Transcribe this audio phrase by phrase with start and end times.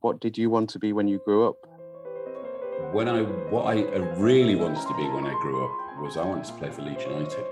[0.00, 1.56] What did you want to be when you grew up?
[2.92, 3.82] When I what I
[4.16, 7.04] really wanted to be when I grew up was I wanted to play for Leeds
[7.04, 7.44] United.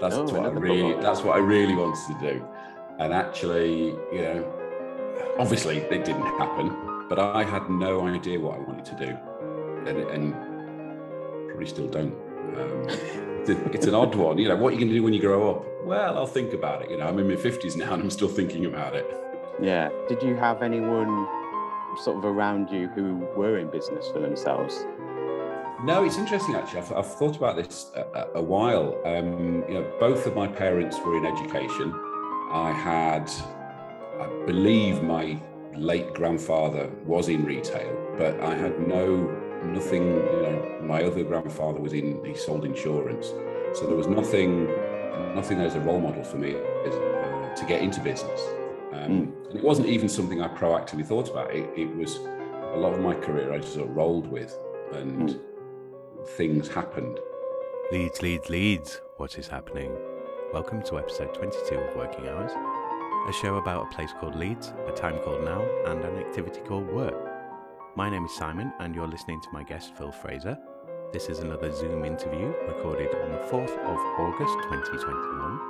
[0.00, 1.02] That's Oh, what I really football.
[1.02, 2.44] that's what I really wanted to do.
[2.98, 8.58] And actually, you know, obviously it didn't happen, but I had no idea what I
[8.58, 10.34] wanted to do, and, and
[11.48, 12.14] probably still don't.
[12.56, 12.86] Um,
[13.74, 14.56] it's an odd one, you know.
[14.56, 15.64] What are you going to do when you grow up?
[15.84, 16.90] Well, I'll think about it.
[16.90, 19.06] You know, I'm in my fifties now, and I'm still thinking about it.
[19.60, 19.90] Yeah.
[20.08, 21.26] Did you have anyone
[21.98, 24.84] sort of around you who were in business for themselves?
[25.84, 26.80] No, it's interesting actually.
[26.80, 28.98] I've, I've thought about this a, a- while.
[29.04, 31.92] Um, you know, both of my parents were in education.
[32.50, 33.30] I had,
[34.20, 35.38] I believe, my
[35.74, 39.16] late grandfather was in retail, but I had no
[39.64, 40.04] nothing.
[40.06, 42.24] You know, my other grandfather was in.
[42.24, 43.26] He sold insurance,
[43.74, 44.66] so there was nothing,
[45.34, 46.50] nothing as a role model for me
[46.86, 48.40] as, uh, to get into business.
[48.92, 51.54] Um, And it wasn't even something I proactively thought about.
[51.54, 54.52] It, it was a lot of my career I just sort of rolled with,
[54.94, 56.24] and hmm.
[56.36, 57.20] things happened.
[57.92, 59.00] Leeds, Leeds, Leeds.
[59.18, 59.96] What is happening?
[60.52, 62.50] Welcome to episode 22 of Working Hours,
[63.28, 66.88] a show about a place called Leeds, a time called now, and an activity called
[66.88, 67.14] work.
[67.94, 70.58] My name is Simon, and you're listening to my guest Phil Fraser.
[71.12, 75.60] This is another Zoom interview recorded on the 4th of August 2021.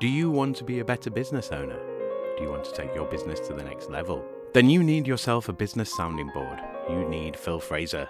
[0.00, 1.87] Do you want to be a better business owner?
[2.38, 4.24] Do you want to take your business to the next level?
[4.54, 6.60] Then you need yourself a business sounding board.
[6.88, 8.08] You need Phil Fraser.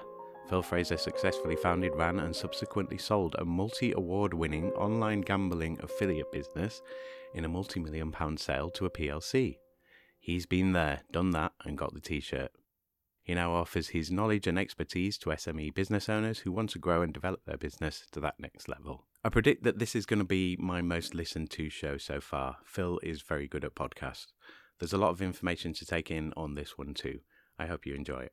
[0.50, 6.30] Phil Fraser successfully founded, ran, and subsequently sold a multi award winning online gambling affiliate
[6.30, 6.82] business
[7.32, 9.56] in a multi million pound sale to a PLC.
[10.20, 12.52] He's been there, done that, and got the t shirt.
[13.28, 17.02] He now offers his knowledge and expertise to SME business owners who want to grow
[17.02, 19.04] and develop their business to that next level.
[19.22, 22.56] I predict that this is going to be my most listened to show so far.
[22.64, 24.28] Phil is very good at podcasts.
[24.78, 27.20] There's a lot of information to take in on this one too.
[27.58, 28.32] I hope you enjoy it.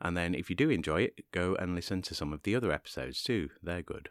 [0.00, 2.72] And then if you do enjoy it, go and listen to some of the other
[2.72, 3.48] episodes too.
[3.62, 4.08] They're good.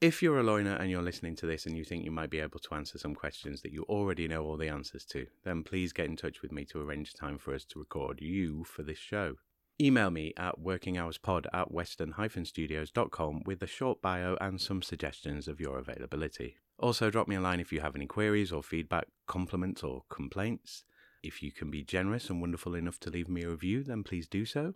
[0.00, 2.38] If you're a loiner and you're listening to this and you think you might be
[2.38, 5.92] able to answer some questions that you already know all the answers to, then please
[5.92, 8.98] get in touch with me to arrange time for us to record you for this
[8.98, 9.38] show.
[9.82, 15.80] Email me at workinghourspod at western-studios.com with a short bio and some suggestions of your
[15.80, 16.56] availability.
[16.78, 20.84] Also, drop me a line if you have any queries or feedback, compliments or complaints.
[21.24, 24.28] If you can be generous and wonderful enough to leave me a review, then please
[24.28, 24.74] do so.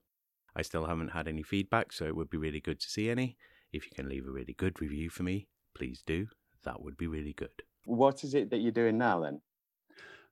[0.57, 3.37] I still haven't had any feedback, so it would be really good to see any.
[3.73, 6.27] If you can leave a really good review for me, please do.
[6.65, 7.63] That would be really good.
[7.85, 9.41] What is it that you're doing now then?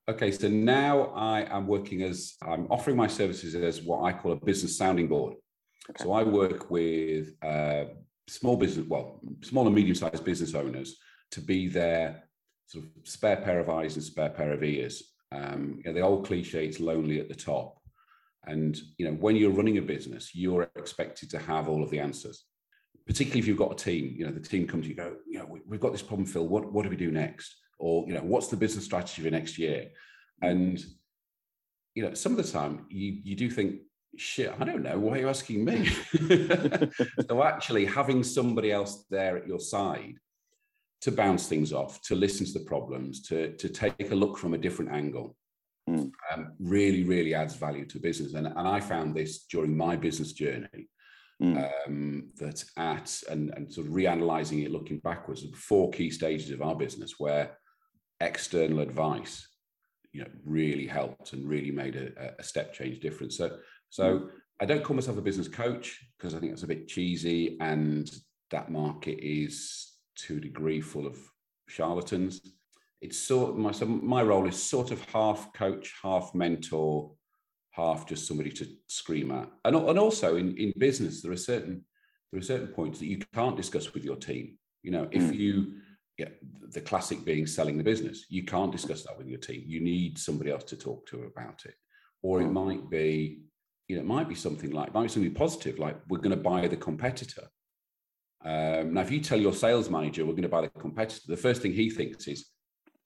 [0.07, 4.33] Okay, so now I am working as I'm offering my services as what I call
[4.33, 5.35] a business sounding board.
[5.91, 6.05] Okay.
[6.05, 7.85] So I work with uh,
[8.29, 10.97] small business, well, small and medium sized business owners
[11.31, 12.25] to be their
[12.67, 15.15] sort of spare pair of eyes and spare pair of ears.
[15.33, 17.79] Um, you know, the old cliche, it's lonely at the top.
[18.47, 22.01] And you know, when you're running a business, you're expected to have all of the
[22.01, 22.45] answers.
[23.07, 25.47] Particularly if you've got a team, you know, the team comes, you, go, you know,
[25.47, 26.47] "We- we've got this problem, Phil.
[26.47, 27.55] What what do we do next?
[27.79, 29.91] Or you know, what's the business strategy for next year?
[30.43, 30.85] And
[31.95, 33.81] you know, some of the time you you do think,
[34.17, 34.99] shit, I don't know.
[34.99, 35.87] Why are you asking me?
[37.29, 40.15] so actually, having somebody else there at your side
[41.03, 44.55] to bounce things off, to listen to the problems, to to take a look from
[44.55, 45.37] a different angle,
[45.87, 46.11] Mm.
[46.33, 48.33] um, really, really adds value to business.
[48.33, 50.89] And and I found this during my business journey
[51.43, 51.71] Mm.
[51.87, 56.53] um, that at and, and sort of reanalyzing it, looking backwards, were four key stages
[56.53, 57.59] of our business where
[58.25, 59.47] external advice,
[60.13, 63.37] you know, really helped and really made a, a step change difference.
[63.37, 63.59] So,
[63.91, 64.29] so
[64.61, 65.87] I don't call myself a business coach
[66.17, 68.11] because I think that's a bit cheesy, and
[68.51, 71.19] that market is to a degree full of
[71.69, 72.41] charlatans.
[73.01, 77.11] It's sort my so my role is sort of half coach, half mentor,
[77.73, 79.49] half just somebody to scream at.
[79.65, 81.85] And, and also in, in business, there are certain
[82.31, 84.57] there are certain points that you can't discuss with your team.
[84.83, 85.37] You know, if Mm.
[85.37, 85.53] you
[86.19, 86.29] yeah,
[86.71, 89.65] the classic being selling the business, you can't discuss that with your team.
[89.67, 91.75] You need somebody else to talk to about it.
[92.23, 93.41] Or it might be,
[93.89, 96.37] you know, it might be something like might be something positive, like we're going to
[96.37, 97.49] buy the competitor.
[98.45, 101.37] Um, now, if you tell your sales manager we're going to buy the competitor, the
[101.37, 102.47] first thing he thinks is,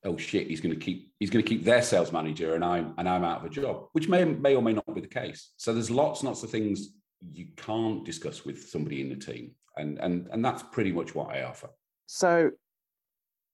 [0.04, 2.94] "Oh shit, he's going to keep he's going to keep their sales manager, and I'm
[2.98, 5.52] and I'm out of a job," which may may or may not be the case.
[5.56, 6.90] So there's lots and lots of things
[7.32, 11.34] you can't discuss with somebody in the team, and and and that's pretty much what
[11.34, 11.70] I offer.
[12.06, 12.50] So,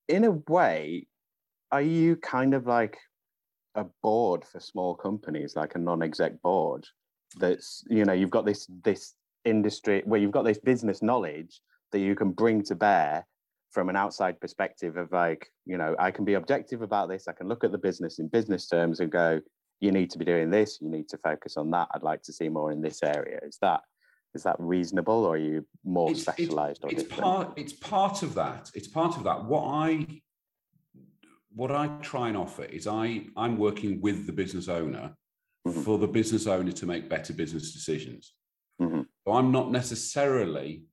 [0.08, 1.06] in a way,
[1.72, 2.98] are you kind of like
[3.74, 6.86] a board for small companies, like a non-exec board?
[7.36, 9.14] That's you know you've got this this
[9.44, 11.60] industry where you've got this business knowledge
[11.92, 13.26] that you can bring to bear
[13.72, 17.26] from an outside perspective of like you know I can be objective about this.
[17.26, 19.40] I can look at the business in business terms and go,
[19.80, 21.88] you need to be doing this, you need to focus on that.
[21.92, 23.40] I'd like to see more in this area.
[23.42, 23.80] Is that
[24.34, 27.22] is that reasonable or are you more it's, specialized it's, or it's different?
[27.22, 30.06] part it's part of that it's part of that what i
[31.54, 35.14] what i try and offer is i i'm working with the business owner
[35.66, 35.82] Mhm.
[35.82, 38.34] for the business owner to make better business decisions
[38.80, 39.06] Mhm.
[39.26, 40.84] so i'm not necessarily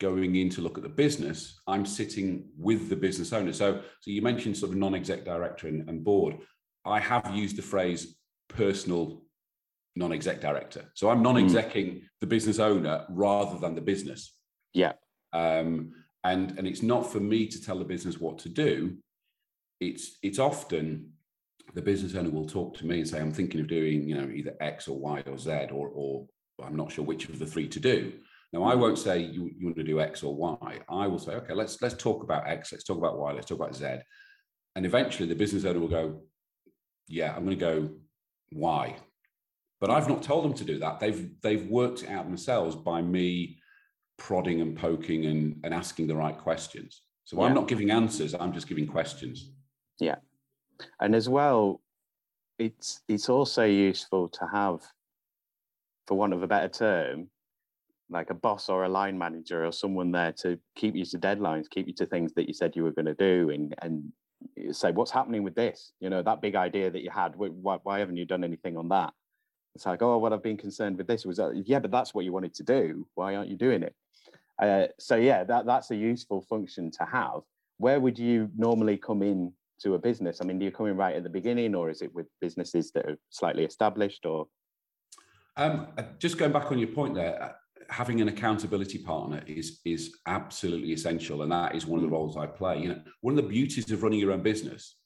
[0.00, 4.10] going in to look at the business i'm sitting with the business owner so so
[4.10, 6.38] you mentioned sort of non-exec director and, and board
[6.86, 8.16] i have used the phrase
[8.48, 9.25] personal
[9.96, 10.84] non-exec director.
[10.94, 14.34] So i'm non-execing the business owner rather than the business.
[14.74, 14.92] Yeah.
[15.32, 18.98] um, and and it's not for me to tell the business what to do.
[19.80, 21.12] It's it's often
[21.74, 24.28] the business owner will talk to me and say i'm thinking of doing you know
[24.30, 26.26] either x or y or z or or
[26.64, 28.12] i'm not sure which of the three to do.
[28.52, 30.78] Now i won't say you, you want to do x or y.
[30.88, 33.58] I will say okay let's let's talk about x let's talk about y let's talk
[33.58, 33.86] about z.
[34.74, 36.22] And eventually the business owner will go
[37.08, 37.90] yeah i'm going to go
[38.52, 38.96] y
[39.80, 40.12] but i've mm-hmm.
[40.12, 41.00] not told them to do that.
[41.00, 43.58] They've they've worked it out themselves by me
[44.18, 47.02] prodding and poking and, and asking the right questions.
[47.24, 47.46] So Yeah.
[47.46, 49.52] i'm not giving answers i'm just giving questions.
[49.98, 50.16] Yeah.
[51.00, 51.80] and as well
[52.58, 54.80] it's it's also useful to have
[56.06, 57.28] for want of a better term
[58.08, 61.68] like a boss or a line manager or someone there to keep you to deadlines
[61.68, 64.12] keep you to things that you said you were going to do and and
[64.70, 65.92] say what's happening with this?
[66.00, 68.88] You know that big idea that you had why, why haven't you done anything on
[68.90, 69.12] that
[69.76, 72.24] it's like oh well i've been concerned with this was that yeah but that's what
[72.24, 73.94] you wanted to do why aren't you doing it
[74.62, 77.42] uh, so yeah that that's a useful function to have
[77.78, 80.40] where would you normally come in to a business?
[80.40, 82.90] I mean, do you come in right at the beginning, or is it with businesses
[82.92, 84.24] that are slightly established?
[84.24, 84.48] Or
[85.56, 87.52] Um, uh, just going back on your point there, uh,
[87.90, 92.18] having an accountability partner is is absolutely essential, and that is one of the Mm.
[92.18, 92.80] roles I play.
[92.82, 94.96] You know, one of the beauties of running your own business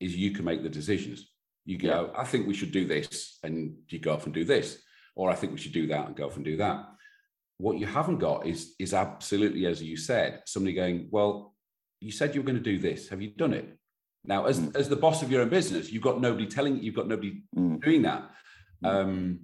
[0.00, 1.32] is you can make the decisions.
[1.66, 4.80] You go, I think we should do this, and you go off and do this,
[5.16, 6.86] or I think we should do that and go off and do that.
[7.58, 11.54] What you haven't got is is absolutely, as you said, somebody going, well,
[12.00, 13.08] you said you were going to do this.
[13.08, 13.76] Have you done it?
[14.24, 14.76] Now, as Mm.
[14.76, 17.42] as the boss of your own business, you've got nobody telling you, you've got nobody
[17.56, 18.30] Mm, doing that.
[18.84, 18.88] Mm.
[18.88, 19.40] Um,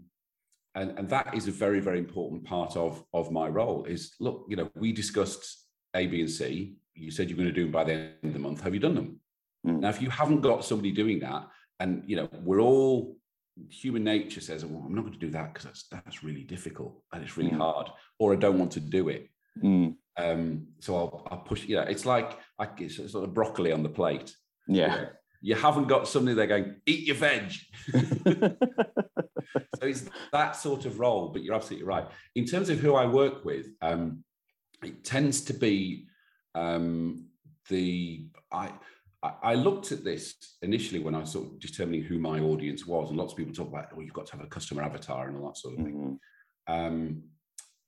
[0.75, 4.46] and, and that is a very, very important part of, of my role is look,
[4.48, 6.76] you know, we discussed A, B, and C.
[6.94, 8.60] You said you're going to do them by the end of the month.
[8.62, 9.20] Have you done them?
[9.66, 9.80] Mm.
[9.80, 11.48] Now, if you haven't got somebody doing that,
[11.80, 13.16] and you know, we're all
[13.69, 17.02] human nature says, well, I'm not going to do that because that's that's really difficult
[17.12, 17.58] and it's really Mm.
[17.58, 19.28] hard, or I don't want to do it.
[19.62, 23.72] mm, Um, so I'll, I'll push, you know, it's like I, it's sort of broccoli
[23.72, 24.34] on the plate.
[24.69, 25.06] yeah.
[25.44, 27.50] You haven't got somebody there going, eat your veg.
[27.92, 32.06] so it's that sort of role, but you're absolutely right.
[32.36, 34.22] In terms of who I work with, um,
[34.84, 36.06] it tends to be
[36.54, 37.26] um,
[37.68, 38.70] the I.
[39.22, 43.08] I- looked at this initially when I was sort of determining who my audience was,
[43.08, 45.36] and lots of people talk about, oh, you've got to have a customer avatar and
[45.38, 46.19] all that sort of thing.
[46.69, 47.22] Mm, Um,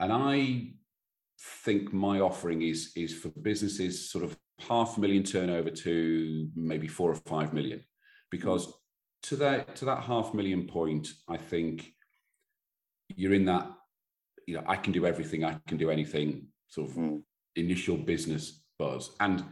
[0.00, 0.74] and I
[1.64, 6.88] think my offering is is for businesses sort of half a million turnover to maybe
[6.88, 7.82] four or five million,
[8.30, 8.72] because
[9.24, 11.92] to that to that half million point, I think
[13.16, 13.70] you're in that.
[14.46, 15.44] You know, I can do everything.
[15.44, 16.48] I can do anything.
[16.68, 17.22] Sort of mm,
[17.56, 19.44] initial business buzz, and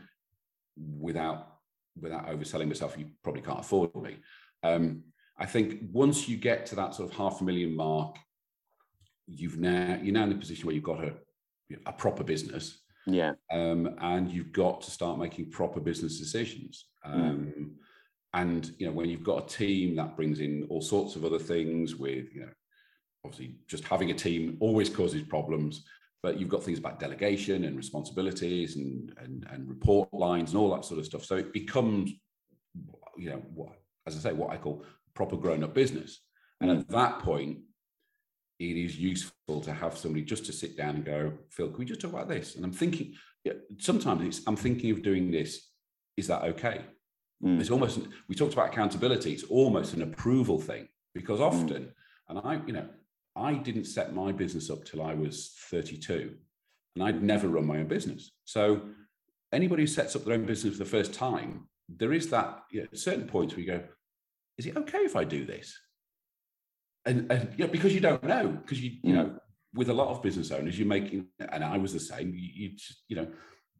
[0.77, 1.52] without
[2.01, 4.17] without overselling myself, you probably can't afford me.
[4.63, 5.03] Um,
[5.39, 8.17] I think once you get to that sort of half a million mark,
[9.27, 11.15] you've now you're now in a position where you've got a
[11.87, 13.33] a proper business, yeah.
[13.51, 16.87] um, and you've got to start making proper business decisions.
[17.05, 17.79] Um,
[18.35, 21.39] And you know when you've got a team that brings in all sorts of other
[21.39, 21.97] things.
[21.97, 22.53] With you know,
[23.25, 25.85] obviously, just having a team always causes problems.
[26.23, 30.75] But you've got things about delegation and responsibilities and and, and report lines and all
[30.75, 31.25] that sort of stuff.
[31.25, 32.13] So it becomes,
[33.17, 33.73] you know, what
[34.07, 36.21] as I say, what I call proper grown-up business.
[36.61, 37.59] And at that point,
[38.59, 41.85] it is useful to have somebody just to sit down and go, Phil, can we
[41.85, 42.55] just talk about this?
[42.57, 43.15] And I'm thinking,
[43.45, 45.71] yeah, sometimes it's, I'm thinking of doing this.
[46.17, 46.83] Is that okay?
[47.45, 49.33] Mm, It's almost, we talked about accountability.
[49.33, 51.93] It's almost an approval thing because often,
[52.29, 52.89] and I, you know,
[53.35, 56.35] I didn't set my business up till I was 32
[56.95, 58.31] and I'd never run my own business.
[58.45, 58.83] So
[59.53, 62.83] anybody who sets up their own business for the first time, there is that you
[62.83, 63.83] know, certain points where you go,
[64.59, 65.79] is it okay if I do this?
[67.07, 69.15] And, and you know, because you don't know, because you, you Mm.
[69.15, 69.39] know,
[69.75, 72.69] with a lot of business owners, you're making, and I was the same, you, you
[72.77, 73.27] just, you know,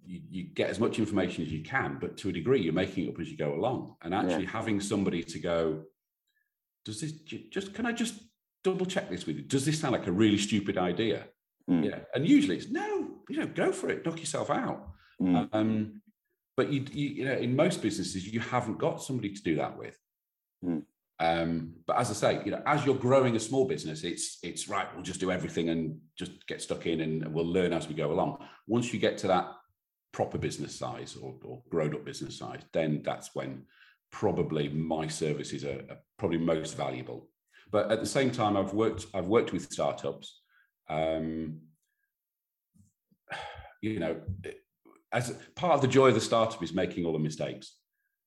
[0.05, 3.05] you, you get as much information as you can, but to a degree, you're making
[3.05, 3.97] it up as you go along.
[4.03, 5.83] And actually having somebody to go,
[6.87, 8.15] does this just, can I just
[8.65, 9.43] double check this with you?
[9.43, 11.27] Does this sound like a really stupid idea?
[11.69, 12.01] mm, Yeah.
[12.15, 14.89] And usually it's no, you know, go for it, knock yourself out.
[15.21, 16.03] mm, Um,
[16.57, 19.77] but you, you, you know, in most businesses, you haven't got somebody to do that
[19.79, 19.99] with.
[20.65, 20.83] Mm.
[21.19, 24.69] Um, but as I say, you know, as you're growing a small business, it's it's
[24.69, 24.89] right.
[24.93, 28.11] We'll just do everything and just get stuck in, and we'll learn as we go
[28.11, 28.45] along.
[28.67, 29.47] Once you get to that
[30.13, 33.63] proper business size or, or grown up business size, then that's when
[34.11, 37.29] probably my services are, are, probably most valuable.
[37.73, 40.41] But at the same time, I've worked I've worked with startups.
[40.89, 41.63] Um,
[43.83, 44.21] you know,
[45.11, 47.77] as part of the joy of the startup is making all the mistakes,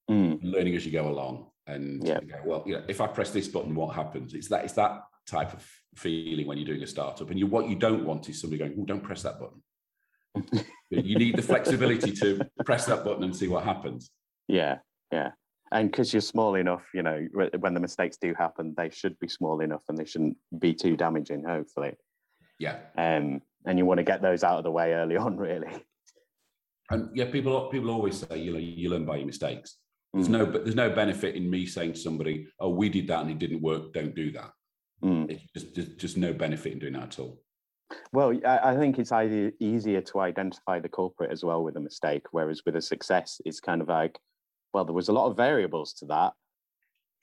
[0.09, 0.39] mm.
[0.41, 2.19] learning as you go along, and yeah.
[2.19, 4.33] go, well, you know, if I press this button, what happens?
[4.33, 7.69] It's that it's that type of feeling when you're doing a startup, and you what
[7.69, 9.61] you don't want is somebody going, "Oh, don't press that button."
[10.89, 14.11] you need the flexibility to press that button and see what happens.
[14.47, 14.79] Yeah,
[15.11, 15.31] yeah.
[15.71, 19.27] And because you're small enough, you know, when the mistakes do happen, they should be
[19.27, 21.93] small enough and they shouldn't be too damaging, hopefully.
[22.59, 22.77] Yeah.
[22.97, 25.83] Um, and you want to get those out of the way early on, really.
[26.91, 29.77] And yeah, people people always say, you know, you learn by your mistakes.
[30.13, 30.31] There's mm.
[30.31, 33.39] no there's no benefit in me saying to somebody, "Oh, we did that and it
[33.39, 33.91] didn't work.
[33.91, 34.51] Don't do that."
[35.03, 35.31] Mm.
[35.31, 37.41] It's just, just just no benefit in doing that at all.
[38.11, 42.23] Well, I think it's either easier to identify the culprit as well with a mistake,
[42.31, 44.17] whereas with a success, it's kind of like,
[44.75, 46.33] well, there was a lot of variables to that.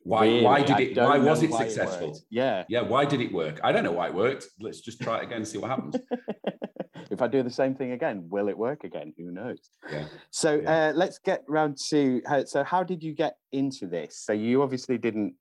[0.05, 0.25] Why?
[0.25, 0.97] Really, why did it?
[0.97, 2.13] Why was it successful?
[2.13, 2.65] It yeah.
[2.67, 2.81] Yeah.
[2.81, 3.61] Why did it work?
[3.63, 4.47] I don't know why it worked.
[4.59, 5.97] Let's just try it again and see what happens.
[7.11, 9.13] if I do the same thing again, will it work again?
[9.19, 9.69] Who knows?
[9.93, 10.07] Yeah.
[10.31, 10.71] So yeah.
[10.73, 14.19] Uh, let's get round to how, so how did you get into this?
[14.25, 15.35] So you obviously didn't,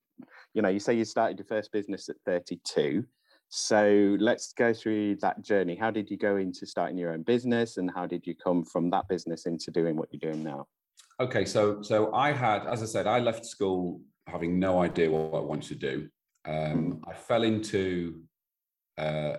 [0.53, 3.05] you know, you say you started your first business at 32.
[3.47, 5.77] So let's go through that journey.
[5.77, 8.89] How did you go into starting your own business, and how did you come from
[8.89, 10.67] that business into doing what you're doing now?
[11.21, 15.37] Okay, so so I had, as I said, I left school having no idea what
[15.37, 16.09] I wanted to do.
[16.45, 16.99] Um, mm.
[17.07, 18.21] I fell into
[18.97, 19.37] uh,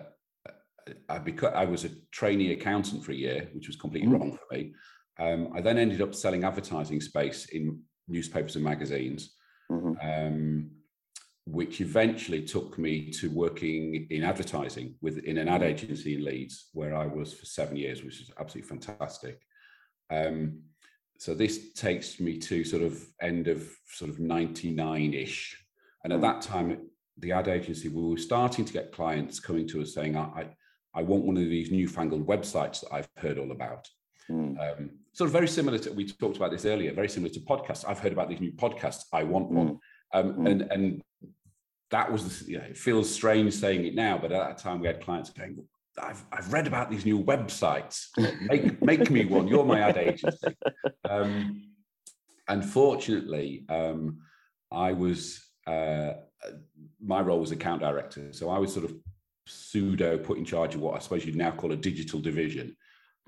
[1.09, 4.13] I, because I was a trainee accountant for a year, which was completely mm.
[4.13, 4.73] wrong for me.
[5.19, 9.35] Um, I then ended up selling advertising space in newspapers and magazines.
[9.69, 9.93] Mm-hmm.
[10.01, 10.71] Um,
[11.45, 15.65] which eventually took me to working in advertising with in an ad mm.
[15.65, 19.41] agency in Leeds, where I was for seven years, which is absolutely fantastic.
[20.09, 20.61] Um,
[21.17, 25.57] so this takes me to sort of end of sort of 99-ish.
[26.03, 26.23] And at mm.
[26.23, 30.17] that time, the ad agency, we were starting to get clients coming to us saying,
[30.17, 30.47] I,
[30.93, 33.87] I want one of these newfangled websites that I've heard all about.
[34.29, 34.59] Mm.
[34.59, 37.85] Um, sort of very similar to, we talked about this earlier, very similar to podcasts.
[37.87, 39.03] I've heard about these new podcasts.
[39.13, 39.55] I want mm.
[39.55, 39.79] one.
[40.13, 40.49] Um, mm.
[40.49, 41.01] and, and
[41.91, 44.87] that was, you know, it feels strange saying it now, but at that time we
[44.87, 45.63] had clients going,
[46.01, 48.07] I've, I've read about these new websites.
[48.41, 49.47] Make, make me one.
[49.47, 50.55] You're my ad agency.
[51.09, 51.69] Um,
[52.47, 54.19] unfortunately, um,
[54.71, 56.13] I was, uh,
[56.99, 58.33] my role was account director.
[58.33, 58.95] So I was sort of
[59.45, 62.75] pseudo put in charge of what I suppose you'd now call a digital division.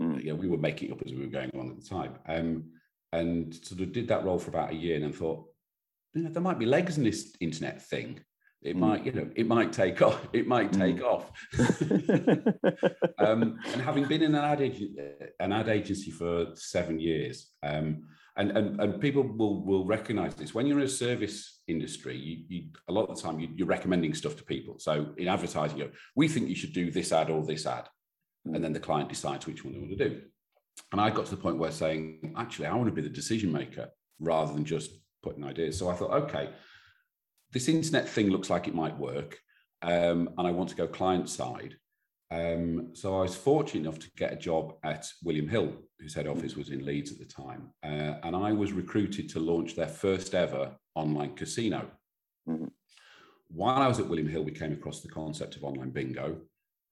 [0.01, 0.23] Mm.
[0.23, 2.15] You know, we were making up as we were going along at the time.
[2.27, 2.71] Um,
[3.11, 5.45] and sort of did that role for about a year and then thought,
[6.13, 8.19] you know, there might be legs in this internet thing
[8.65, 8.79] it mm.
[8.79, 10.79] might you know it might take off it might mm.
[10.79, 11.05] take mm.
[11.05, 11.31] off
[13.19, 14.95] um, and having been in an ad, agency,
[15.39, 18.03] an ad agency for seven years um,
[18.37, 22.43] and, and and people will will recognize this when you're in a service industry you,
[22.49, 25.77] you a lot of the time you, are recommending stuff to people so in advertising
[25.77, 27.87] you know, we think you should do this ad or this ad
[28.45, 30.21] and then the client decides which one they want to do
[30.91, 33.51] and i got to the point where saying actually i want to be the decision
[33.51, 33.87] maker
[34.19, 34.91] rather than just
[35.23, 36.49] putting ideas so i thought okay
[37.55, 39.39] this internet thing looks like it might work,
[39.81, 41.77] um, and I want to go client side.
[42.29, 46.27] Um, so I was fortunate enough to get a job at William Hill, whose head
[46.27, 49.87] office was in Leeds at the time, uh, and I was recruited to launch their
[49.87, 51.89] first ever online casino.
[52.49, 52.67] Mm-hmm.
[53.47, 56.41] While I was at William Hill, we came across the concept of online bingo.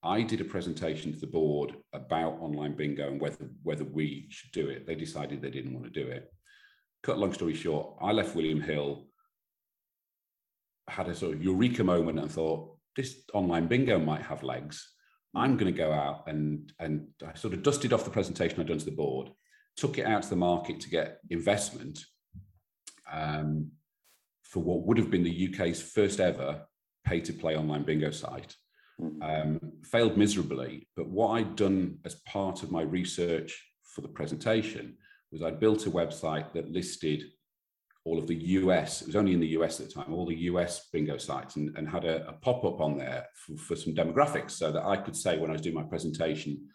[0.02, 4.54] I did a presentation to the board about online bingo and whether whether we should
[4.54, 4.88] do it.
[4.88, 6.32] They decided they didn't want to do it.
[7.02, 9.08] Cut long story short, I left William Hill
[10.88, 14.90] had a sort of eureka moment and thought this online bingo might have legs.
[15.36, 18.68] I'm going to go out and and I sort of dusted off the presentation I'd
[18.68, 19.30] done to the board,
[19.76, 22.00] took it out to the market to get investment
[23.12, 23.72] um,
[24.44, 26.66] for what would have been the UK's first ever
[27.06, 28.56] pay to play online bingo site.
[29.00, 29.24] Hmm.
[29.24, 34.98] Um, failed miserably, but what I'd done as part of my research for the presentation
[35.32, 37.24] was I built a website that listed
[38.06, 40.44] all of the US, it was only in the US at the time, all the
[40.52, 43.94] US bingo sites and, and had a, a pop up on there for, for, some
[43.94, 46.68] demographics so that I could say when I was doing my presentation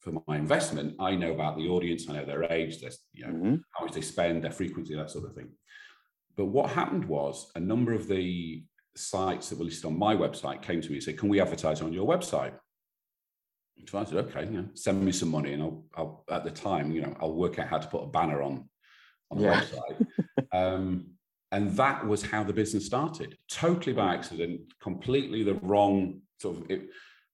[0.00, 3.32] for my investment, I know about the audience, I know their age, their, you know,
[3.32, 3.54] mm-hmm.
[3.70, 5.48] how much they spend, their frequency, that sort of thing.
[6.36, 8.64] But what happened was a number of the
[8.96, 11.80] sites that were listed on my website came to me and said, Can we advertise
[11.80, 12.52] on your website?
[13.88, 16.50] So I said, okay, you know, send me some money, and I'll, I'll at the
[16.50, 18.68] time, you know, I'll work out how to put a banner on
[19.30, 19.60] on the yeah.
[19.60, 20.06] website.
[20.52, 21.14] um,
[21.54, 26.70] And that was how the business started, totally by accident, completely the wrong sort of.
[26.70, 26.88] It,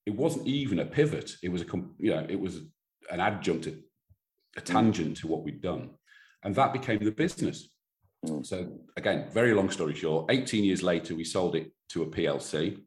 [0.05, 1.37] it wasn't even a pivot.
[1.43, 1.67] It was a
[1.99, 2.61] you know it was
[3.11, 3.75] an adjunct, a,
[4.59, 5.91] a tangent to what we'd done,
[6.43, 7.71] and that became the business.
[8.27, 8.45] Mm.
[8.45, 12.79] So again, very long story short, 18 years later, we sold it to a PLC.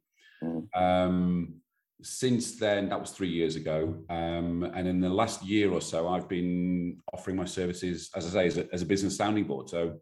[0.43, 0.67] Mm.
[0.75, 1.55] Um,
[2.03, 3.95] since then, that was three years ago.
[4.09, 8.29] Um, and in the last year or so, I've been offering my services, as I
[8.29, 9.69] say, as a, as a business sounding board.
[9.69, 9.99] So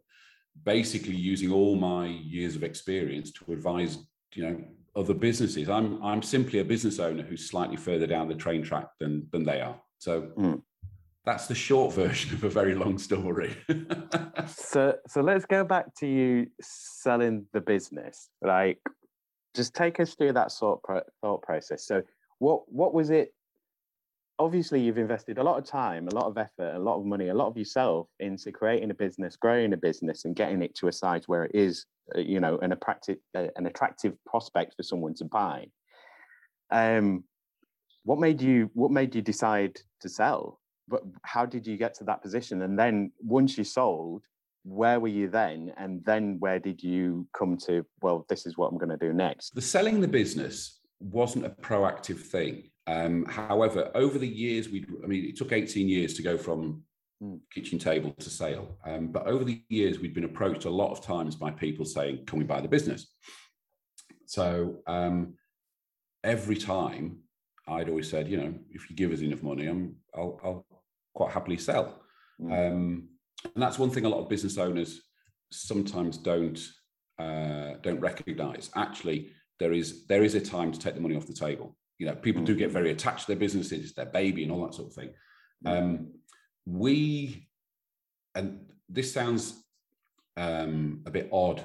[0.64, 3.98] basically using all my years of experience to advise,
[4.34, 5.68] you know, other businesses.
[5.68, 9.44] I'm I'm simply a business owner who's slightly further down the train track than than
[9.44, 9.80] they are.
[9.98, 10.62] So mm.
[11.24, 13.56] that's the short version of a very long story.
[14.46, 18.28] so so let's go back to you selling the business.
[18.42, 18.80] Like
[19.54, 21.86] just take us through that sort of thought process.
[21.86, 22.02] So,
[22.38, 23.34] what what was it?
[24.38, 27.28] Obviously, you've invested a lot of time, a lot of effort, a lot of money,
[27.28, 30.88] a lot of yourself into creating a business, growing a business, and getting it to
[30.88, 34.82] a size where it is, uh, you know, an attractive uh, an attractive prospect for
[34.82, 35.66] someone to buy.
[36.70, 37.24] Um,
[38.04, 40.60] what made you what made you decide to sell?
[40.88, 42.62] But how did you get to that position?
[42.62, 44.24] And then once you sold,
[44.64, 45.72] where were you then?
[45.76, 49.12] And then where did you come to well this is what i'm going to do
[49.12, 49.54] next?
[49.54, 52.70] The selling the business wasn't a proactive thing.
[52.86, 56.82] Um, however over the years we i mean it took 18 years to go from
[57.22, 57.38] mm.
[57.52, 58.76] kitchen table to sale.
[58.84, 62.26] Um, but over the years we'd been approached a lot of times by people saying
[62.26, 63.14] can we buy the business?
[64.26, 65.34] So um,
[66.24, 67.18] every time
[67.68, 70.66] i'd always said you know if you give us enough money i'm i'll, I'll
[71.14, 72.02] quite happily sell.
[72.40, 73.08] Mm
[73.44, 75.02] and that's one thing a lot of business owners
[75.50, 76.58] sometimes don't
[77.18, 78.70] uh, don't recognize.
[78.74, 81.76] Actually, there is there is a time to take the money off the table.
[81.98, 82.72] You know, people do get mm.
[82.72, 85.10] very attached to their businesses, their baby, and all that sort of thing.
[85.64, 85.78] Mm.
[85.78, 86.12] Um,
[86.66, 87.48] we,
[88.34, 89.62] and this sounds
[90.36, 91.62] um, a bit odd,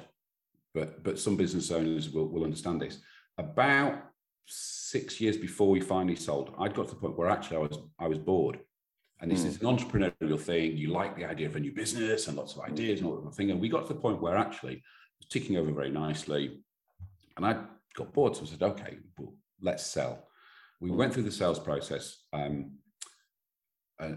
[0.74, 3.00] but but some business owners will, will understand this.
[3.36, 4.02] About
[4.46, 7.78] six years before we finally sold, I'd got to the point where actually I was
[7.98, 8.60] I was bored.
[9.20, 9.46] And this mm.
[9.46, 10.76] is an entrepreneurial thing.
[10.76, 13.34] You like the idea of a new business and lots of ideas and all that
[13.34, 13.50] thing.
[13.50, 14.82] And we got to the point where actually it
[15.18, 16.60] was ticking over very nicely.
[17.36, 17.56] And I
[17.94, 18.36] got bored.
[18.36, 20.28] So I said, okay, well, let's sell.
[20.80, 22.16] We went through the sales process.
[22.32, 22.72] Um,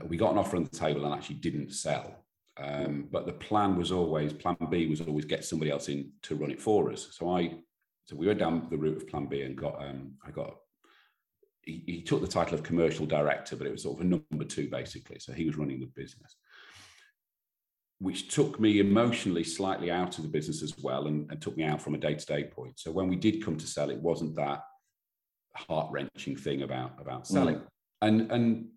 [0.06, 2.24] we got an offer on the table and actually didn't sell.
[2.58, 6.36] Um, but the plan was always, plan B was always get somebody else in to
[6.36, 7.08] run it for us.
[7.12, 7.56] So I,
[8.06, 10.58] so we went down the route of plan B and got, um, I got
[11.63, 14.45] he, he, took the title of commercial director, but it was sort of a number
[14.45, 15.19] two basically.
[15.19, 16.36] So he was running the business,
[18.00, 21.63] which took me emotionally slightly out of the business as well and, and took me
[21.63, 22.80] out from a day to day point.
[22.80, 24.63] So when we did come to sell, it wasn't that
[25.56, 27.56] heart wrenching thing about about selling.
[27.56, 27.67] Mm.
[28.02, 28.67] And and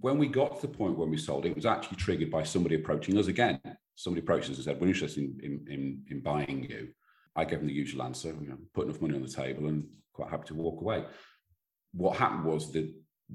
[0.00, 2.76] when we got to the point when we sold, it was actually triggered by somebody
[2.76, 3.60] approaching us again.
[3.94, 6.88] Somebody approached us and said, "We're interested in in, in, in buying you."
[7.34, 9.86] I gave them the usual answer, you know, put enough money on the table, and
[10.12, 11.04] quite happy to walk away
[11.92, 12.92] what happened was that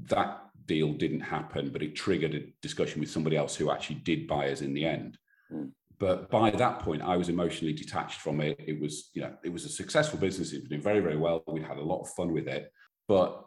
[0.09, 4.27] that deal didn't happen, but it triggered a discussion with somebody else who actually did
[4.27, 5.17] buy us in the end.
[5.51, 5.71] Mm.
[5.99, 8.59] But by that point, I was emotionally detached from it.
[8.59, 10.53] It was, you know, it was a successful business.
[10.53, 11.43] It was doing very, very well.
[11.47, 12.71] We'd had a lot of fun with it,
[13.07, 13.43] but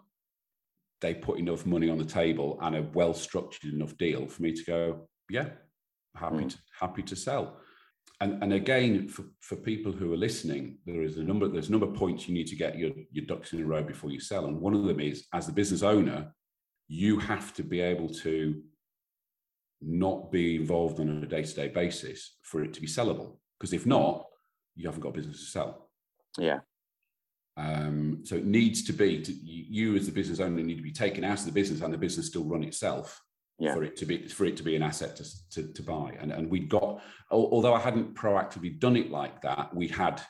[1.01, 4.65] they put enough money on the table and a well-structured enough deal for me to
[4.65, 5.51] go, yeah,
[6.17, 6.51] happy mm.
[6.51, 7.61] to happy to sell
[8.21, 11.73] and, and again, for, for people who are listening, there is a number, there's a
[11.73, 14.21] number of points you need to get your, your ducks in a row before you
[14.21, 14.47] sell.
[14.47, 16.35] And one of them is as the business owner,
[16.87, 18.63] you have to be able to
[19.81, 23.39] not be involved on a day-to-day basis for it to be sellable.
[23.59, 24.27] Because if not,
[24.77, 25.91] you haven't got a business to sell.
[26.39, 26.59] Yeah.
[27.57, 30.93] Um, so it needs to be to, you as the business owner need to be
[30.93, 33.23] taken out of the business and the business still run itself
[33.61, 33.75] yeah.
[33.75, 36.17] for it to be for it to be an asset to, to, to buy.
[36.19, 40.21] And, and we got, although I hadn't proactively done it like that, we had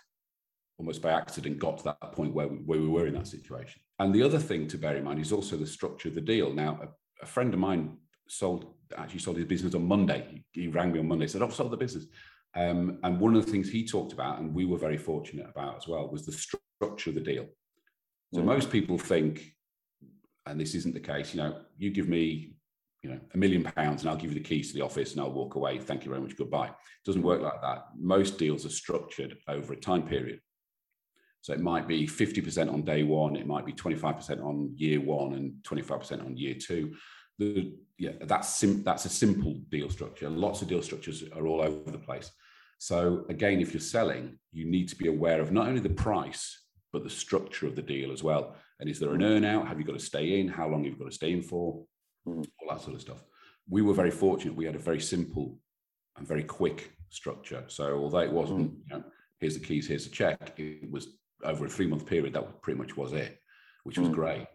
[0.78, 3.80] almost by accident got to that point where we, where we were in that situation.
[3.98, 6.52] And the other thing to bear in mind is also the structure of the deal.
[6.52, 6.88] Now, a,
[7.22, 10.44] a friend of mine sold actually sold his business on Monday.
[10.52, 12.06] He, he rang me on Monday, said, "I've sold the business."
[12.56, 15.76] Um, and one of the things he talked about, and we were very fortunate about
[15.76, 17.46] as well, was the structure of the deal.
[18.34, 18.44] So mm.
[18.44, 19.54] most people think,
[20.46, 22.54] and this isn't the case, you know, you give me
[23.02, 25.20] you know, a million pounds and I'll give you the keys to the office and
[25.20, 25.78] I'll walk away.
[25.78, 26.36] Thank you very much.
[26.36, 26.68] Goodbye.
[26.68, 27.86] It doesn't work like that.
[27.98, 30.40] Most deals are structured over a time period.
[31.42, 35.34] So it might be 50% on day one, it might be 25% on year one
[35.34, 36.94] and 25% on year two.
[37.38, 40.28] The, yeah, that's sim- that's a simple deal structure.
[40.28, 42.30] Lots of deal structures are all over the place.
[42.78, 46.66] So again, if you're selling, you need to be aware of not only the price,
[46.92, 48.56] but the structure of the deal as well.
[48.78, 49.68] And is there an earn out?
[49.68, 50.48] Have you got to stay in?
[50.48, 51.84] How long have you got to stay in for?
[52.26, 52.46] Mm.
[52.60, 53.22] all that sort of stuff.
[53.68, 54.54] We were very fortunate.
[54.54, 55.58] We had a very simple
[56.16, 57.64] and very quick structure.
[57.68, 59.04] So although it wasn't, you know,
[59.38, 61.08] here's the keys, here's the check, it was
[61.44, 62.34] over a three month period.
[62.34, 63.40] That pretty much was it,
[63.84, 64.14] which was mm.
[64.14, 64.46] great.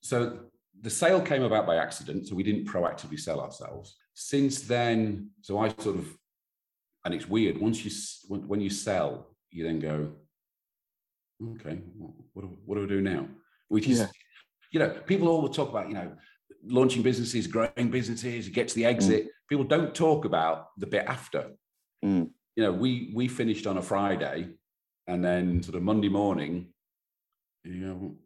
[0.00, 0.40] So
[0.80, 2.28] the sale came about by accident.
[2.28, 3.96] So we didn't proactively sell ourselves.
[4.14, 6.08] Since then, so I sort of,
[7.04, 7.58] and it's weird.
[7.58, 7.90] Once you
[8.28, 10.12] when you sell, you then go,
[11.54, 11.78] okay,
[12.32, 13.26] what do, what do I do now?
[13.68, 14.08] Which is, yeah.
[14.72, 16.12] you know, people all talk about, you know,
[16.64, 18.88] launching businesses, growing businesses, you get to the mm.
[18.88, 19.24] exit.
[19.24, 19.28] Mm.
[19.48, 21.52] People don't talk about the bit after.
[22.04, 22.30] Mm.
[22.56, 24.48] You know, we we finished on a Friday,
[25.06, 26.72] and then sort of Monday morning,
[27.64, 28.16] you know,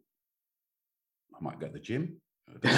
[1.35, 2.17] I might go to the gym.
[2.61, 2.73] what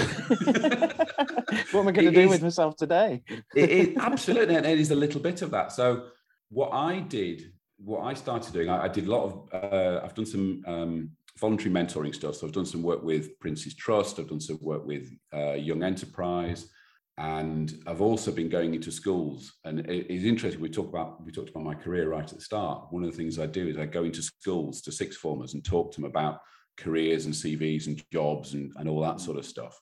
[1.81, 3.23] am I going to do is, with myself today?
[3.55, 5.71] it, it, absolutely, and it is a little bit of that.
[5.71, 6.07] So,
[6.49, 7.51] what I did,
[7.85, 9.49] what I started doing, I, I did a lot of.
[9.53, 12.35] Uh, I've done some um, voluntary mentoring stuff.
[12.35, 14.19] So I've done some work with Prince's Trust.
[14.19, 16.67] I've done some work with uh, Young Enterprise,
[17.17, 19.53] and I've also been going into schools.
[19.63, 20.61] And it is interesting.
[20.61, 22.87] We talk about we talked about my career right at the start.
[22.89, 25.63] One of the things I do is I go into schools to sixth formers and
[25.63, 26.39] talk to them about
[26.77, 29.79] careers and CVs and jobs and, and all that sort of stuff.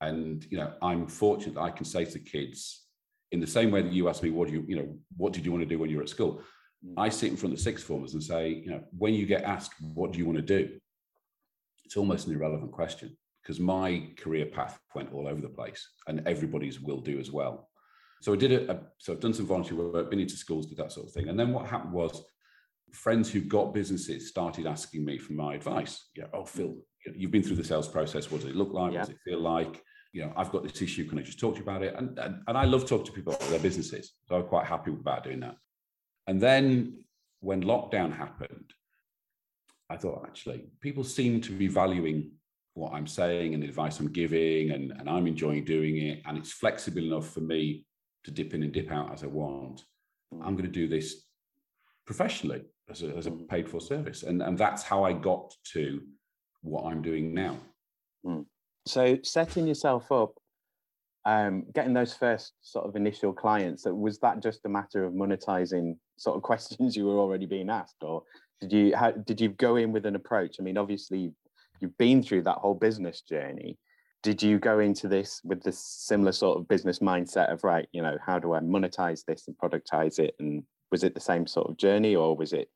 [0.00, 2.82] And you know, I'm fortunate that I can say to kids,
[3.30, 5.44] in the same way that you asked me, what do you, you know, what did
[5.44, 6.42] you want to do when you were at school?
[6.86, 6.94] Mm.
[6.96, 9.74] I sit in front of sixth formers and say, you know, when you get asked,
[9.94, 10.78] what do you want to do?
[11.84, 16.26] It's almost an irrelevant question because my career path went all over the place and
[16.26, 17.68] everybody's will do as well.
[18.22, 18.82] So I did it.
[18.98, 21.28] So I've done some volunteer work, been into schools, did that sort of thing.
[21.28, 22.24] And then what happened was
[22.92, 26.08] friends who got businesses started asking me for my advice.
[26.16, 26.76] Yeah, oh Phil,
[27.16, 28.30] you've been through the sales process.
[28.30, 28.92] What does it look like?
[28.92, 29.00] Yeah.
[29.00, 29.82] What does it feel like?
[30.12, 31.08] You know, I've got this issue.
[31.08, 31.94] Can I just talk to you about it?
[31.96, 34.12] And, and, and I love talking to people about their businesses.
[34.28, 35.56] So I'm quite happy about doing that.
[36.26, 37.04] And then
[37.40, 38.72] when lockdown happened,
[39.90, 42.32] I thought actually people seem to be valuing
[42.74, 46.22] what I'm saying and the advice I'm giving, and, and I'm enjoying doing it.
[46.24, 47.84] And it's flexible enough for me
[48.24, 49.84] to dip in and dip out as I want.
[50.32, 51.26] I'm going to do this
[52.06, 53.46] professionally as a, as a mm.
[53.48, 54.22] paid for service.
[54.22, 56.00] And, and that's how I got to
[56.62, 57.58] what I'm doing now.
[58.24, 58.46] Mm.
[58.86, 60.32] So setting yourself up
[61.24, 65.96] um, getting those first sort of initial clients, was that just a matter of monetizing
[66.16, 68.22] sort of questions you were already being asked, or
[68.60, 70.56] did you how, did you go in with an approach?
[70.58, 71.32] I mean, obviously,
[71.80, 73.78] you've been through that whole business journey.
[74.22, 78.02] Did you go into this with this similar sort of business mindset of right, you
[78.02, 80.36] know, how do I monetize this and productize it?
[80.38, 82.68] And was it the same sort of journey, or was it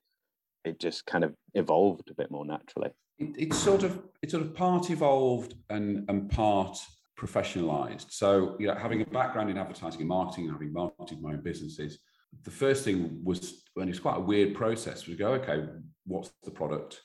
[0.65, 2.91] it just kind of evolved a bit more naturally?
[3.19, 6.79] It, it's sort of it's sort of part evolved and and part
[7.19, 8.07] professionalized.
[8.11, 11.41] So, you know, having a background in advertising and marketing, and having marketed my own
[11.41, 11.99] businesses,
[12.45, 15.65] the first thing was, and it's quite a weird process, was go, okay,
[16.07, 17.01] what's the product?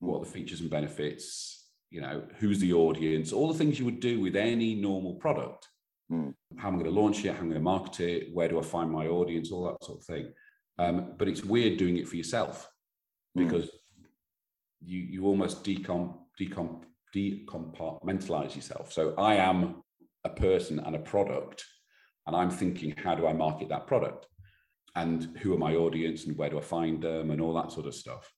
[0.00, 1.66] What are the features and benefits?
[1.90, 3.32] You know, who's the audience?
[3.32, 5.66] All the things you would do with any normal product.
[6.12, 6.34] Mm.
[6.56, 7.32] How am I going to launch it?
[7.32, 8.28] How am I going to market it?
[8.34, 9.50] Where do I find my audience?
[9.50, 10.32] All that sort of thing.
[10.78, 12.70] Um, but it's weird doing it for yourself
[13.34, 13.44] hmm.
[13.44, 13.70] because mm.
[14.84, 16.82] you you almost decom decom
[17.14, 18.92] decompartmentalize yourself.
[18.92, 19.82] So I am
[20.24, 21.64] a person and a product,
[22.26, 24.26] and I'm thinking, how do I market that product?
[24.96, 27.86] And who are my audience and where do I find them and all that sort
[27.86, 28.30] of stuff.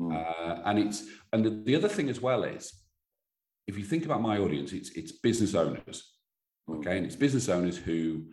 [0.00, 0.14] Mm.
[0.14, 2.72] Uh, and it's and the, the, other thing as well is
[3.66, 6.14] if you think about my audience, it's it's business owners.
[6.68, 6.78] Hmm.
[6.78, 6.96] Okay.
[6.96, 8.26] And it's business owners who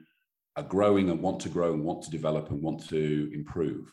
[0.55, 3.91] are growing and want to grow and want to develop and want to improve.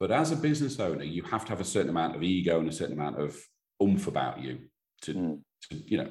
[0.00, 2.68] But as a business owner, you have to have a certain amount of ego and
[2.68, 3.36] a certain amount of
[3.82, 4.58] oomph about you
[5.02, 5.40] to, mm.
[5.70, 6.08] to, you know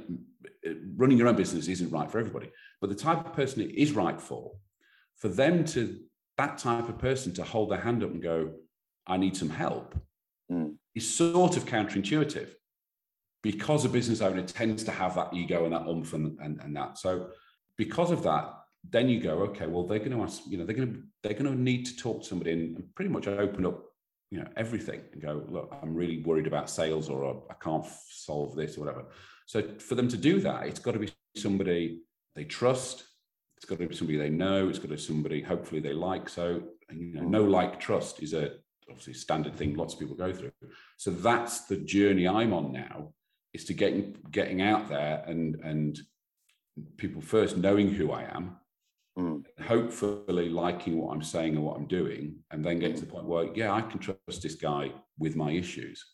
[0.95, 2.51] running your own business isn't right for everybody
[2.81, 4.51] but the type of person it is right for
[5.17, 5.99] for them to
[6.37, 8.51] that type of person to hold their hand up and go
[9.07, 9.95] i need some help
[10.51, 10.73] mm.
[10.95, 12.49] is sort of counterintuitive
[13.43, 16.75] because a business owner tends to have that ego and that umph and, and, and
[16.75, 17.29] that so
[17.77, 18.53] because of that
[18.89, 21.33] then you go okay well they're going to ask you know they're going to they're
[21.33, 23.83] going to need to talk to somebody and, and pretty much open up
[24.31, 28.55] you know everything and go look i'm really worried about sales or i can't solve
[28.55, 29.05] this or whatever
[29.45, 32.01] so for them to do that it's got to be somebody
[32.35, 33.06] they trust
[33.57, 36.29] it's got to be somebody they know it's got to be somebody hopefully they like
[36.29, 38.51] so you know no like trust is a
[38.89, 40.51] obviously standard thing lots of people go through
[40.95, 43.11] so that's the journey i'm on now
[43.53, 45.99] is to getting getting out there and and
[46.95, 48.55] people first knowing who i am
[49.17, 49.43] mm.
[49.65, 53.25] hopefully liking what I'm saying and what I'm doing, and then getting to the point
[53.25, 56.05] where, yeah, I can trust this guy with my issues.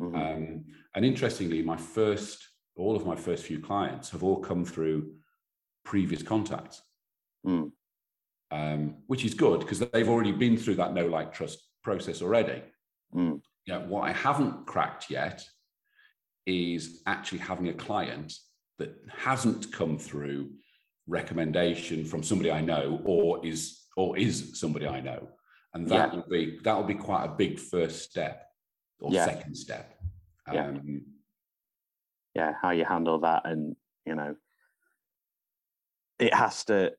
[0.00, 0.16] Mm-hmm.
[0.16, 5.12] Um, and interestingly, my first, all of my first few clients have all come through
[5.84, 6.82] previous contacts,
[7.46, 7.70] mm.
[8.50, 12.62] um, which is good because they've already been through that no like trust process already.
[13.14, 13.40] Mm.
[13.66, 15.44] Yeah, what I haven't cracked yet
[16.46, 18.34] is actually having a client
[18.78, 20.50] that hasn't come through
[21.06, 25.28] recommendation from somebody I know or is or is somebody I know.
[25.74, 26.16] and that Yeah.
[26.16, 28.48] will be that will be quite a big first step
[29.00, 29.24] or Yeah.
[29.24, 30.00] second step.
[30.52, 30.68] Yeah.
[30.68, 31.04] Um,
[32.34, 34.36] yeah how you handle that and you know
[36.18, 36.92] it has to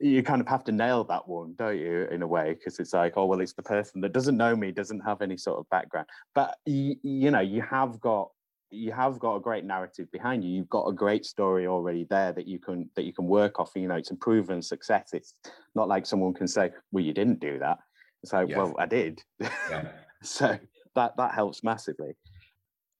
[0.00, 2.54] you kind of have to nail that one don't you in a way?
[2.54, 5.36] Because it's like oh well it's the person that doesn't know me doesn't have any
[5.36, 6.08] sort of background.
[6.34, 8.30] But you, you know you have got
[8.70, 10.50] you have got a great narrative behind you.
[10.50, 13.72] You've got a great story already there that you can that you can work off
[13.76, 15.10] you know it's a proven success.
[15.12, 15.34] It's
[15.74, 17.78] not like someone can say well you didn't do that.
[18.22, 18.58] It's like Yeah.
[18.58, 19.22] well i did.
[19.40, 19.88] Yeah.
[20.22, 20.58] so
[20.96, 22.14] that that helps massively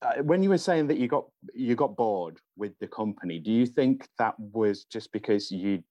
[0.03, 3.51] uh, when you were saying that you got you got bored with the company do
[3.51, 5.83] you think that was just because you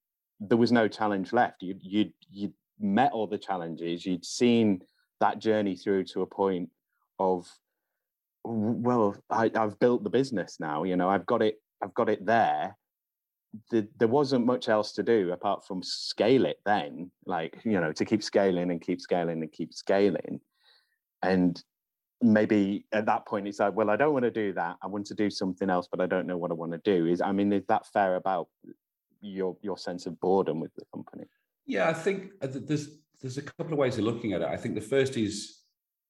[0.41, 1.62] there was no challenge left?
[1.62, 4.82] You you you met all the challenges you'd seen
[5.19, 6.69] that journey through to a point
[7.19, 7.47] of
[8.43, 12.26] well I, i've built the business now you know i've got it i've got it
[12.26, 12.76] there.
[13.69, 17.91] The, there wasn't much else to do apart from scale it then like you know
[17.91, 20.39] to keep scaling and keep scaling and keep scaling.
[21.21, 21.62] And
[22.21, 25.05] maybe at that point it's like well i don't want to do that i want
[25.05, 27.31] to do something else but i don't know what i want to do is i
[27.31, 28.47] mean is that fair about
[29.21, 31.25] your your sense of boredom with the company
[31.65, 32.86] Yeah, I think uh, there's
[33.21, 34.47] there's a couple of ways of looking at it.
[34.47, 35.60] I think the first is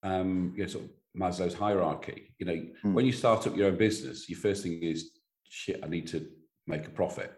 [0.04, 2.34] um, you know, sort of Maslow's hierarchy.
[2.40, 2.94] You know, Hmm.
[2.96, 5.12] when you start up your own business, your first thing is
[5.50, 5.84] shit.
[5.84, 6.20] I need to
[6.68, 7.32] make a profit.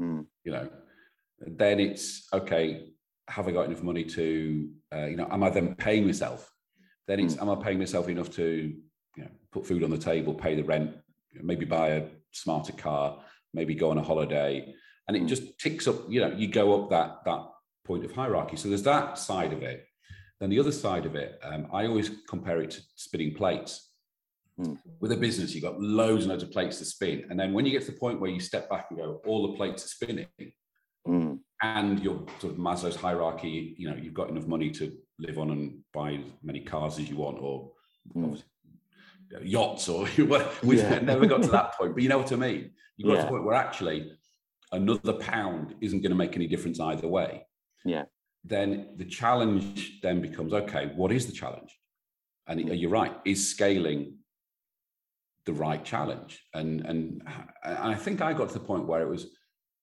[0.00, 0.68] Mm, You know,
[1.62, 2.90] then it's okay.
[3.28, 4.24] Have I got enough money to
[4.94, 5.28] uh, you know?
[5.30, 6.51] Am I then paying myself?
[7.08, 8.74] Then it's am I paying myself enough to
[9.16, 10.96] you know put food on the table, pay the rent,
[11.34, 14.74] maybe buy a smarter car, maybe go on a holiday,
[15.08, 15.28] and it Mm.
[15.28, 15.96] just ticks up.
[16.08, 17.42] You know, you go up that that
[17.84, 18.56] point of hierarchy.
[18.56, 19.84] So there's that side of it.
[20.40, 23.90] Then the other side of it, um, I always compare it to spinning plates.
[24.58, 24.78] Mm.
[25.00, 27.64] With a business, you've got loads and loads of plates to spin, and then when
[27.64, 29.88] you get to the point where you step back and go, all the plates are
[29.88, 30.26] spinning,
[31.08, 35.38] mm, and your sort of Maslow's hierarchy, you know, you've got enough money to live
[35.38, 37.72] on and buy as many cars as you want, or
[38.16, 38.24] Mm.
[38.24, 38.48] obviously,
[39.30, 40.04] you know, yachts, or
[40.62, 40.98] we've Yeah.
[41.12, 41.94] never got to that point.
[41.94, 42.72] But you know what I mean.
[42.96, 44.12] You got to the point where actually
[44.72, 47.46] another pound isn't going to make any difference either way.
[47.84, 48.04] Yeah.
[48.44, 50.92] Then the challenge then becomes okay.
[50.96, 51.78] What is the challenge?
[52.48, 53.14] And you're right.
[53.24, 54.18] Is scaling
[55.46, 56.42] the right challenge?
[56.52, 57.22] And and
[57.64, 59.26] and I think I got to the point where it was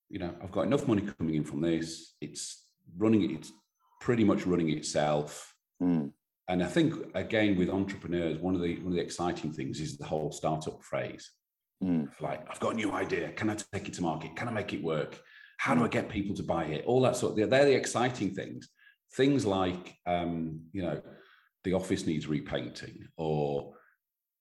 [0.09, 2.15] you know, I've got enough money coming in from this.
[2.19, 2.65] It's
[2.97, 3.51] running, it's
[3.99, 5.53] pretty much running itself.
[5.81, 6.11] mm,
[6.47, 9.97] And I think again with entrepreneurs, one of the one of the exciting things is
[9.97, 11.31] the whole startup phrase.
[11.83, 13.31] mm, Like, I've got a new idea.
[13.33, 14.35] Can I take it to market?
[14.35, 15.21] Can I make it work?
[15.57, 16.85] How do I get people to buy it?
[16.85, 18.69] All that sort of they're, they're the exciting things.
[19.15, 21.01] Things like um, you know,
[21.65, 23.73] the office needs repainting, or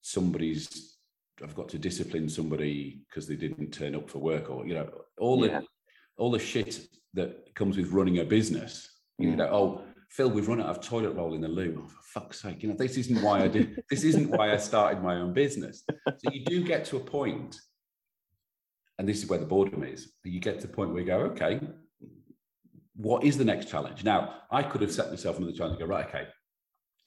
[0.03, 0.95] somebody's
[1.43, 4.89] I've got to discipline somebody because they didn't turn up for work, or you know,
[5.19, 5.61] all Yeah.
[5.61, 5.67] the
[6.17, 6.81] all the shit
[7.15, 8.73] that comes with running a business.
[9.19, 9.37] You Mm.
[9.37, 11.83] know, oh, Phil, we've run out of toilet roll in the loo.
[11.85, 13.83] Oh, for fuck's sake, you know, this isn't why I did.
[13.91, 15.85] this isn't why I started my own business.
[16.17, 17.61] So you do get to a point,
[18.99, 20.13] and this is where the boredom is.
[20.25, 21.61] You get to the point where you go, okay,
[22.95, 24.03] what is the next challenge?
[24.05, 25.79] Now, I could have set myself another challenge.
[25.81, 26.29] and Go right, okay,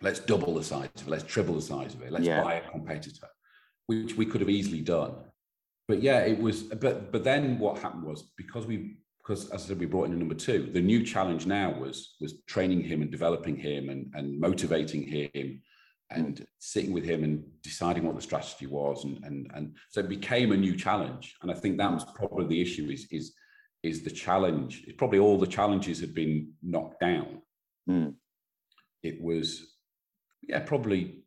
[0.01, 1.09] let's double the size of it.
[1.09, 2.11] Let's triple the size of it.
[2.11, 2.43] Let's Yeah.
[2.43, 3.27] buy a competitor,
[3.87, 5.15] which we could have easily done.
[5.87, 6.63] But yeah, it was.
[6.63, 10.13] But but then what happened was because we because as I said, we brought in
[10.13, 10.69] a number two.
[10.73, 15.61] The new challenge now was was training him and developing him and and motivating him
[16.09, 20.09] and sitting with him and deciding what the strategy was and and and so it
[20.09, 21.35] became a new challenge.
[21.41, 23.33] And I think that was probably the issue is is
[23.83, 24.83] is the challenge.
[24.87, 27.41] It's Probably all the challenges had been knocked down.
[27.89, 28.13] mm.
[29.03, 29.77] It was
[30.41, 31.23] yeah probably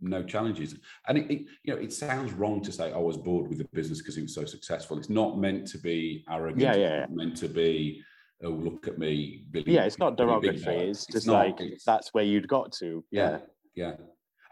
[0.00, 0.74] no challenges.
[1.08, 3.58] And it, it, you know it sounds wrong to say "Oh, i was bored with
[3.58, 4.98] the business because it was so successful.
[4.98, 6.60] It's not meant to be arrogant.
[6.60, 8.02] Yeah, it's yeah, meant to be
[8.42, 10.58] oh look at me really, yeah it's not derogatory.
[10.76, 13.04] boy." it's just not, like it's- that's where you'd got to.
[13.10, 13.38] Yeah
[13.74, 13.88] yeah.
[13.90, 13.92] yeah.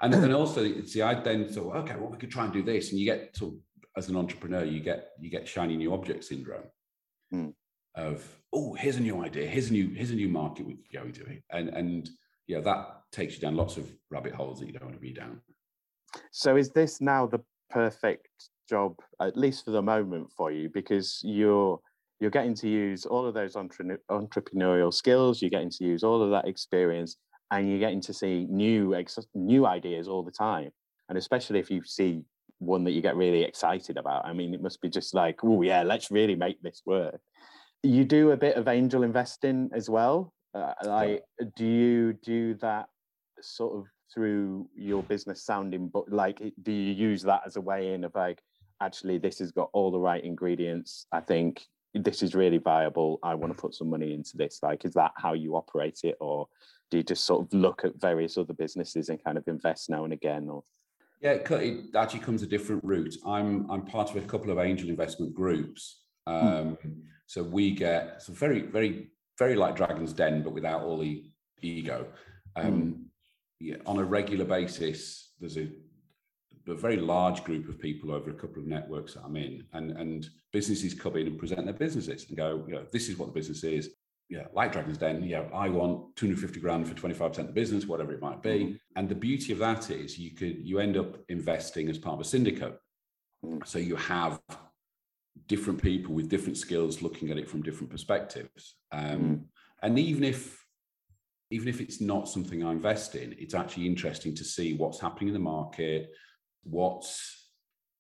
[0.01, 2.91] And then also see i then thought okay well we could try and do this.
[2.91, 3.59] And you get to
[3.97, 6.65] as an entrepreneur you get you get shiny new object syndrome
[7.31, 7.49] Hmm.
[7.95, 9.47] of oh here's a new idea.
[9.47, 11.25] Here's a new here's a new market we could go into.
[11.25, 11.43] It.
[11.51, 12.09] and and
[12.47, 15.13] yeah that takes you down lots of rabbit holes that you don't want to be
[15.13, 15.41] down
[16.31, 17.41] So is this now the
[17.71, 18.29] perfect
[18.69, 20.69] job, at least for the moment, for you?
[20.69, 21.81] Because you're
[22.21, 26.21] you're getting to use all of those entre- entrepreneurial skills, you're getting to use all
[26.21, 27.17] of that experience,
[27.51, 30.71] and you're getting to see new ex- new ideas all the time.
[31.09, 32.23] And especially if you see
[32.59, 35.63] one that you get really excited about, I mean, it must be just like, oh
[35.63, 37.21] yeah, let's really make this work.
[37.83, 40.33] You do a bit of angel investing as well.
[40.55, 41.23] Uh, like,
[41.57, 42.89] do you do that
[43.43, 47.93] sort of through your business sounding but like do you use that as a way
[47.93, 48.41] in of like
[48.81, 53.19] actually this has got all the right ingredients i think this is really viable.
[53.23, 54.61] I want to put some money into this.
[54.63, 56.49] Like, is that how you operate it, or
[56.91, 60.05] do you just sort of look at various other businesses and kind of invest now
[60.05, 60.49] and again?
[60.49, 60.63] Or
[61.21, 63.17] yeah, it, actually comes a different route.
[63.27, 66.03] I'm I'm part of a couple of angel investment groups.
[66.27, 66.35] Hmm.
[66.35, 67.01] Um, hmm.
[67.27, 71.25] So we get so very very very like Dragon's Den, but without all the
[71.63, 72.07] ego.
[72.57, 73.05] Um, mm.
[73.61, 75.69] Yeah, on a regular basis, there's a,
[76.69, 79.93] a, very large group of people over a couple of networks that I'm in, and
[79.93, 83.27] and businesses come in and present their businesses and go, you know, this is what
[83.27, 83.91] the business is.
[84.29, 88.13] Yeah, like Dragon's Den, yeah, I want 250 grand for 25% of the business, whatever
[88.13, 88.51] it might be.
[88.51, 88.81] Mm.
[88.95, 92.21] And the beauty of that is you could you end up investing as part of
[92.21, 92.79] a syndicate.
[93.45, 93.67] Mm.
[93.67, 94.39] So you have
[95.47, 98.75] different people with different skills looking at it from different perspectives.
[98.93, 99.41] Um, mm.
[99.83, 100.68] And even if
[101.51, 105.29] even if it's not something I invest in, it's actually interesting to see what's happening
[105.29, 106.11] in the market,
[106.63, 107.37] what's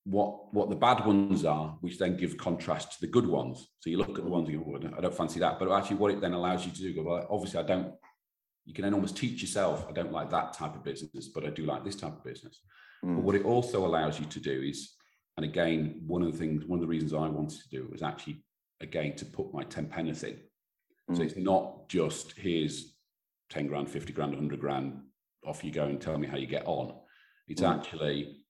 [0.04, 3.68] what what the bad ones are, which then give contrast to the good ones.
[3.80, 6.12] So you look at the ones you go, I don't fancy that, but actually what
[6.12, 7.92] it then allows you to do, go, well, obviously I don't.
[8.64, 9.86] You can then almost teach yourself.
[9.88, 12.60] I don't like that type of business, but I do like this type of business.
[13.02, 13.16] Mm.
[13.16, 14.94] But what it also allows you to do is,
[15.38, 17.90] and again, one of the things, one of the reasons I wanted to do it
[17.90, 18.44] was actually
[18.82, 20.38] again to put my ten penneth in.
[21.10, 21.16] Mm.
[21.16, 22.97] So it's not just here's
[23.50, 25.00] 10 grand, 50 grand, 100 grand,
[25.44, 26.94] off you go and tell me how you get on.
[27.46, 27.74] It's mm.
[27.74, 28.42] actually,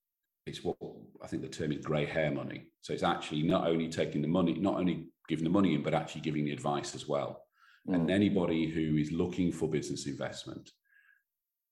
[0.47, 0.77] it's what
[1.23, 2.67] I think the term is grey hair money.
[2.81, 5.95] So it's actually not only taking the money, not only giving the money in, but
[5.95, 7.45] actually giving the advice as well.
[7.89, 7.95] Mm.
[7.95, 10.71] And anybody who is looking for business investment,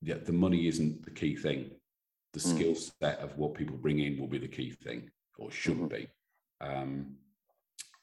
[0.03, 1.71] yeah, the money isn't the key thing.
[2.33, 2.55] The mm.
[2.55, 5.87] skill set of what people bring in will be the key thing, or should mm-hmm.
[5.87, 6.09] be.
[6.61, 7.17] Um,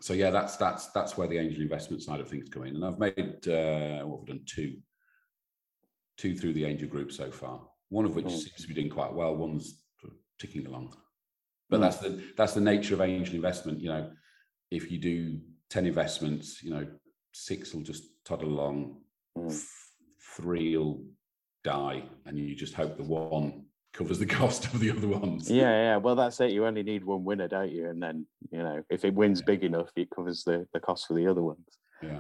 [0.02, 2.76] so yeah, that's that's that's where the angel investment side of things come in.
[2.76, 4.76] And I've made uh, what we've done two
[6.18, 7.62] two through the angel group so far.
[7.90, 8.32] One of which mm.
[8.32, 9.36] seems to be doing quite well.
[9.36, 9.84] One's
[10.40, 10.96] ticking along.
[11.70, 11.82] But mm.
[11.82, 13.82] that's the that's the nature of angel investment.
[13.82, 14.12] You know,
[14.72, 16.88] if you do ten investments, you know,
[17.34, 19.02] six will just toddle along,
[19.38, 19.64] mm.
[20.36, 21.04] three will
[21.64, 25.50] die, and you just hope the one covers the cost of the other ones.
[25.50, 25.98] Yeah, yeah.
[25.98, 26.52] Well, that's it.
[26.52, 27.90] You only need one winner, don't you?
[27.90, 31.14] And then you know, if it wins big enough, it covers the the cost for
[31.14, 31.68] the other ones.
[32.02, 32.20] Yeah.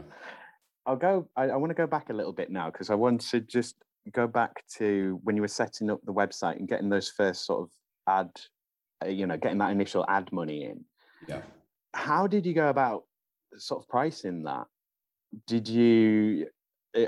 [0.85, 1.29] I'll go.
[1.35, 3.75] I, I want to go back a little bit now because I want to just
[4.11, 7.63] go back to when you were setting up the website and getting those first sort
[7.63, 7.69] of
[8.07, 8.29] ad,
[9.03, 10.83] uh, you know, getting that initial ad money in.
[11.27, 11.41] Yeah.
[11.93, 13.03] How did you go about
[13.57, 14.67] sort of pricing that?
[15.47, 16.47] Did you?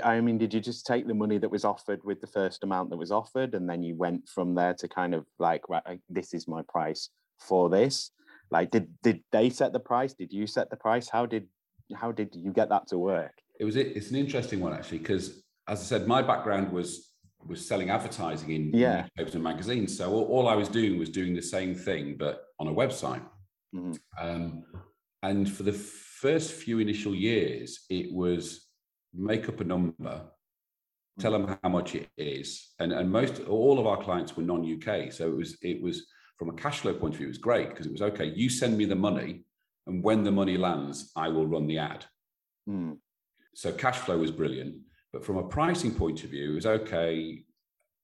[0.02, 2.90] I mean, did you just take the money that was offered with the first amount
[2.90, 6.34] that was offered, and then you went from there to kind of like, right, this
[6.34, 8.10] is my price for this?
[8.50, 10.14] Like, did did they set the price?
[10.14, 11.08] Did you set the price?
[11.08, 11.46] How did
[11.94, 13.32] how did you get that to work?
[13.58, 17.12] It was it's an interesting one actually because as I said, my background was
[17.46, 19.02] was selling advertising in yeah.
[19.02, 19.96] newspapers and magazines.
[19.96, 23.22] So all, all, I was doing was doing the same thing, but on a website.
[23.74, 23.94] Mm-hmm.
[24.20, 24.64] Um,
[25.22, 28.66] and for the first few initial years, it was
[29.14, 30.22] make up a number,
[31.20, 35.12] tell them how much it is, and and most all of our clients were non-UK,
[35.12, 36.06] so it was it was
[36.38, 38.32] from a cash flow point of view, it was great because it was okay.
[38.34, 39.44] You send me the money,
[39.86, 42.04] and when the money lands, I will run the ad.
[42.68, 42.98] Mm.
[43.56, 44.76] So cash flow was brilliant.
[45.14, 47.42] But from a pricing point of view, it was okay.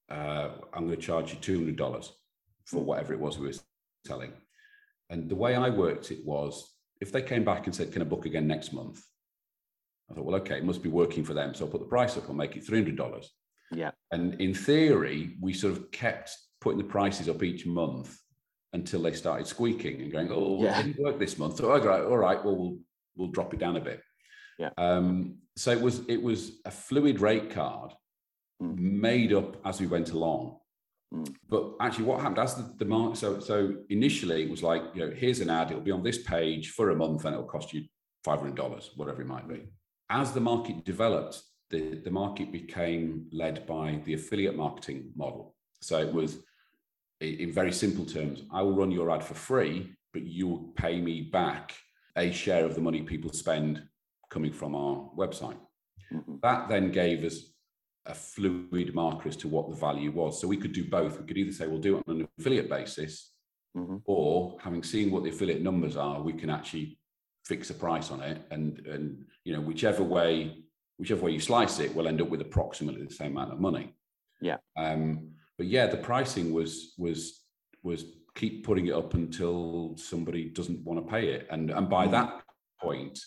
[0.09, 2.09] Uh, I'm going to charge you $200
[2.65, 3.53] for whatever it was we were
[4.03, 4.33] selling.
[5.11, 8.05] And the way I worked it was if they came back and said, Can I
[8.05, 9.03] book again next month?
[10.09, 11.53] I thought, well, okay, it must be working for them.
[11.53, 13.23] So I'll put the price up, I'll make it $300.
[13.71, 13.91] Yeah.
[14.11, 18.17] And in theory, we sort of kept putting the prices up each month
[18.73, 20.79] until they started squeaking and going, oh, yeah.
[20.79, 21.57] it didn't work this month.
[21.57, 22.77] So, all right, all right, well, we'll,
[23.15, 24.01] we'll drop it down a bit.
[24.57, 24.69] Yeah.
[24.77, 27.93] Um, so it was it was a fluid rate card
[28.61, 28.77] mm.
[28.77, 30.57] made up as we went along.
[31.13, 31.33] Mm.
[31.47, 33.17] But actually, what happened as the, the market?
[33.17, 35.71] So so initially it was like you know here's an ad.
[35.71, 37.83] It'll be on this page for a month and it'll cost you
[38.23, 39.63] five hundred dollars, whatever it might be.
[40.09, 45.55] As the market developed, the, the market became led by the affiliate marketing model.
[45.81, 46.39] So it was
[47.23, 50.99] in very simple terms, I will run your ad for free, but you will pay
[50.99, 51.73] me back
[52.17, 53.81] a share of the money people spend
[54.33, 55.57] coming from our website.
[56.11, 56.35] Mm-hmm.
[56.41, 57.37] That then gave us
[58.05, 60.41] a fluid marker as to what the value was.
[60.41, 61.19] So we could do both.
[61.19, 63.31] We could either say we'll do it on an affiliate basis,
[63.77, 63.97] mm-hmm.
[64.05, 66.97] or having seen what the affiliate numbers are, we can actually
[67.45, 68.41] fix a price on it.
[68.51, 70.63] And and you know, whichever way,
[70.97, 73.93] whichever way you slice it, we'll end up with approximately the same amount of money.
[74.41, 74.57] Yeah.
[74.75, 77.43] Um, but yeah, the pricing was was
[77.83, 78.05] was
[78.35, 81.47] keep putting it up until somebody doesn't want to pay it.
[81.51, 82.13] And and by mm-hmm.
[82.13, 82.43] that
[82.81, 83.19] point,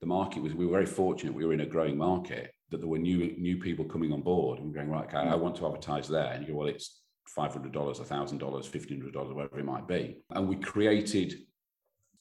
[0.00, 2.88] the market was we were very fortunate we were in a growing market that there
[2.88, 6.08] were new new people coming on board and going right okay I want to advertise
[6.08, 7.02] there and you go well it's
[7.36, 11.34] $500 $1000 $1500 whatever it might be and we created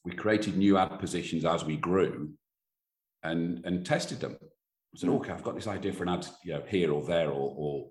[0.04, 2.34] we created new ad positions as we grew
[3.24, 4.38] and and tested them.
[4.42, 7.30] I said, okay, I've got this idea for an ad you know, here or there
[7.30, 7.88] or, or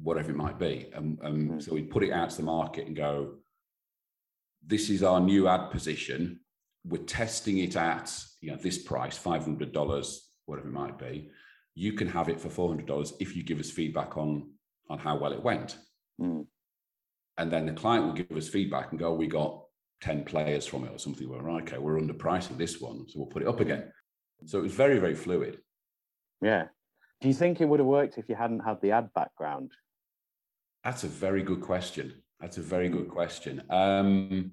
[0.00, 0.90] whatever it might be.
[0.94, 1.62] And, and mm.
[1.62, 3.34] so we put it out to the market and go,
[4.64, 6.40] this is our new ad position.
[6.86, 11.30] We're testing it at you know this price, five hundred dollars, whatever it might be.
[11.74, 14.50] You can have it for four hundred dollars if you give us feedback on
[14.88, 15.78] on how well it went.
[16.20, 16.46] Mm.
[17.38, 19.62] And then the client will give us feedback and go, we got
[20.02, 21.28] 10 players from it or something.
[21.28, 23.06] We're right, okay, we're underpricing this one.
[23.08, 23.92] So we'll put it up again.
[24.44, 25.58] So it was very, very fluid.
[26.40, 26.64] Yeah.
[27.20, 29.72] Do you think it would have worked if you hadn't had the ad background?
[30.84, 32.22] That's a very good question.
[32.40, 33.62] That's a very good question.
[33.70, 34.52] Um,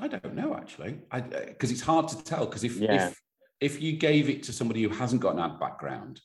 [0.00, 2.46] I don't know actually, because uh, it's hard to tell.
[2.46, 3.08] Because if, yeah.
[3.08, 3.20] if
[3.60, 6.20] if you gave it to somebody who hasn't got an ad background,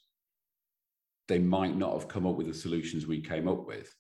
[1.28, 3.94] they might not have come up with the solutions we came up with.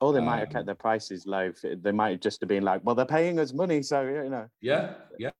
[0.00, 1.52] Or they might have kept um, their prices low.
[1.62, 4.46] They might have just have been like, well, they're paying us money, so you know.
[4.60, 5.30] Yeah, yeah.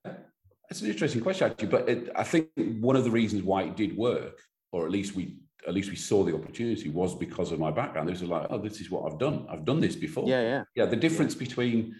[0.69, 2.47] It's an interesting question actually, but it, I think
[2.79, 4.41] one of the reasons why it did work,
[4.71, 5.37] or at least we
[5.67, 8.09] at least we saw the opportunity, was because of my background.
[8.09, 9.45] This was like, oh, this is what I've done.
[9.49, 10.27] I've done this before.
[10.27, 10.63] Yeah, yeah.
[10.75, 10.85] Yeah.
[10.85, 11.95] The difference between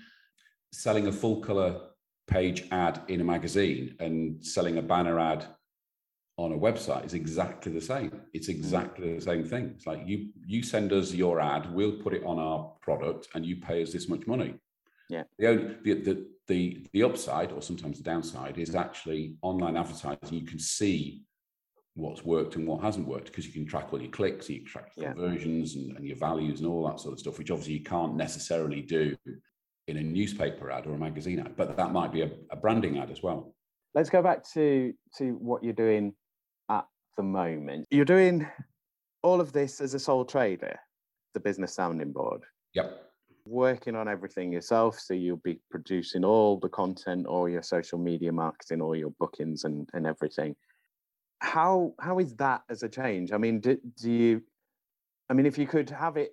[0.73, 1.79] selling a full color
[2.27, 5.45] page ad in a magazine and selling a banner ad
[6.37, 8.21] on a website is exactly the same.
[8.33, 8.55] It's mm.
[8.55, 9.73] exactly the same thing.
[9.75, 13.45] It's like you you send us your ad, we'll put it on our product, and
[13.45, 14.55] you pay us this much money.
[15.09, 15.23] Yeah.
[15.37, 20.37] The only the the the, the upside, or sometimes the downside, is actually online advertising.
[20.37, 21.23] You can see
[21.93, 24.91] what's worked and what hasn't worked because you can track all your clicks, you track
[24.97, 25.13] yeah.
[25.13, 28.15] conversions and, and your values and all that sort of stuff, which obviously you can't
[28.15, 29.15] necessarily do
[29.87, 32.97] in a newspaper ad or a magazine ad, but that might be a, a branding
[32.97, 33.53] ad as well.
[33.93, 36.13] Let's go back to to what you're doing
[36.69, 36.85] at
[37.17, 37.85] the moment.
[37.91, 38.47] You're doing
[39.21, 40.79] all of this as a sole trader,
[41.33, 42.41] the business sounding board.
[42.73, 43.11] Yep.
[43.45, 44.99] Working on everything yourself.
[44.99, 49.65] So you'll be producing all the content, all your social media marketing, all your bookings
[49.65, 50.55] and, and everything.
[51.39, 53.31] How how is that as a change?
[53.33, 54.41] I mean, do, do you
[55.29, 56.31] I mean if you could have it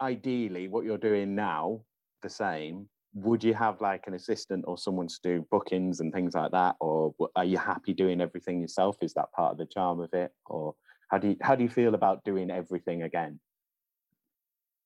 [0.00, 1.80] ideally what you're doing now
[2.22, 2.88] the same.
[3.14, 6.76] Would you have like an assistant or someone to do bookings and things like that?
[6.80, 8.96] Or are you happy doing everything yourself?
[9.00, 10.32] Is that part of the charm of it?
[10.46, 10.74] Or
[11.08, 13.40] how do you how do you feel about doing everything again?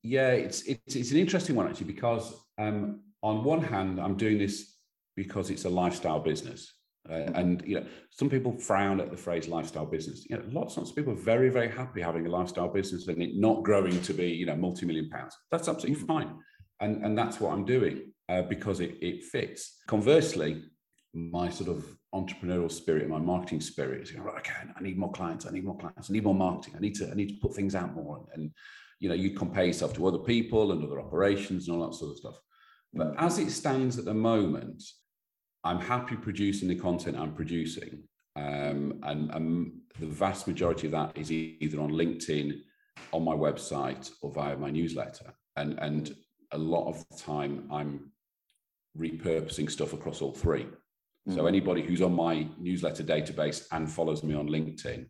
[0.03, 4.39] Yeah it's it's, it's an interesting one actually because um, on one hand i'm doing
[4.39, 4.77] this
[5.15, 6.73] because it's a lifestyle business
[7.09, 10.77] uh, and you know some people frown at the phrase lifestyle business you know lots
[10.77, 14.01] lots of people are very very happy having a lifestyle business and it not growing
[14.03, 16.13] to be you know multi-million pounds that's absolutely mm-hmm.
[16.13, 16.35] fine
[16.81, 19.79] and and that's what i'm doing uh, because it, it fits.
[19.89, 20.63] Conversely,
[21.13, 21.85] my sort of
[22.15, 25.51] entrepreneurial spirit, my marketing spirit is, you know, right, okay, I need more clients, I
[25.51, 27.75] need more clients, I need more marketing, I need to, I need to put things
[27.75, 28.19] out more.
[28.19, 28.51] And, and
[29.01, 32.13] you know, you compare yourself to other people and other operations and all that sort
[32.13, 32.37] of stuff.
[32.95, 34.83] But as it stands at the moment,
[35.65, 38.05] I'm happy producing the content I'm producing.
[38.37, 42.61] Um, and, and the vast majority of that is either on LinkedIn,
[43.13, 45.35] on my website, or via my newsletter.
[45.57, 46.15] And, and
[46.53, 48.13] a lot of the time, I'm
[48.99, 51.35] repurposing stuff across all 3 mm-hmm.
[51.35, 55.07] So anybody who's on my newsletter database and follows me on LinkedIn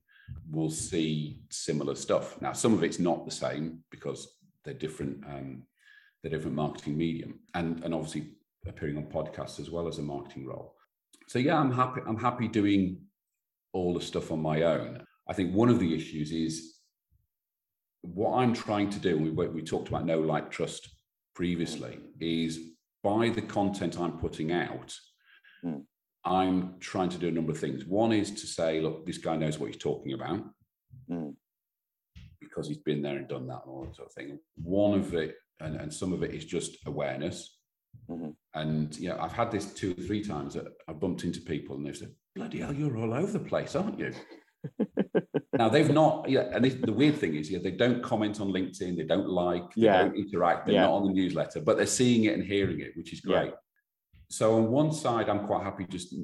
[0.51, 2.41] will see similar stuff.
[2.41, 5.25] Now, some of it's not the same because they're different.
[5.27, 5.63] Um,
[6.23, 8.33] they're different marketing medium, and and obviously
[8.67, 10.75] appearing on podcasts as well as a marketing role.
[11.29, 12.01] So yeah, I'm happy.
[12.07, 12.99] I'm happy doing
[13.73, 15.03] all the stuff on my own.
[15.29, 16.81] I think one of the issues is
[18.03, 19.17] what I'm trying to do.
[19.17, 20.89] And we we talked about no like trust
[21.35, 22.59] previously is
[23.03, 24.95] by the content I'm putting out,
[25.65, 25.83] mm.
[26.25, 27.85] I'm trying to do a number of things.
[27.85, 30.45] One is to say, look, this guy knows what he's talking about
[31.11, 31.35] mm.
[32.41, 34.39] because he's been there and done that and all that sort of thing.
[34.57, 37.60] One of it, and, and some of it is just awareness.
[38.11, 38.31] Mm-hmm.
[38.55, 41.87] And yeah, I've had this two or three times that I've bumped into people and
[41.87, 44.13] they've said, bloody hell, you're all over the place, aren't you?
[45.59, 48.97] now they've not yeah and the weird thing is yeah they don't comment on linkedin
[48.97, 50.03] they don't like they yeah.
[50.03, 50.83] don't interact they're yeah.
[50.83, 53.57] not on the newsletter but they're seeing it and hearing it which is great yeah.
[54.29, 56.15] so on one side i'm quite happy just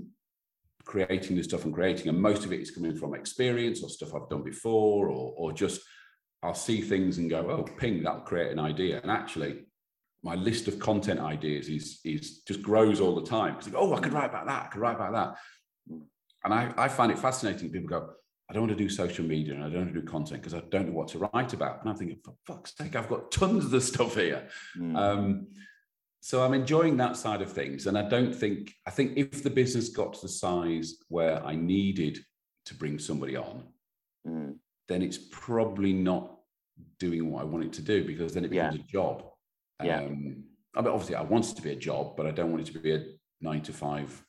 [0.85, 4.15] creating the stuff and creating and most of it is coming from experience or stuff
[4.15, 5.81] i've done before or, or just
[6.43, 9.66] i'll see things and go oh ping that'll create an idea and actually
[10.27, 14.01] my list of content ideas is is just grows all the time because oh i
[14.01, 15.31] could write about that i could write about that
[16.45, 18.09] and I, I find it fascinating people go
[18.49, 20.55] I don't want to do social media and I don't want to do content because
[20.55, 21.81] I don't know what to write about.
[21.81, 24.49] And I'm thinking, for fuck's sake, I've got tons of the stuff here.
[24.79, 24.97] Mm.
[24.97, 25.47] Um,
[26.21, 27.89] so I'm enjoying that side of things.
[27.89, 31.57] And I don't think, I think if the business got to the size where I
[31.57, 32.19] needed
[32.67, 33.65] to bring somebody on,
[34.27, 34.55] mm.
[34.87, 36.37] then it's probably not
[37.01, 38.83] doing what I want it to do because then it becomes yeah.
[38.83, 39.25] a job.
[39.83, 40.03] Yeah.
[40.03, 42.69] Um, I mean, obviously, I want it to be a job, but I don't want
[42.69, 43.05] it to be a
[43.41, 44.23] nine to five,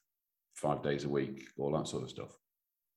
[0.56, 2.38] five days a week, all that sort of stuff.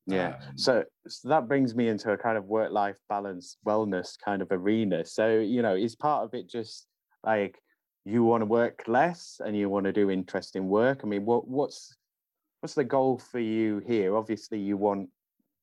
[0.06, 0.36] Yeah.
[0.48, 4.42] Um, So, so that brings me into a kind of work life balance, wellness kind
[4.42, 5.04] of arena.
[5.04, 6.86] So, you know, is part of it just
[7.24, 7.58] like
[8.04, 11.00] you want to work less and you want to do interesting work?
[11.04, 11.96] I mean, what what's
[12.60, 14.16] what's the goal for you here?
[14.16, 15.10] Obviously, you want,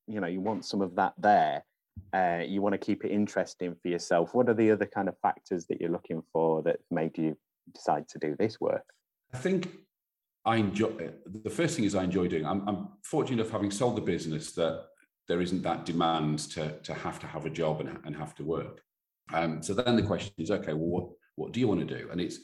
[0.06, 1.64] you know, you want some of that there.
[2.12, 4.34] Uh, you want to keep it interesting for yourself.
[4.34, 7.36] What are the other kind of factors that you're looking for that made you
[7.74, 8.84] decide to do this work?
[9.32, 9.70] I think
[10.44, 11.10] I enjoy
[11.44, 12.46] the first thing is I enjoy doing.
[12.46, 14.86] I'm, I'm fortunate enough having sold the business that
[15.26, 18.44] there isn't that demand to to have to have a job and, and have to
[18.44, 18.80] work.
[19.32, 22.08] Um, so then the question is, okay, well, what what do you want to do?
[22.10, 22.38] And it's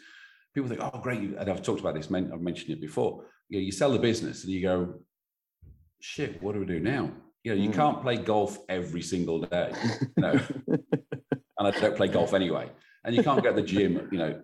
[0.54, 2.06] people think, oh, great, and I've talked about this.
[2.06, 3.24] I've mentioned it before.
[3.48, 4.94] You, know, you sell the business and you go,
[6.00, 7.10] shit, what do we do now?
[7.44, 7.74] You know, you Mm.
[7.74, 9.72] can't play golf every single day.
[10.16, 10.32] No,
[10.66, 12.70] and I don't play golf anyway.
[13.04, 14.42] And you can't get to the gym, you know,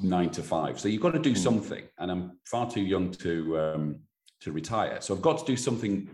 [0.00, 0.78] nine to five.
[0.78, 1.38] So you've got to do Mm.
[1.38, 1.84] something.
[1.98, 4.00] And I'm far too young to um,
[4.42, 5.00] to retire.
[5.00, 6.08] So I've got to do something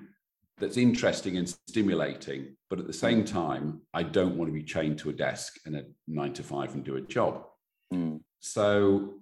[0.57, 2.57] that's interesting and stimulating.
[2.71, 5.77] But at the same time, I don't want to be chained to a desk and
[5.77, 7.45] a nine to five and do a job.
[7.93, 9.21] Mm, So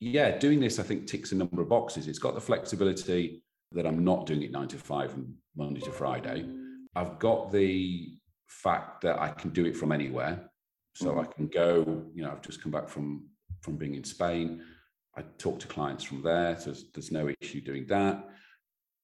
[0.00, 2.08] yeah, doing this I think ticks a number of boxes.
[2.08, 3.43] It's got the flexibility
[3.74, 6.46] that I'm not doing it nine to five and Monday to Friday.
[6.96, 8.14] I've got the
[8.46, 10.48] fact that I can do it from anywhere.
[10.94, 13.26] So I can go, you know, I've just come back from
[13.62, 14.62] from being in Spain.
[15.16, 16.58] I talk to clients from there.
[16.58, 18.28] So there's, no issue doing that.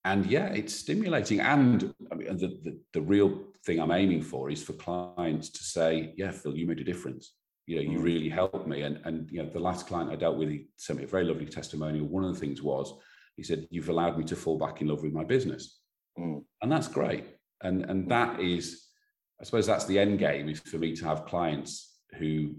[0.04, 1.40] And yeah, it's stimulating.
[1.40, 5.64] And I mean, the, the, the real thing I'm aiming for is for clients to
[5.64, 7.34] say, yeah, Phil, you made a difference.
[7.66, 8.04] You know, you Mm.
[8.04, 8.82] really helped me.
[8.82, 11.24] And, and, you know, the last client I dealt with, he sent me a very
[11.24, 12.06] lovely testimonial.
[12.06, 12.92] One of the things was,
[13.40, 15.80] he said, you've allowed me to fall back in love with my business.
[16.18, 17.24] Mm, and that's great.
[17.62, 18.62] And and that is
[19.40, 21.70] i suppose that's the end game is for me to have clients
[22.18, 22.54] who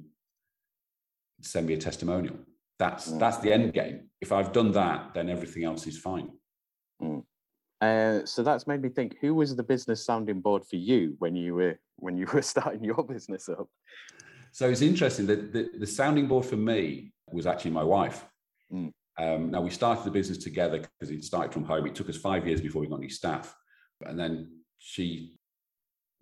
[1.42, 2.36] send me a testimonial.
[2.80, 3.20] That's Mm.
[3.20, 3.98] that's the end game.
[4.26, 6.30] If i've done that then everything else is fine.
[7.82, 11.36] Uh, so that's made me think who was the business sounding board for you when
[11.36, 13.68] you were when you were starting your business up?
[14.52, 18.26] So it's interesting that the, the sounding board for me was actually my wife.
[18.74, 18.92] Mm.
[19.24, 22.18] Um, now we started the business together because it started from home it took us
[22.18, 23.56] five years before we got any staff
[24.08, 24.34] and then
[24.80, 25.34] she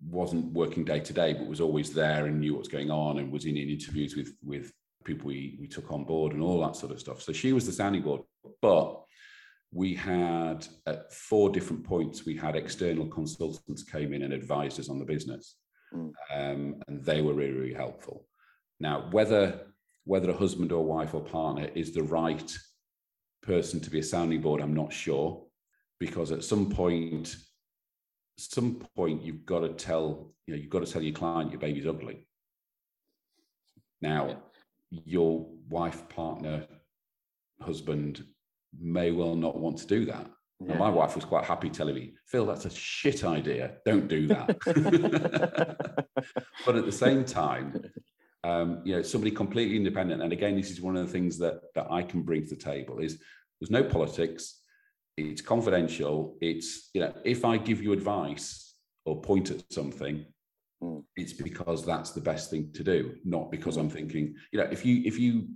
[0.08, 3.30] wasn't working day to day, but was always there and knew what's going on and
[3.30, 4.72] was in, in interviews with with
[5.04, 7.22] people we we took on board and all that sort of stuff.
[7.22, 8.22] So she was the sounding board,
[8.62, 9.02] but
[9.72, 14.88] we had at four different points we had external consultants came in and advised us
[14.88, 15.56] on the business,
[15.92, 16.12] Mm.
[16.32, 18.26] um, and they were really really helpful.
[18.78, 19.66] Now whether
[20.04, 22.50] whether a husband or wife or partner is the right
[23.50, 25.42] person to be a sounding board, I'm not sure,
[25.98, 27.36] because at some point
[28.36, 31.60] some point you've got to tell you know you've got to tell your client your
[31.60, 32.26] baby's ugly.
[34.00, 34.42] Now
[34.90, 36.66] your wife partner
[37.60, 38.24] husband
[38.80, 40.26] may well not want to do that.
[40.60, 43.72] And my wife was quite happy telling me phil that's a shit idea.
[43.84, 44.48] Don't do that.
[46.66, 47.90] But at the same time
[48.44, 51.60] um, you know somebody completely independent and again this is one of the things that
[51.74, 53.22] that i can bring to the table is
[53.60, 54.60] there's no politics.
[55.16, 56.36] It's confidential.
[56.40, 60.24] It's you know if i give you advice or point at something
[60.82, 61.04] Mm.
[61.14, 64.82] it's because that's the best thing to do not because i'm thinking you know if
[64.86, 65.48] you if you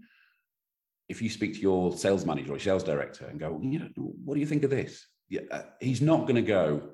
[1.08, 4.34] if you speak to your sales manager or sales director and go you know what
[4.34, 5.06] do you think of this?
[5.30, 6.90] Yeah uh, he's not going to go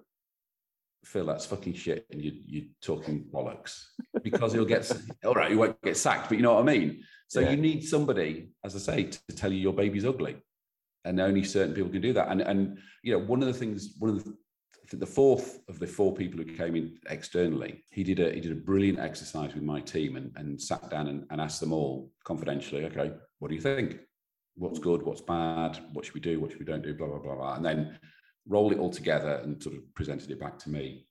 [1.05, 3.83] phil that's fucking shit and you, you're talking bollocks
[4.23, 4.89] because he'll get
[5.25, 7.03] all right he won't get sacked but you know what i mean?
[7.27, 7.51] So Yeah.
[7.51, 10.37] you need somebody as i say to, to tell you your baby's ugly
[11.05, 12.29] and only certain people can do that.
[12.29, 14.35] And and you know, one of the things, one of the
[14.93, 18.53] the fourth of the four people who came in externally, he did a he did
[18.53, 22.11] a brilliant exercise with my team and, and sat down and, and asked them all
[22.25, 24.01] confidentially, okay, what do you think?
[24.57, 25.03] What's good?
[25.03, 25.79] What's bad?
[25.93, 26.41] What should we do?
[26.41, 26.95] What should we don't do?
[26.95, 27.55] Blah blah blah blah.
[27.55, 27.99] And then
[28.49, 31.07] rolled it all together and sort of presented it back to me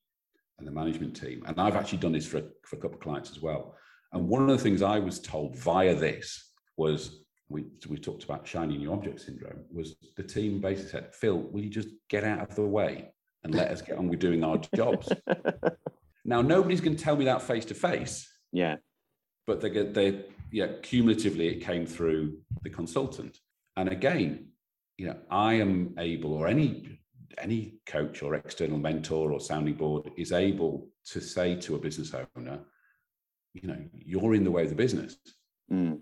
[0.58, 1.44] and the management team.
[1.46, 3.76] And I've actually done this for for a couple of clients as well.
[4.12, 8.48] And one of the things I was told via this was we, we talked about
[8.48, 12.48] shiny new object syndrome was the team basically said, Phil, will you just get out
[12.48, 13.12] of the way
[13.44, 15.12] and let us get on with doing our jobs?
[16.26, 18.76] now, nobody's going to tell me that face to face, yeah.
[19.48, 23.38] but they get they yeah, cumulatively it came through the consultant.
[23.78, 24.50] And again,
[24.98, 27.00] you know, I am able, or any
[27.38, 32.14] any coach or external mentor or sounding board is able to say to a business
[32.36, 32.60] owner,
[33.54, 35.16] you know, you're in the way of the business.
[35.72, 36.02] Mm,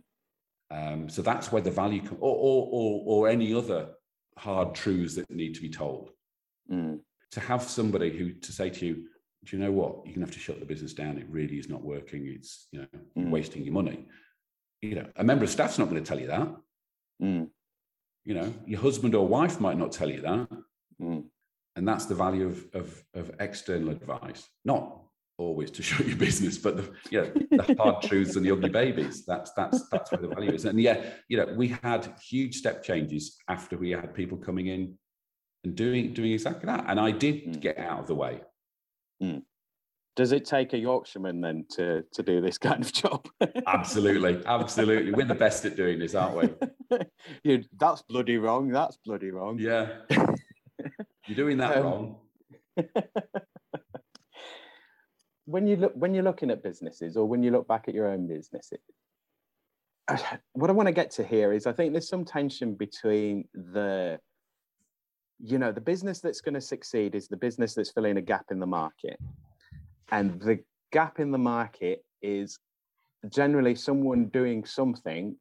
[0.69, 3.89] Um, so that's where the value, com- or, or, or, or any other
[4.37, 6.11] hard truths that need to be told.
[6.71, 6.99] mm,
[7.31, 8.95] To have somebody who to say to you,
[9.45, 10.01] do you know what?
[10.05, 11.17] You're gonna have to shut the business down.
[11.17, 12.27] It really is not working.
[12.27, 12.87] It's you know
[13.17, 13.29] Mm.
[13.31, 14.05] wasting your money.
[14.81, 16.47] you know, a member of staff's not going to tell you that.
[17.21, 17.49] Mm.
[18.25, 20.47] You know, your husband or wife might not tell you that.
[21.01, 21.23] Mm.
[21.75, 25.01] And that's the value of, of, of external advice, not
[25.37, 27.31] always to show your business, but the, you know,
[27.65, 29.25] the hard truths and the ugly babies.
[29.25, 30.65] That's that's that's where the value is.
[30.65, 34.97] And yeah, you know, we had huge step changes after we had people coming in
[35.63, 36.85] and doing doing exactly that.
[36.87, 37.59] And I did Mm.
[37.61, 38.41] get out of the way.
[40.15, 43.27] Does it take a Yorkshireman then to to do this kind of job?
[43.67, 45.11] Absolutely, absolutely.
[45.13, 46.37] We're the best at doing this, aren't
[46.89, 46.97] we?
[47.43, 48.69] you, that's bloody wrong.
[48.69, 49.59] That's bloody wrong.
[49.59, 49.89] Yeah.
[51.27, 52.15] You're doing that Um, wrong.
[55.47, 58.07] When you look when you're looking at businesses or when you look back at your
[58.07, 58.79] own businesses
[60.53, 64.19] what i want to get to here is i think there's some tension between the
[65.39, 68.45] you know the business that's going to succeed is the business that's filling a gap
[68.51, 69.19] in the market.
[70.11, 70.59] And the
[70.91, 72.59] gap in the market is
[73.29, 75.35] generally someone doing something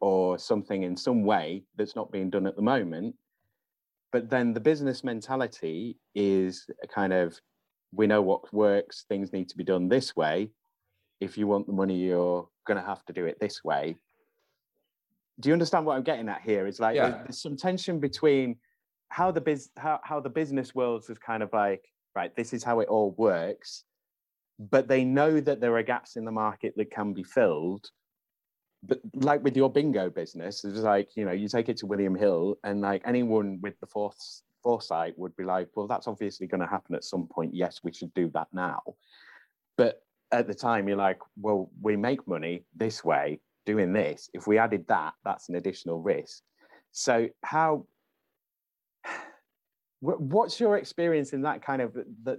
[0.00, 3.14] or something in some way that's not being done at the moment.
[4.10, 7.38] But then the business mentality is a kind of
[7.94, 10.50] we know what works things need to be done this way.
[11.20, 13.96] If you want the money you're going to have to do it this way.
[15.40, 16.66] Do you understand what i'm getting at here?
[16.66, 17.10] Is like Yeah.
[17.10, 18.56] there's, there's some tension between
[19.08, 21.84] how the biz how, how the business world is kind of like
[22.14, 23.84] right this is how it all works
[24.58, 27.90] but they know that there are gaps in the market that can be filled.
[28.84, 32.16] But like with your bingo business it's like you know you take it to william
[32.16, 36.60] hill and like anyone with the forth foresight would be like well that's obviously going
[36.60, 37.54] to happen at some point.
[37.54, 38.82] Yes we should do that now.
[39.76, 44.30] But at the time you're like well we make money this way doing this.
[44.34, 46.42] If we added that that's an additional risk.
[46.92, 47.86] So how
[50.00, 52.38] what's your experience in that kind of that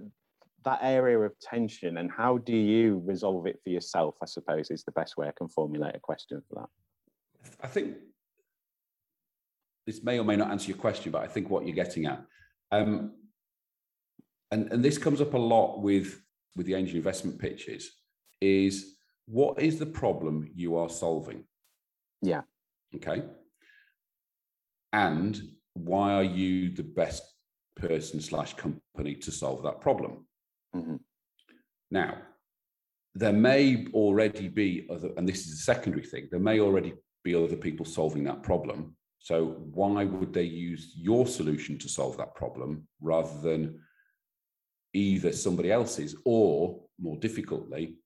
[0.64, 4.82] that area of tension and how do you resolve it for yourself i suppose is
[4.82, 6.70] the best way i can formulate a question for that.
[7.62, 7.96] I think
[9.86, 12.24] this may or may not answer your question, but I think what you're getting at,
[12.72, 13.12] um,
[14.50, 16.20] and and this comes up a lot with
[16.56, 17.90] with the angel investment pitches,
[18.40, 21.44] is what is the problem you are solving?
[22.22, 22.42] Yeah.
[22.94, 23.24] Okay.
[24.92, 25.40] And
[25.74, 27.22] why are you the best
[27.76, 30.26] person slash company to solve that problem?
[30.74, 31.00] Mhm.
[31.90, 32.22] Now,
[33.14, 37.34] there may already be other, and this is a secondary thing, there may already be
[37.34, 38.96] other people solving that problem.
[39.24, 43.80] So why would they use your solution to solve that problem rather than
[44.92, 47.96] either somebody else's or more difficultly,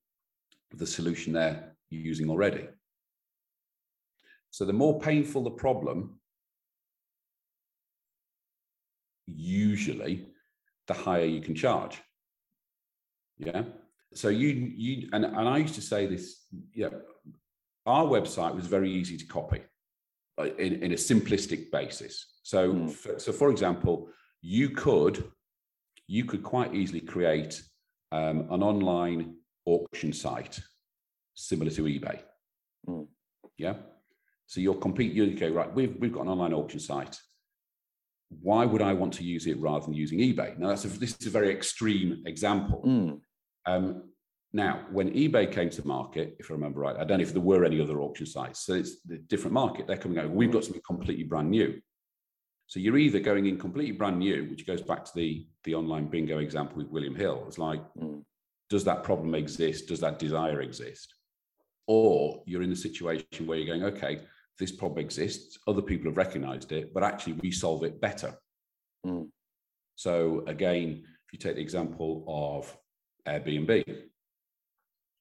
[0.73, 2.69] the solution they're using already?
[4.51, 6.21] So the more painful the problem,
[9.27, 10.25] usually
[10.87, 12.01] the higher you can charge.
[13.37, 13.63] Yeah.
[14.13, 16.91] So you you and, and I used to say this, yeah,
[17.85, 19.63] our website was very easy to copy
[20.45, 22.25] in, in a simplistic basis.
[22.43, 22.91] So Mm.
[22.91, 24.09] for, so for example,
[24.41, 25.31] you could
[26.07, 27.61] you could quite easily create
[28.11, 29.35] um, an online
[29.65, 30.59] auction site
[31.35, 32.19] similar to eBay.
[32.87, 33.07] Mm.
[33.57, 33.75] Yeah.
[34.47, 35.13] So you're complete.
[35.13, 35.71] You go right.
[35.73, 37.19] We've we've got an online auction site.
[38.41, 40.57] Why would I want to use it rather than using eBay?
[40.57, 42.81] Now that's a, this is a very extreme example.
[42.85, 43.21] Mm,
[43.65, 44.08] Um,
[44.51, 47.41] now, when eBay came to market, if I remember right, I don't know if there
[47.41, 48.61] were any other auction sites.
[48.61, 49.85] So it's a different market.
[49.85, 50.29] They're coming out.
[50.31, 51.79] We've got something completely brand new.
[52.65, 56.07] So you're either going in completely brand new, which goes back to the the online
[56.07, 57.43] bingo example with William Hill.
[57.47, 58.23] It's like, mm,
[58.69, 59.87] does that problem exist?
[59.87, 61.13] Does that desire exist?
[61.87, 64.21] Or you're in a situation where you're going, okay,
[64.57, 65.57] this problem exists.
[65.67, 68.35] Other people have recognized it, but actually we solve it better.
[69.05, 69.29] mm,
[69.95, 72.75] So again, if you take the example of
[73.27, 73.83] Airbnb,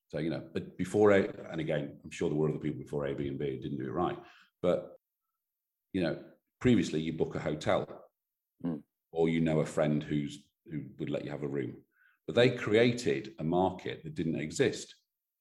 [0.09, 3.05] so you know, but before, A- and again, I'm sure there were other people before
[3.05, 4.19] Airbnb didn't do it right,
[4.63, 4.99] but
[5.93, 6.19] you know,
[6.61, 7.87] previously you book a hotel,
[8.65, 8.83] Mm.
[9.13, 11.77] or you know a friend who's who would let you have a room,
[12.27, 14.97] but they created a market that didn't exist,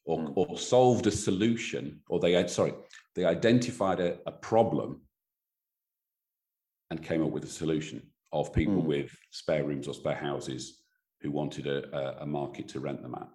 [0.05, 0.33] or Mm.
[0.37, 2.73] or solved a solution, or they had sorry,
[3.15, 5.01] they identified a, a problem
[6.91, 8.01] and came up with a solution
[8.31, 8.85] of people Mm.
[8.85, 10.83] with spare rooms or spare houses
[11.21, 13.29] who wanted a, a, a market to rent them at.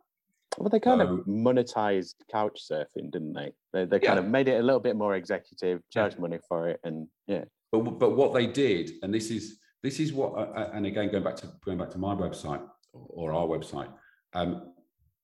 [0.59, 4.25] Well they kind So- of monetized couch surfing didn't they they, they kind Yeah.
[4.25, 7.99] of made it a little bit more executive charged money for it and yeah But
[7.99, 11.25] but what they did, and this is this is what, uh, uh, and again going
[11.25, 13.91] back to going back to my website or our website,
[14.35, 14.73] um,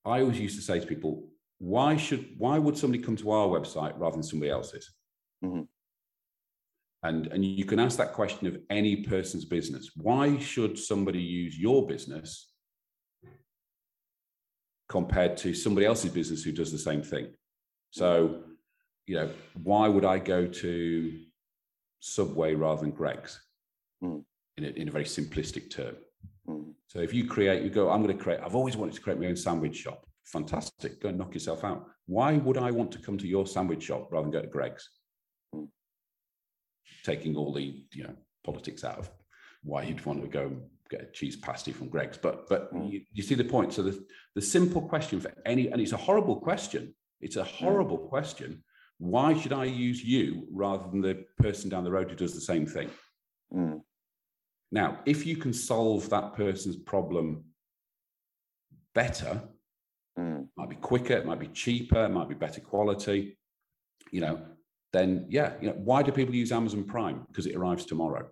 [0.05, 3.47] I always used to say to people, why should why would somebody come to our
[3.47, 4.85] website rather than somebody else's?
[5.45, 5.67] Mhm.
[7.03, 9.91] And and you can ask that question of any person's business.
[9.95, 12.48] Why should somebody use your business
[14.89, 17.33] compared to somebody else's business who does the same thing?
[17.91, 18.43] So,
[19.05, 19.29] you know,
[19.63, 21.19] why would I go to
[21.99, 23.39] Subway rather than Greggs
[24.03, 24.23] Mm.
[24.57, 25.95] In, a, in a very simplistic term.
[26.47, 26.73] Mm.
[26.87, 29.19] So if you create, you go, I'm going to create, I've always wanted to create
[29.19, 30.05] my own sandwich shop.
[30.25, 31.01] Fantastic.
[31.01, 31.85] Go and knock yourself out.
[32.05, 34.89] Why would I want to come to your sandwich shop rather than go to Greggs?
[35.55, 35.67] Mm.
[37.03, 39.09] Taking all the, you know, politics out of
[39.63, 40.55] why you'd want to go
[40.89, 42.17] get a cheese pasty from Greggs.
[42.17, 42.91] But but Mm.
[42.91, 43.73] you, you see the point.
[43.73, 46.93] So the, the simple question for any, and it's a horrible question.
[47.21, 48.63] It's a horrible question.
[48.97, 52.41] Why should I use you rather than the person down the road who does the
[52.41, 52.89] same thing?
[53.53, 53.81] Mm.
[54.71, 57.45] Now, if you can solve that person's problem
[58.93, 59.41] better,
[60.17, 60.49] Mm.
[60.57, 63.37] might be quicker, it might be cheaper, it might be better quality,
[64.11, 64.45] you know,
[64.91, 67.23] then yeah, you know, why do people use Amazon Prime?
[67.27, 68.29] Because it arrives tomorrow.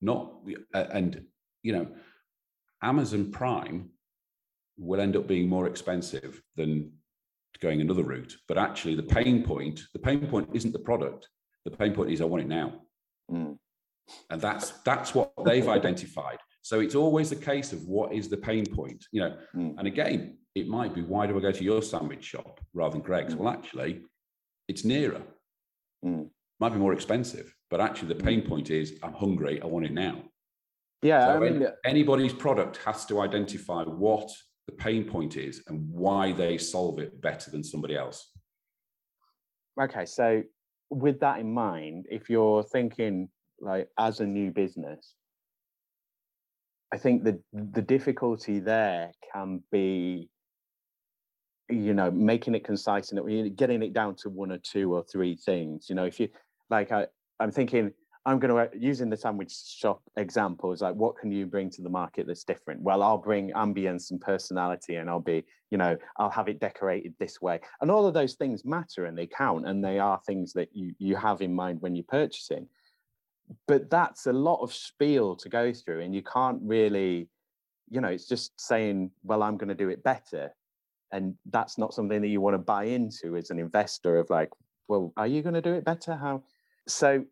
[0.00, 0.32] Not
[0.74, 1.24] and
[1.62, 1.88] you know,
[2.82, 3.90] Amazon Prime
[4.78, 6.92] will end up being more expensive than
[7.60, 8.36] going another route.
[8.46, 11.28] But actually, the pain point, the pain point isn't the product.
[11.64, 12.80] The pain point is I want it now.
[13.30, 13.58] Mm.
[14.30, 18.38] and that's that's what they've identified so it's always the case of what is the
[18.38, 19.74] pain point you know Mm.
[19.78, 23.02] and again it might be why do i go to your sandwich shop rather than
[23.02, 23.38] Greggs Mm.
[23.40, 24.00] well actually
[24.66, 25.20] it's nearer
[26.02, 26.30] Mm.
[26.58, 29.92] might be more expensive but actually the pain point is i'm hungry i want it
[29.92, 30.22] now
[31.02, 34.30] Yeah, so I mean, anybody's product has to identify what
[34.66, 38.30] the pain point is and why they solve it better than somebody else
[39.80, 40.04] okay.
[40.04, 40.42] So
[40.90, 43.28] with that in mind, if you're thinking
[43.60, 45.14] like as a new business,
[46.92, 50.28] I think the the difficulty there can be,
[51.68, 55.04] you know, making it concise and it- getting it down to one or two or
[55.04, 55.86] three things.
[55.88, 56.28] You know, if you
[56.70, 57.06] like, I
[57.40, 57.92] I'm thinking
[58.28, 61.70] I'm going to uh, using the sandwich shop example is like, what can you bring
[61.70, 62.82] to the market that's different?
[62.82, 67.14] Well, I'll bring ambience and personality, and I'll be, you know, I'll have it decorated
[67.18, 70.52] this way, and all of those things matter and they count, and they are things
[70.52, 72.68] that you you have in mind when you're purchasing.
[73.66, 77.28] But that's a lot of spiel to go through, and you can't really,
[77.88, 80.50] you know, it's just saying, well, I'm going to do it better,
[81.12, 84.18] and that's not something that you want to buy into as an investor.
[84.18, 84.50] Of like,
[84.86, 86.14] well, are you going to do it better?
[86.14, 86.42] How?
[86.88, 87.24] So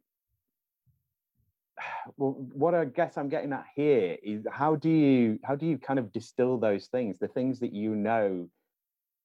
[2.17, 5.79] well, what I guess I'm getting at here is how do you how do you
[5.79, 8.49] kind of distill those things, the things that you know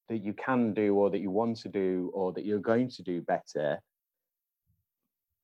[0.08, 3.02] that you can do or that you want to do or that you're going to
[3.02, 3.80] do better?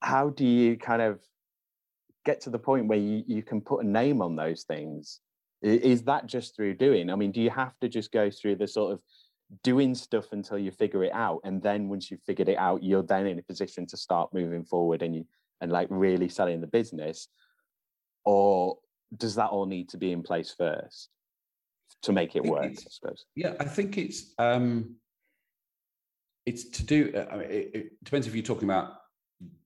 [0.01, 1.21] How do you kind of
[2.25, 5.21] get to the point where you, you can put a name on those things?
[5.63, 7.11] Is that just through doing?
[7.11, 9.01] I mean, do you have to just go through the sort of
[9.65, 13.03] doing stuff until you figure it out and then once you've figured it out you're
[13.03, 15.25] then in a position to start moving forward and you
[15.61, 17.29] and like really selling the business
[18.25, 18.77] or
[19.17, 21.09] does that all need to be in place first
[22.03, 24.97] to make it work i suppose Yeah, I think it's um,
[26.45, 27.13] it's to do.
[27.15, 28.93] uh, I mean, it, it depends if you're talking about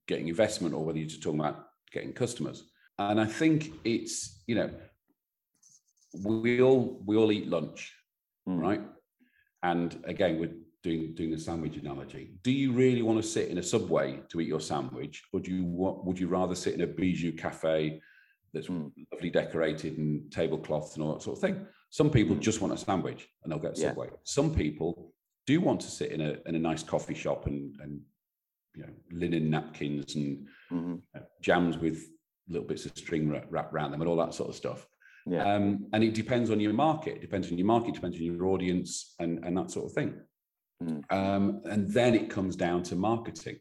[0.07, 2.63] getting investment or whether you're just talking about getting customers.
[2.99, 4.69] And I think it's you know
[6.23, 7.93] we all we all eat lunch,
[8.47, 8.59] Mm.
[8.59, 8.81] right?
[9.63, 10.53] And again, we're
[10.83, 12.33] doing doing the sandwich analogy.
[12.43, 15.51] Do you really want to sit in a subway to eat your sandwich, or do
[15.55, 18.01] you what would you rather sit in a bijou cafe
[18.53, 18.91] that's Mm.
[19.11, 21.65] lovely decorated and tablecloths and all that sort of thing?
[21.89, 22.41] Some people Mm.
[22.41, 23.87] just want a sandwich and they'll get a Yeah.
[23.89, 24.09] subway.
[24.23, 25.13] Some people
[25.47, 28.01] do want to sit in a in a nice coffee shop and and
[28.75, 31.01] you know linen napkins and Mhm.
[31.15, 32.09] uh, jams with
[32.49, 34.85] little bits of string wrapped around them and all that sort of stuff.
[35.25, 37.15] Yeah Um, and it depends on your market.
[37.17, 40.13] It depends on your market, depends on your audience, and and that sort of thing.
[40.83, 41.03] Mm.
[41.11, 43.59] Um, and then it comes down to marketing,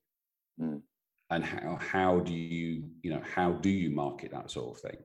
[0.60, 0.82] Mm.
[1.30, 4.98] and how how do you you know how do you market that sort of thing?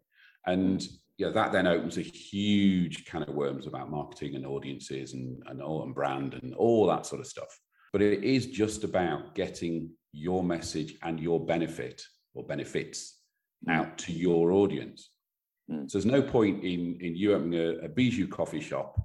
[0.45, 0.81] And
[1.17, 5.61] yeah, that then opens a huge can of worms about marketing and audiences and and
[5.61, 7.51] all and brand and all that sort of stuff.
[7.93, 12.01] But it is just about getting your message and your benefit
[12.33, 12.99] or benefits
[13.65, 13.71] Mm.
[13.75, 15.09] out to your audience.
[15.71, 15.89] Mm.
[15.89, 18.99] So there's no point in in you opening a, a bijou coffee shop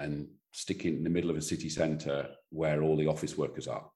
[0.00, 3.88] and sticking in the middle of a city centre where all the office workers are,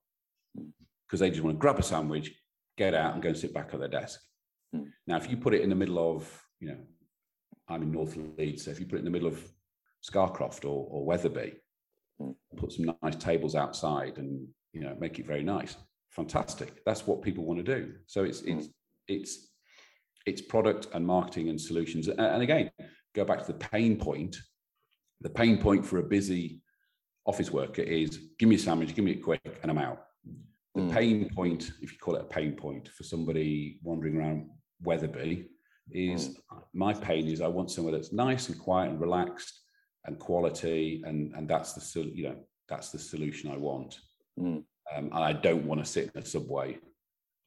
[1.07, 2.33] because they just want to grab a sandwich,
[2.77, 4.21] get out, and go and sit back at their desk.
[4.75, 4.91] Mm.
[5.07, 6.29] Now, if you put it in the middle of,
[6.61, 6.79] you know,
[7.69, 9.39] I'm in North Leeds, so if you put it in the middle of
[10.01, 11.55] Scarcroft or, or Wetherby,
[12.21, 12.35] Mm.
[12.57, 15.77] put some nice tables outside and you know make it very nice,
[16.11, 16.83] fantastic.
[16.85, 17.95] That's what people want to do.
[18.07, 18.59] So it's Mm.
[18.59, 18.69] it's
[19.07, 19.48] it's
[20.29, 22.09] it's product and marketing and solutions.
[22.09, 22.71] And again,
[23.15, 24.37] go back to the pain point.
[25.21, 26.61] The pain point for a busy
[27.27, 30.01] office worker is give me a sandwich, give me it quick, and I'm out.
[30.75, 30.93] The Mm.
[30.93, 34.51] pain point, if you call it a pain point for somebody wandering around
[34.83, 35.49] Wetherby,
[35.91, 36.37] is
[36.75, 39.55] my pain is I want somewhere that's nice and quiet and relaxed
[40.05, 41.83] and quality, and and that's the
[42.19, 42.37] you know
[42.69, 43.93] that's the solution I want.
[44.39, 44.63] Mm.
[44.95, 46.79] um, and I don't want to sit in a subway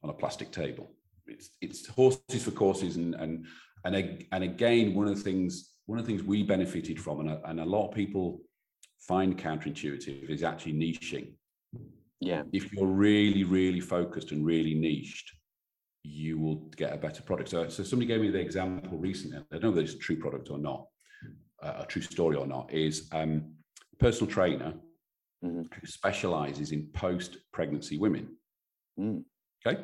[0.02, 0.86] on a plastic table.
[1.32, 3.46] It's it's horses for courses, and and
[3.84, 3.94] and
[4.32, 5.52] and again, one of the things
[5.86, 8.40] one of the things we benefited from, and a, and a lot of people
[9.00, 11.26] find counterintuitive, is actually niching.
[12.20, 12.42] Yeah.
[12.52, 15.28] If you're really really focused and really niched,
[16.04, 17.48] you will get a better product.
[17.48, 19.38] So, so somebody gave me the example recently.
[19.38, 20.86] I don't know whether it's a true product or not,
[21.62, 22.72] uh, a true story or not.
[22.72, 23.54] Is um,
[23.98, 24.74] personal trainer
[25.44, 25.64] Mhm.
[25.74, 28.24] who specializes in post-pregnancy women.
[28.96, 29.24] Mm.
[29.66, 29.76] Okay.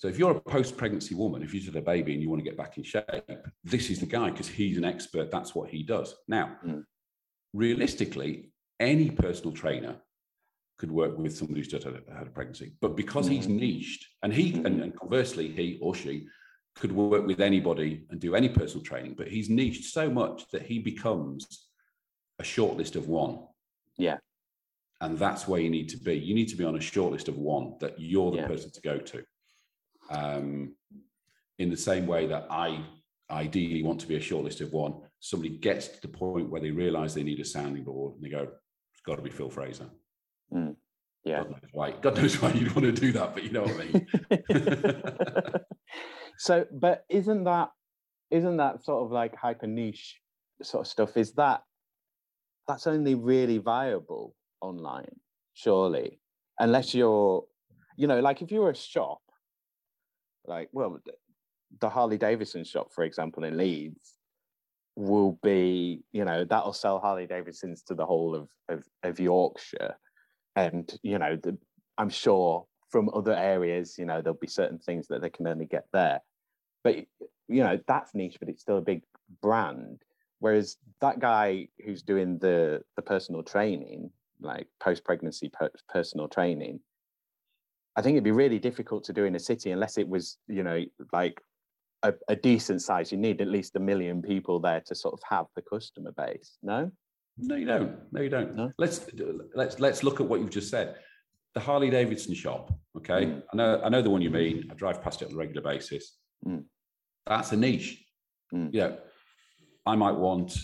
[0.00, 2.48] So if you're a post-pregnancy woman, if you've had a baby and you want to
[2.48, 3.04] get back in shape,
[3.62, 5.30] this is the guy because he's an expert.
[5.30, 6.14] That's what he does.
[6.26, 6.84] Now, Mm.
[7.52, 10.00] realistically, any personal trainer
[10.78, 14.06] could work with somebody who's just had a, had a pregnancy, but because he's niched,
[14.22, 16.26] and he, and, and conversely, he or she
[16.76, 20.62] could work with anybody and do any personal training, but he's niched so much that
[20.62, 21.68] he becomes
[22.38, 23.40] a short list of one.
[23.98, 24.16] Yeah.
[25.02, 26.14] And that's where you need to be.
[26.18, 28.46] You need to be on a short list of one that you're the Yeah.
[28.46, 29.22] person to go to.
[30.10, 30.74] Um,
[31.58, 32.84] in the same way that I
[33.30, 36.60] ideally want to be a short list of one, somebody gets to the point where
[36.60, 38.48] they realize they need a sounding board and they go,
[38.92, 39.88] it's got to be Phil Fraser.
[41.24, 41.42] Yeah.
[41.42, 41.90] God knows why.
[42.00, 45.60] God knows why you'd want to do that, but you know what I mean.
[46.38, 47.70] so, but isn't that
[48.30, 50.20] isn't that sort of like hyper niche
[50.62, 51.16] sort of stuff?
[51.16, 51.62] Is that
[52.66, 55.16] that's only really viable online,
[55.54, 56.20] surely,
[56.58, 57.44] unless you're,
[57.96, 59.20] you know, like if you were a shop,
[60.46, 61.00] like well,
[61.80, 64.16] the Harley Davidson shop, for example, in Leeds,
[64.96, 69.96] will be, you know, that'll sell Harley Davidsons to the whole of of, of Yorkshire,
[70.56, 71.56] and you know, the,
[71.98, 75.66] I'm sure from other areas, you know, there'll be certain things that they can only
[75.66, 76.20] get there.
[76.82, 76.96] But
[77.48, 79.02] you know, that's niche, but it's still a big
[79.42, 80.02] brand.
[80.38, 84.10] Whereas that guy who's doing the the personal training,
[84.40, 85.50] like post pregnancy
[85.88, 86.80] personal training,
[88.00, 90.62] I think it'd be really difficult to do in a city unless it was, you
[90.62, 90.82] know,
[91.12, 91.38] like
[92.02, 93.12] a, a decent size.
[93.12, 96.56] You need at least a million people there to sort of have the customer base.
[96.62, 96.90] No.
[97.36, 97.98] No, you don't.
[98.10, 98.56] No, you don't.
[98.56, 98.72] No?
[98.78, 99.04] Let's
[99.54, 100.96] let's let's look at what you've just said.
[101.52, 102.72] The Harley Davidson shop.
[102.96, 103.42] Okay, Mm.
[103.52, 104.66] I know I know the one you mean.
[104.70, 106.16] I drive past it on a regular basis.
[106.46, 106.64] Mm.
[107.26, 108.02] That's a niche.
[108.54, 108.70] Mm.
[108.72, 108.92] Yeah,
[109.84, 110.56] I might want.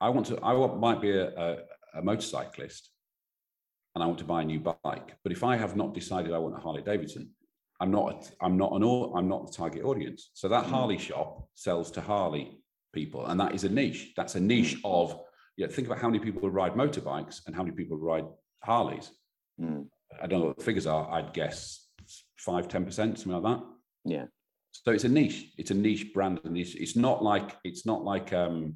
[0.00, 0.40] I want to.
[0.42, 1.56] I want, might be a, a,
[1.96, 2.90] a motorcyclist,
[3.94, 5.16] and I want to buy a new bike.
[5.22, 7.30] But if I have not decided I want a Harley Davidson,
[7.80, 8.30] I'm not.
[8.40, 8.82] I'm not an.
[9.16, 10.30] I'm not the target audience.
[10.34, 10.70] So that Mm.
[10.70, 12.58] Harley shop sells to Harley
[12.92, 14.12] people, and that is a niche.
[14.16, 15.20] That's a niche of
[15.56, 18.24] yeah, think about how many people ride motorbikes and how many people ride
[18.64, 19.10] Harleys.
[19.60, 19.86] Mm.
[20.20, 21.10] I don't know what the figures are.
[21.10, 21.88] I'd guess
[22.36, 23.64] five, 10%, something like that.
[24.04, 24.24] Yeah.
[24.72, 25.52] So it's a niche.
[25.56, 26.40] It's a niche brand.
[26.44, 28.74] And it's, it's not like, it's not like um,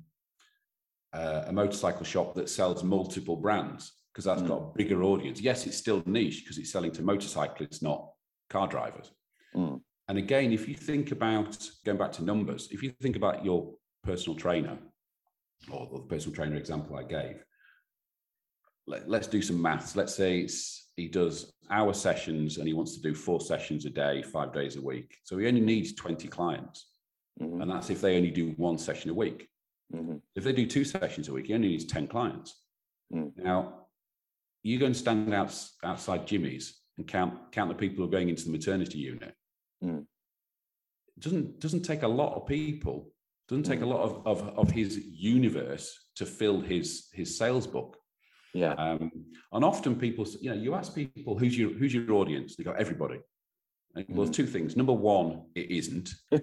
[1.13, 4.49] uh, a motorcycle shop that sells multiple brands because that's Mm.
[4.49, 5.41] got a bigger audience.
[5.41, 8.15] Yes, it's still niche because it's selling to motorcyclists, not
[8.51, 9.13] car drivers.
[9.55, 9.81] Mm.
[10.09, 13.77] And again, if you think about going back to numbers, if you think about your
[14.03, 14.77] personal trainer
[15.71, 17.45] or the personal trainer example I gave,
[18.89, 19.95] let, us do some maths.
[19.95, 23.91] Let's say it's, he does hour sessions and he wants to do four sessions a
[23.91, 25.17] day, five days a week.
[25.23, 26.91] So he only needs 20 clients.
[27.41, 27.63] Mhm.
[27.63, 29.49] And that's if they only do one session a week.
[29.95, 30.21] Mhm.
[30.35, 32.65] If they do two sessions a week, he only needs 10 clients.
[33.13, 33.37] Mm.
[33.37, 33.88] Now,
[34.69, 35.55] you go and stand out,
[35.85, 39.35] outside Jimmy's and count, count the people who are going into the maternity unit.
[39.85, 40.05] Mm.
[41.17, 43.11] It doesn't, doesn't take a lot of people,
[43.49, 43.89] doesn't take a Mm.
[43.89, 47.97] lot of, of, of his universe to fill his, his sales book.
[48.55, 48.73] Yeah.
[48.75, 49.11] Um,
[49.53, 52.57] and often people, you know, you ask people, who's your, who's your audience?
[52.57, 53.21] They go, everybody.
[53.95, 54.77] And, well, there's two things.
[54.77, 56.11] Number one, it isn't.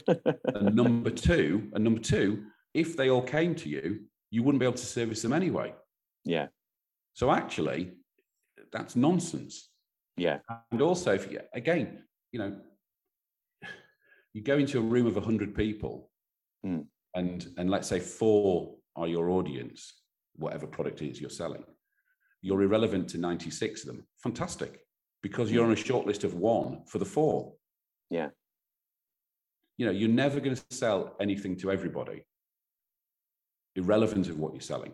[0.55, 4.01] And number two, and number two, if they all came to you,
[4.31, 5.73] you wouldn't be able to service them anyway.
[6.23, 6.47] yeah.
[7.13, 7.93] So actually,
[8.71, 9.69] that's nonsense.
[10.17, 10.39] Yeah.
[10.71, 12.55] And also, if you, again, you know,
[14.33, 16.09] you go into a room of 100 people
[16.65, 16.87] Mm.
[17.13, 20.01] and, and let's say four are your audience,
[20.35, 21.63] whatever product it is you're selling,
[22.41, 24.07] you're irrelevant to 96 of them.
[24.23, 24.79] Fantastic.
[25.21, 27.53] Because you're on a short list of one for the four.
[28.09, 28.29] Yeah.
[29.77, 32.25] You know, you're never going to sell anything to everybody,
[33.75, 34.93] irrelevant of what you're selling.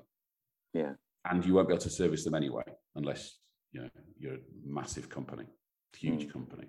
[0.74, 0.94] Yeah.
[1.30, 2.64] And you won't be able to service them anyway,
[2.96, 3.38] unless
[3.72, 5.46] you know you're a massive company,
[5.96, 6.34] huge Mm.
[6.34, 6.68] company.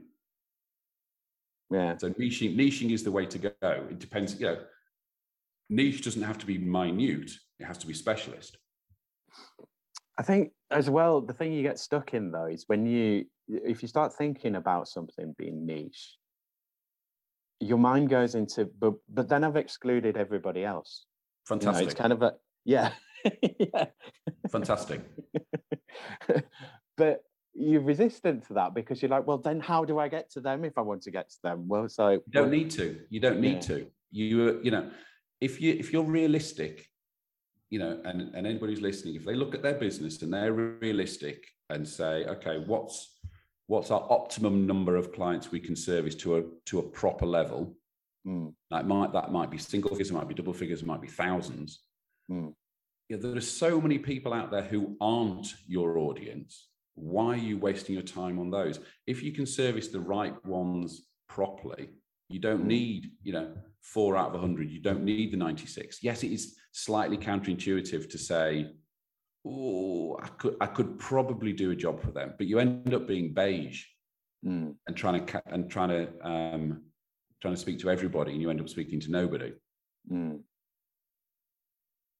[1.70, 1.96] Yeah.
[1.96, 3.52] So niching, niching is the way to go.
[3.90, 4.58] It depends, you know,
[5.70, 8.58] niche doesn't have to be minute, it has to be specialist.
[10.18, 13.80] I think as well, the thing you get stuck in though is when you, if
[13.80, 16.18] you start thinking about something being niche,
[17.60, 21.06] your mind goes into, but but then I've excluded everybody else.
[21.48, 21.86] You know, Fantastic.
[21.86, 22.34] it's kind of a
[22.64, 22.92] yeah,
[23.58, 23.86] yeah.
[24.50, 25.00] Fantastic.
[26.96, 27.24] but
[27.54, 30.64] you're resistant to that because you're like, well, then how do I get to them
[30.64, 31.68] if I want to get to them?
[31.68, 33.00] Well, so you don't need to.
[33.10, 33.60] You don't need Yeah.
[33.60, 33.86] to.
[34.10, 34.90] You you know,
[35.40, 36.86] if you if you're realistic,
[37.70, 40.52] you know, and and anybody who's listening, if they look at their business and they're
[40.52, 43.18] realistic and say, okay, what's
[43.66, 47.76] what's our optimum number of clients we can service to a to a proper level?
[48.26, 51.00] Mm, That might that might be single figures, it might be double figures, it might
[51.02, 51.82] be thousands.
[52.30, 52.54] Mm.
[53.08, 56.68] Yeah, there are so many people out there who aren't your audience.
[56.94, 58.80] Why are you wasting your time on those?
[59.06, 61.90] If you can service the right ones properly,
[62.28, 62.66] you don't Mm.
[62.66, 64.70] need, you know, four out of a hundred.
[64.70, 66.02] You don't need the 96.
[66.02, 68.72] Yes, it is slightly counterintuitive to say,
[69.44, 73.06] oh, I could I could probably do a job for them, but you end up
[73.08, 73.84] being beige
[74.44, 76.82] mm, and trying to and trying to um,
[77.40, 79.52] trying to speak to everybody, and you end up speaking to nobody.
[80.10, 80.40] mm.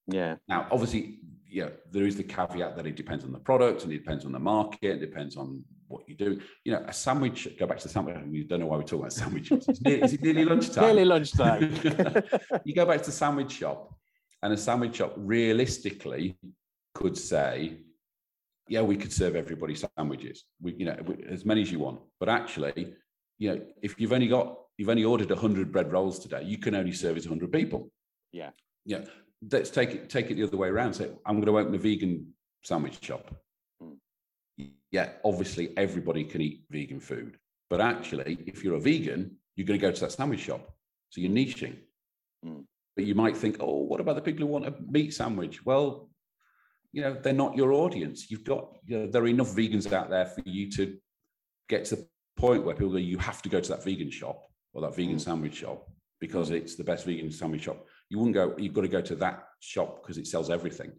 [0.09, 0.37] Yeah.
[0.49, 1.21] Now, obviously,
[1.53, 4.33] yeah, there is the caveat that it depends on the product and it depends on
[4.33, 6.41] the market, it depends on what you do.
[6.65, 7.47] You know, a sandwich.
[7.59, 8.17] Go back to the sandwich.
[8.27, 9.69] We don't know why we're talking about sandwiches.
[9.83, 10.85] Nearly, is it nearly lunchtime?
[10.85, 11.75] Nearly lunchtime.
[12.65, 13.95] you go back to the sandwich shop,
[14.43, 16.37] and a sandwich shop realistically
[16.95, 17.77] could say,
[18.69, 20.45] "Yeah, we could serve everybody sandwiches.
[20.61, 20.97] We, you know,
[21.29, 22.95] as many as you want." But actually,
[23.39, 26.75] you know, if you've only got you've only ordered hundred bread rolls today, you can
[26.75, 27.91] only service hundred people.
[28.33, 28.51] Yeah.
[28.85, 29.05] Yeah.
[29.51, 30.95] Let's take it take it the other way around.
[30.95, 32.33] Say, I'm going to open a vegan
[32.63, 33.35] sandwich shop.
[33.83, 33.97] Mm.
[34.91, 37.39] Yeah, obviously everybody can eat vegan food,
[37.71, 40.75] but actually, if you're a vegan, you're going to go to that sandwich shop.
[41.11, 41.77] So you're niching.
[42.47, 42.65] Mm.
[42.95, 45.65] But you might think, oh, what about the people who want a meat sandwich?
[45.65, 46.11] Well,
[46.93, 48.31] you know, they're not your audience.
[48.31, 50.99] You've got, you know, there are enough vegans out there for you to
[51.69, 54.47] get to the point where people go, you have to go to that vegan shop
[54.75, 55.21] or that vegan Mm.
[55.21, 55.89] sandwich shop
[56.21, 57.87] because it's the best vegan sandwich shop.
[58.13, 60.93] You wouldn't go, you've got to go to that shop because it sells everything.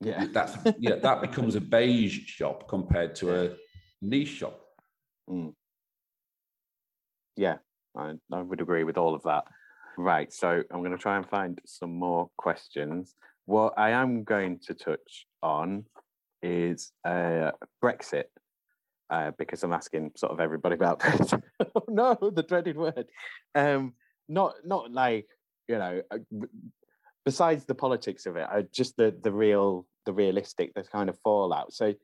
[0.00, 0.26] yeah.
[0.32, 3.56] That's yeah, that becomes a beige shop compared to a
[4.02, 4.60] niche shop.
[7.36, 7.58] Yeah,
[7.96, 9.44] I, I would agree with all of that.
[9.96, 13.14] Right, so I'm going to try and find some more questions.
[13.44, 15.84] What I am going to touch on
[16.42, 18.24] is uh, Brexit,
[19.08, 21.44] uh, because I'm asking sort of everybody about Brexit.
[21.76, 23.06] oh no, the dreaded word.
[23.54, 23.92] Um,
[24.28, 25.28] not not like
[25.70, 26.18] you know, uh,
[27.24, 31.16] besides the politics of it, uh, just the the real, the realistic, the kind of
[31.22, 31.72] fallout.
[31.72, 31.94] So,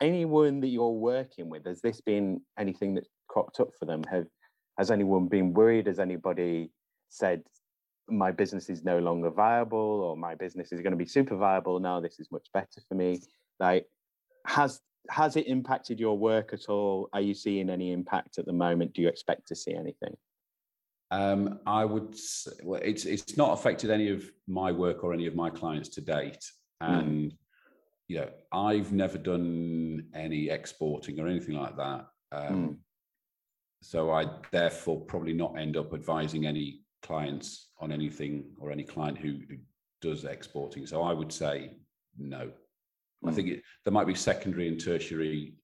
[0.00, 4.02] anyone that you're working with, has this been anything that's cropped up for them?
[4.10, 4.26] Have
[4.78, 5.86] has anyone been worried?
[5.86, 6.70] Has anybody
[7.10, 7.42] said
[8.08, 11.78] my business is no longer viable or my business is going to be super viable
[11.78, 12.00] now?
[12.00, 13.20] This is much better for me.
[13.58, 13.86] Like,
[14.46, 17.10] has has it impacted your work at all?
[17.12, 18.94] Are you seeing any impact at the moment?
[18.94, 20.16] Do you expect to see anything?
[21.10, 25.26] Um, I would say, well, it's it's not affected any of my work or any
[25.26, 26.44] of my clients to date,
[26.82, 26.98] Mm.
[26.98, 27.34] and
[28.08, 32.06] you know, I've never done any exporting or anything like that.
[32.32, 32.80] Um,
[33.82, 39.16] So I therefore probably not end up advising any clients on anything or any client
[39.16, 39.56] who, who
[40.02, 40.86] does exporting.
[40.86, 41.76] So I would say
[42.18, 42.52] no.
[43.24, 43.34] I Mm.
[43.34, 45.54] think it, there might be secondary and tertiary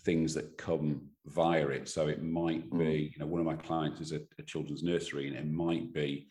[0.00, 1.88] things that come via it.
[1.88, 2.78] So it might Mm.
[2.78, 5.92] be, you know, one of my clients is a, a children's nursery, and it might
[5.92, 6.28] be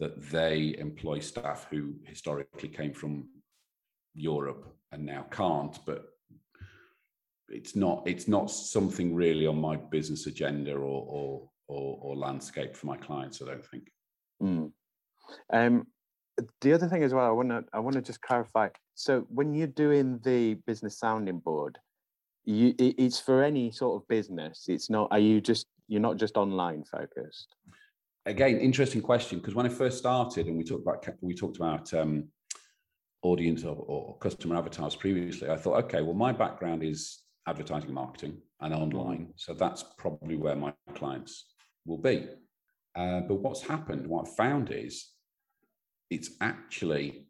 [0.00, 3.28] that they employ staff who historically came from
[4.14, 6.08] Europe and now can't, but
[7.48, 12.74] it's not it's not something really on my business agenda or or or, or landscape
[12.76, 13.42] for my clients.
[13.42, 13.90] I don't think.
[14.42, 14.72] Mm.
[15.52, 15.86] Um,
[16.60, 18.68] the other thing as well, I want to I want to just clarify.
[18.94, 21.78] So when you're doing the business sounding board,
[22.48, 24.64] you it, it's for any sort of business.
[24.68, 25.08] It's not.
[25.10, 27.54] Are you just you're not just online focused?
[28.26, 31.92] Again, interesting question because when I first started and we talked about we talked about
[31.92, 32.28] um,
[33.22, 38.38] audience or, or customer avatars previously, I thought, okay, well, my background is advertising, marketing,
[38.60, 41.46] and online, so that's probably where my clients
[41.86, 42.28] will be.
[42.96, 45.10] Uh, but what's happened, what I found is,
[46.10, 47.26] it's actually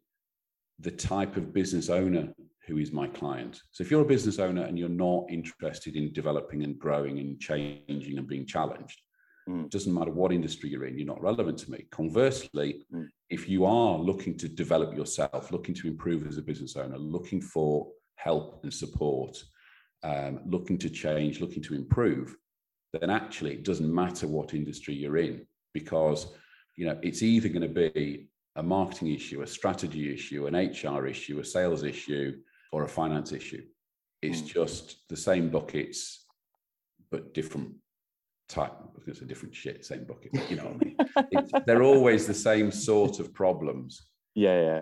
[0.79, 2.33] the type of business owner
[2.69, 3.61] who is my client.
[3.73, 7.41] So if you're a business owner and you're not interested in developing and growing and
[7.41, 9.01] changing and being challenged,
[9.49, 9.65] Mm.
[9.65, 11.87] it doesn't matter what industry you're in, you're not relevant to me.
[11.91, 13.09] Conversely, Mm.
[13.31, 17.41] if you are looking to develop yourself, looking to improve as a business owner, looking
[17.41, 19.43] for help and support,
[20.03, 22.37] um, looking to change, looking to improve,
[22.93, 26.21] then actually it doesn't matter what industry you're in because
[26.77, 31.07] you know it's either going to be a marketing issue, a strategy issue, an HR
[31.07, 32.37] issue, a sales issue,
[32.73, 33.65] or a finance issue.
[34.23, 34.47] It's Mm.
[34.47, 36.27] just the same buckets,
[37.11, 37.75] but different
[38.49, 38.73] type.
[38.73, 40.33] I was going to say different shit, same bucket.
[40.51, 40.97] You know what I mean?
[41.33, 44.81] It's, they're always the same sort of problems, Yeah, yeah.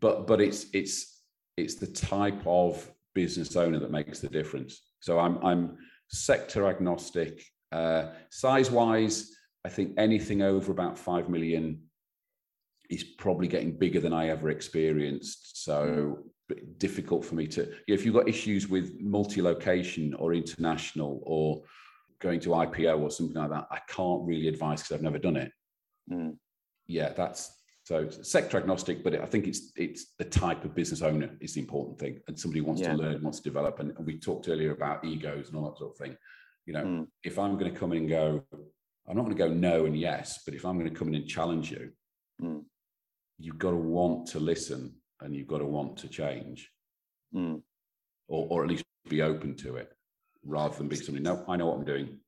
[0.00, 1.22] but but it's it's
[1.56, 4.72] it's the type of business owner that makes the difference.
[5.00, 5.76] So I'm I'm
[6.08, 7.44] sector agnostic.
[7.72, 9.30] Uh, size wise,
[9.64, 11.82] I think anything over about five million
[12.88, 15.64] is probably getting bigger than I ever experienced.
[15.64, 16.24] So
[16.78, 17.70] difficult for me to.
[17.86, 21.62] If you've got issues with multi-location or international or
[22.20, 25.36] going to IPO or something like that, I can't really advise because I've never done
[25.36, 25.52] it.
[26.10, 26.36] Mm.
[26.86, 27.52] Yeah, that's
[27.84, 31.60] so sector agnostic, but I think it's it's the type of business owner is the
[31.60, 32.92] important thing, and somebody wants yeah.
[32.92, 33.80] to learn, wants to develop.
[33.80, 36.16] And, we talked earlier about egos and all that sort of thing.
[36.66, 37.06] You know, mm.
[37.24, 38.44] if I'm going to come in and go,
[39.08, 41.14] I'm not going to go no and yes, but if I'm going to come in
[41.14, 41.90] and challenge you,
[42.40, 42.62] mm.
[43.38, 46.70] you've got to want to listen and you've got to want to change,
[47.34, 47.60] mm.
[48.28, 49.92] or or at least be open to it,
[50.44, 51.22] rather than be somebody.
[51.22, 52.18] No, I know what I'm doing.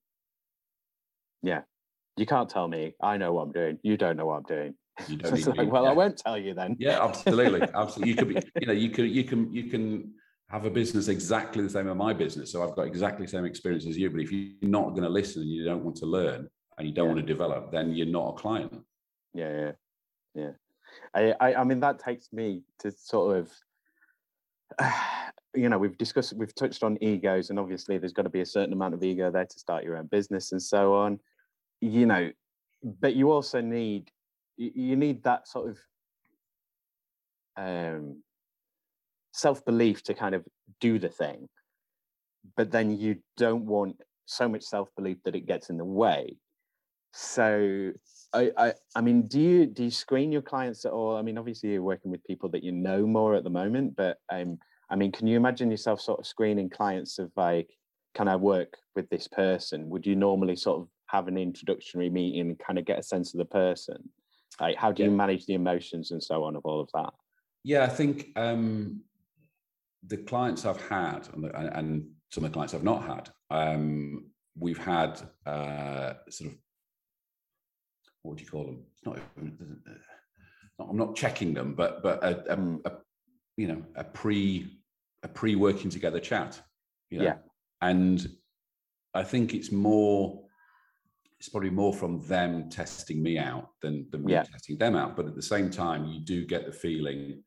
[1.43, 1.62] Yeah,
[2.16, 3.78] you can't tell me I know what I'm doing.
[3.82, 4.74] You don't know what I'm doing.
[5.09, 5.90] You don't so like, well, yeah.
[5.90, 6.76] I won't tell you then.
[6.78, 8.11] Yeah, absolutely, absolutely.
[8.11, 10.12] You could be, you know, you could, you can, you can
[10.51, 12.53] have a business exactly the same as my business.
[12.53, 14.11] So I've got exactly the same experience as you.
[14.11, 16.95] But if you're not going to listen and you don't want to learn and you
[16.95, 17.14] don't yeah.
[17.14, 18.82] want to develop, then you're not a client.
[19.34, 19.70] Yeah, yeah,
[20.34, 20.51] yeah.
[21.14, 23.51] I, I, I mean, that takes me to sort of.
[25.55, 28.47] You know we've discussed we've touched on egos and obviously there's got to be a
[28.47, 31.20] certain amount of ego there to start your own business and so on
[31.82, 32.30] you know
[32.82, 34.11] but you also need
[34.57, 35.78] you need that sort of
[37.57, 38.22] um,
[39.32, 40.45] self belief to kind of
[40.80, 41.49] do the thing,
[42.57, 46.36] but then you don't want so much self belief that it gets in the way.
[47.12, 47.93] So,
[48.35, 51.16] I, I, I mean, do you do you screen your clients at all?
[51.16, 54.18] I mean, obviously you're working with people that you know more at the moment, but
[54.30, 54.59] um,
[54.91, 57.70] I mean, can you imagine yourself sort of screening clients of like,
[58.14, 59.89] can I work with this person?
[59.91, 63.35] Would you normally sort of have an introductory meeting and kind of get a sense
[63.35, 64.09] of the person?
[64.61, 67.12] Like, how do you manage the emotions and so on of all of that?
[67.64, 69.01] Yeah, I think um,
[70.07, 74.24] the clients I've had and, the, and, some of the clients I've not had, um,
[74.59, 76.57] we've had uh, sort of
[78.23, 78.83] what do you call them?
[78.95, 79.18] It's not,
[80.79, 82.77] I'm not checking them, but but a, a, hmm.
[82.85, 82.93] a
[83.57, 84.79] you know a pre
[85.23, 86.61] a pre working together chat.
[87.11, 87.25] You know?
[87.25, 87.37] Yeah,
[87.81, 88.27] and
[89.14, 90.43] I think it's more
[91.39, 94.45] it's probably more from them testing me out than, than me yeah.
[94.45, 95.16] testing them out.
[95.16, 97.43] But at the same time, you do get the feeling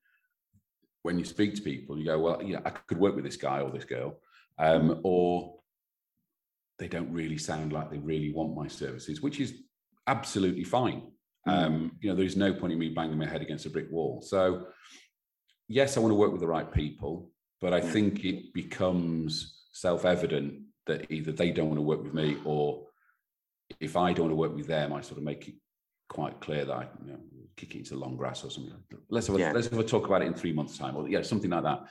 [1.04, 3.38] when you speak to people, you go, well, you know, I could work with this
[3.38, 4.20] guy or this girl,
[4.58, 5.60] um, or
[6.80, 9.54] they don't really sound like they really want my services, which is
[10.08, 11.04] absolutely fine.
[11.48, 11.52] Mm.
[11.52, 14.22] Um, you know, there's no point in me banging my head against a brick wall.
[14.22, 14.68] So,
[15.68, 17.32] yes, I want to work with the right people,
[17.62, 17.92] but I mm.
[17.92, 22.86] think it becomes self-evident that either they don't want to work with me or
[23.80, 25.56] if I don't want to work with them, I sort of make it
[26.08, 27.20] quite clear that I you know,
[27.56, 28.74] kick it into long grass or something.
[29.10, 29.52] Let's have a, yeah.
[29.52, 31.84] let's have a talk about it in three months' time, or yeah, something like that.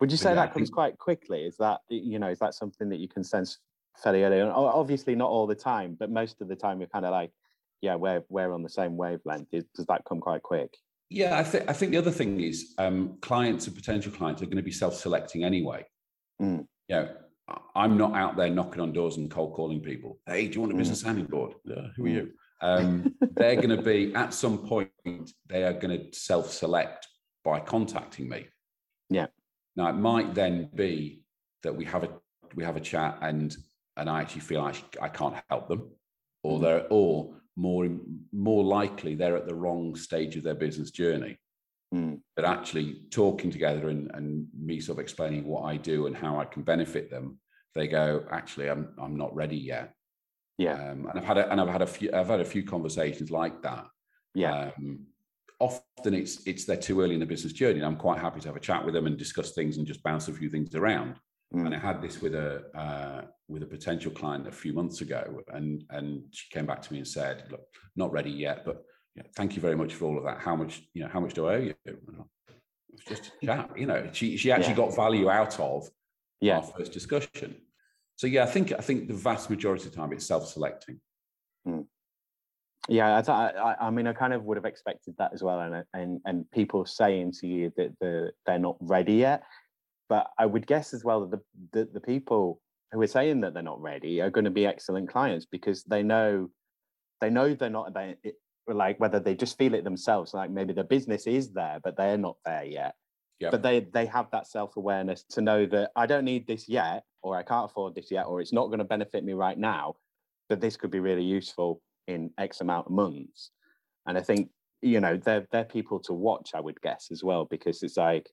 [0.00, 1.42] Would you say yeah, that comes think, quite quickly?
[1.42, 3.58] Is that you know is that something that you can sense
[4.02, 4.40] fairly early?
[4.40, 4.50] On?
[4.50, 7.30] Obviously, not all the time, but most of the time, you're kind of like,
[7.80, 9.50] yeah, we're we're on the same wavelength.
[9.50, 10.76] Does that come quite quick?
[11.08, 14.46] Yeah, I think I think the other thing is um, clients and potential clients are
[14.46, 15.84] going to be self-selecting anyway.
[16.40, 16.66] Mm.
[16.88, 17.08] You know,
[17.74, 20.18] I'm not out there knocking on doors and cold calling people.
[20.26, 20.78] Hey, do you want a mm.
[20.78, 21.54] business sounding board?
[21.64, 22.14] Yeah, who are mm.
[22.14, 22.32] you?
[22.62, 24.90] Um, they're going to be at some point.
[25.46, 27.06] They are going to self-select
[27.44, 28.46] by contacting me.
[29.10, 29.26] Yeah.
[29.76, 31.22] Now it might then be
[31.62, 32.08] that we have a
[32.54, 33.54] we have a chat and
[33.96, 35.90] and I actually feel I, I can't help them,
[36.42, 36.62] or mm.
[36.62, 37.88] they're or more
[38.32, 41.38] more likely they're at the wrong stage of their business journey.
[41.94, 42.20] Mm.
[42.34, 46.40] But actually talking together and, and me sort of explaining what I do and how
[46.40, 47.38] I can benefit them,
[47.74, 49.92] they go, actually, I'm I'm not ready yet.
[50.58, 50.90] Yeah.
[50.90, 53.30] Um, and I've had a, and I've had a few I've had a few conversations
[53.30, 53.86] like that.
[54.34, 54.70] Yeah.
[54.78, 55.06] Um,
[55.58, 57.78] often it's it's they're too early in the business journey.
[57.78, 60.02] And I'm quite happy to have a chat with them and discuss things and just
[60.02, 61.16] bounce a few things around.
[61.54, 61.66] Mm.
[61.66, 65.40] And I had this with a uh, with a potential client a few months ago,
[65.48, 67.62] and and she came back to me and said, "Look,
[67.94, 70.40] not ready yet, but yeah, thank you very much for all of that.
[70.40, 71.74] How much, you know, how much do I owe you?
[72.92, 74.08] It's just a chat, you know.
[74.12, 74.76] She she actually yeah.
[74.76, 75.88] got value out of
[76.40, 76.58] yeah.
[76.58, 77.56] our first discussion.
[78.16, 81.00] So yeah, I think I think the vast majority of the time it's self-selecting.
[81.64, 81.80] Hmm.
[82.88, 85.84] Yeah, I, I, I, mean, I kind of would have expected that as well, and
[85.92, 89.42] and and people saying to you that the, they're not ready yet.
[90.08, 91.40] But I would guess as well that the,
[91.72, 92.60] the the people
[92.92, 96.02] who are saying that they're not ready are going to be excellent clients because they
[96.02, 96.48] know
[97.20, 98.16] they know they're not they,
[98.68, 102.18] like whether they just feel it themselves like maybe the business is there but they're
[102.18, 102.94] not there yet
[103.38, 103.50] yep.
[103.50, 107.36] but they they have that self-awareness to know that i don't need this yet or
[107.36, 109.94] i can't afford this yet or it's not going to benefit me right now
[110.48, 113.50] but this could be really useful in x amount of months
[114.06, 114.50] and i think
[114.82, 118.28] you know they're they're people to watch i would guess as well because it's like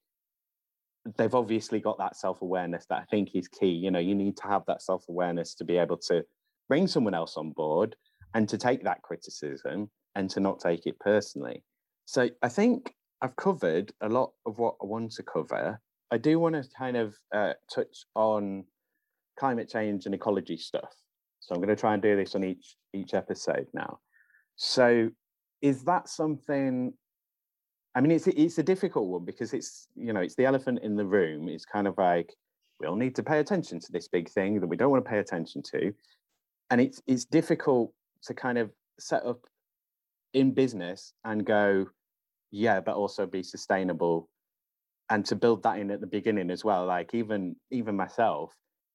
[1.17, 3.71] they've obviously got that self-awareness that I think is key.
[3.71, 6.23] You know, you need to have that self-awareness to be able to
[6.69, 7.95] bring someone else on board
[8.33, 11.63] and to take that criticism and to not take it personally.
[12.05, 15.79] So I think I've covered a lot of what I want to cover.
[16.11, 18.65] I do want to kind of uh, touch on
[19.37, 20.93] climate change and ecology stuff.
[21.39, 23.99] So I'm going to try and do this on each each episode now.
[24.55, 25.09] So
[25.61, 26.93] is that something
[27.95, 30.95] I mean, it's it's a difficult one because it's you know it's the elephant in
[30.95, 31.47] the room.
[31.47, 32.33] It's kind of like
[32.79, 35.09] we all need to pay attention to this big thing that we don't want to
[35.09, 35.93] pay attention to,
[36.69, 37.93] and it's it's difficult
[38.23, 39.41] to kind of set up
[40.33, 41.85] in business and go,
[42.51, 44.27] yeah, but also be sustainable,
[45.09, 46.85] and to build that in at the beginning as well.
[46.87, 48.53] Like even even myself,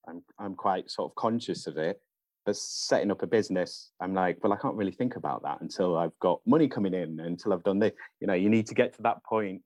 [0.08, 2.00] I'm I'm quite sort of conscious of it,
[2.48, 5.98] but setting up a business, I'm like, well, I can't really think about that until
[5.98, 7.92] I've got money coming in, until I've done this.
[8.22, 9.60] You know, you need to get to that point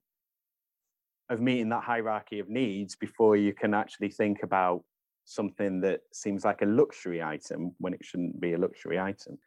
[1.29, 4.83] of meeting that hierarchy of needs before you can actually think about
[5.23, 9.37] something that seems like a luxury item when it shouldn't be a luxury item.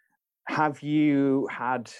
[0.48, 1.92] Have you had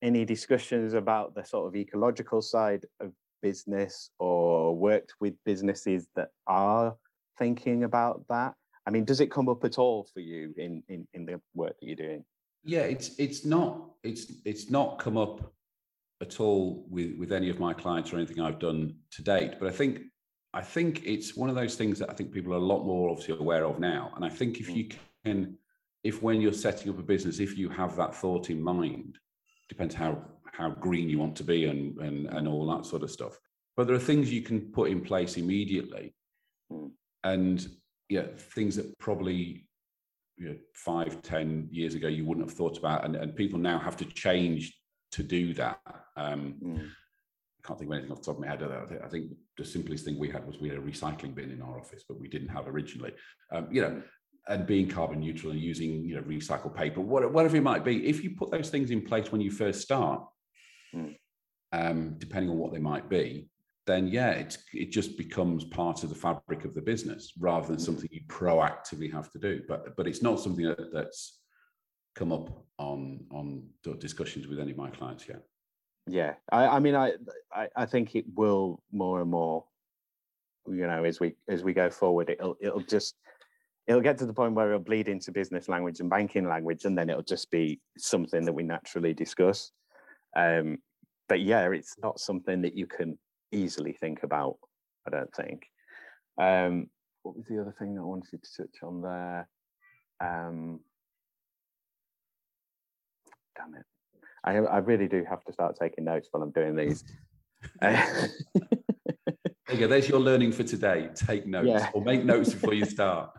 [0.00, 3.12] any discussions about the sort of ecological side of
[3.42, 6.96] business or worked with businesses that are
[7.38, 8.54] thinking about that?
[8.86, 11.78] I mean, does it come up at all for you in in, in the work
[11.80, 12.24] that you're doing?
[12.64, 15.52] Yeah, it's it's not it's it's not come up
[16.20, 19.54] at all with with any of my clients or anything I've done to date.
[19.58, 20.02] But I think
[20.54, 23.10] I think it's one of those things that I think people are a lot more
[23.10, 24.12] obviously aware of now.
[24.16, 24.76] And I think if mm.
[24.76, 24.88] you
[25.24, 25.58] can,
[26.02, 29.18] if when you're setting up a business, if you have that thought in mind,
[29.68, 30.22] depends how
[30.52, 33.38] how green you want to be and and and all that sort of stuff.
[33.76, 36.14] But there are things you can put in place immediately.
[36.72, 36.92] Mm.
[37.24, 37.68] And
[38.08, 39.66] yeah, things that probably
[40.36, 43.78] you know, five, ten years ago you wouldn't have thought about, and, and people now
[43.78, 44.74] have to change
[45.12, 45.80] to do that.
[46.16, 46.86] Um, mm.
[46.86, 48.62] I can't think of anything off the top of my head.
[48.62, 51.80] I think the simplest thing we had was we had a recycling bin in our
[51.80, 53.12] office, but we didn't have originally.
[53.50, 54.02] Um, you know,
[54.48, 58.06] and being carbon neutral and using you know recycled paper, whatever it might be.
[58.06, 60.22] If you put those things in place when you first start,
[60.94, 61.16] mm.
[61.72, 63.48] um, depending on what they might be,
[63.86, 67.76] then yeah, it, it just becomes part of the fabric of the business rather than
[67.76, 67.80] mm.
[67.80, 69.62] something you proactively have to do.
[69.68, 71.40] But but it's not something that, that's
[72.14, 73.64] come up on on
[73.98, 75.42] discussions with any of my clients yet.
[76.08, 77.12] Yeah, I, I mean, I,
[77.52, 79.64] I I think it will more and more.
[80.68, 83.14] You know, as we as we go forward, it'll it'll just
[83.86, 86.98] it'll get to the point where it'll bleed into business language and banking language, and
[86.98, 89.70] then it'll just be something that we naturally discuss.
[90.36, 90.78] Um,
[91.28, 93.18] but yeah, it's not something that you can
[93.52, 94.56] easily think about,
[95.06, 95.62] I don't think.
[96.40, 96.88] Um,
[97.22, 99.48] what was the other thing that I wanted to touch on there?
[100.20, 100.80] Um,
[103.56, 103.84] damn it.
[104.44, 107.04] I, I really do have to start taking notes while I'm doing these.
[107.80, 108.30] there
[109.72, 109.88] you go.
[109.88, 111.08] There's your learning for today.
[111.14, 111.90] Take notes yeah.
[111.92, 113.30] or make notes before you start.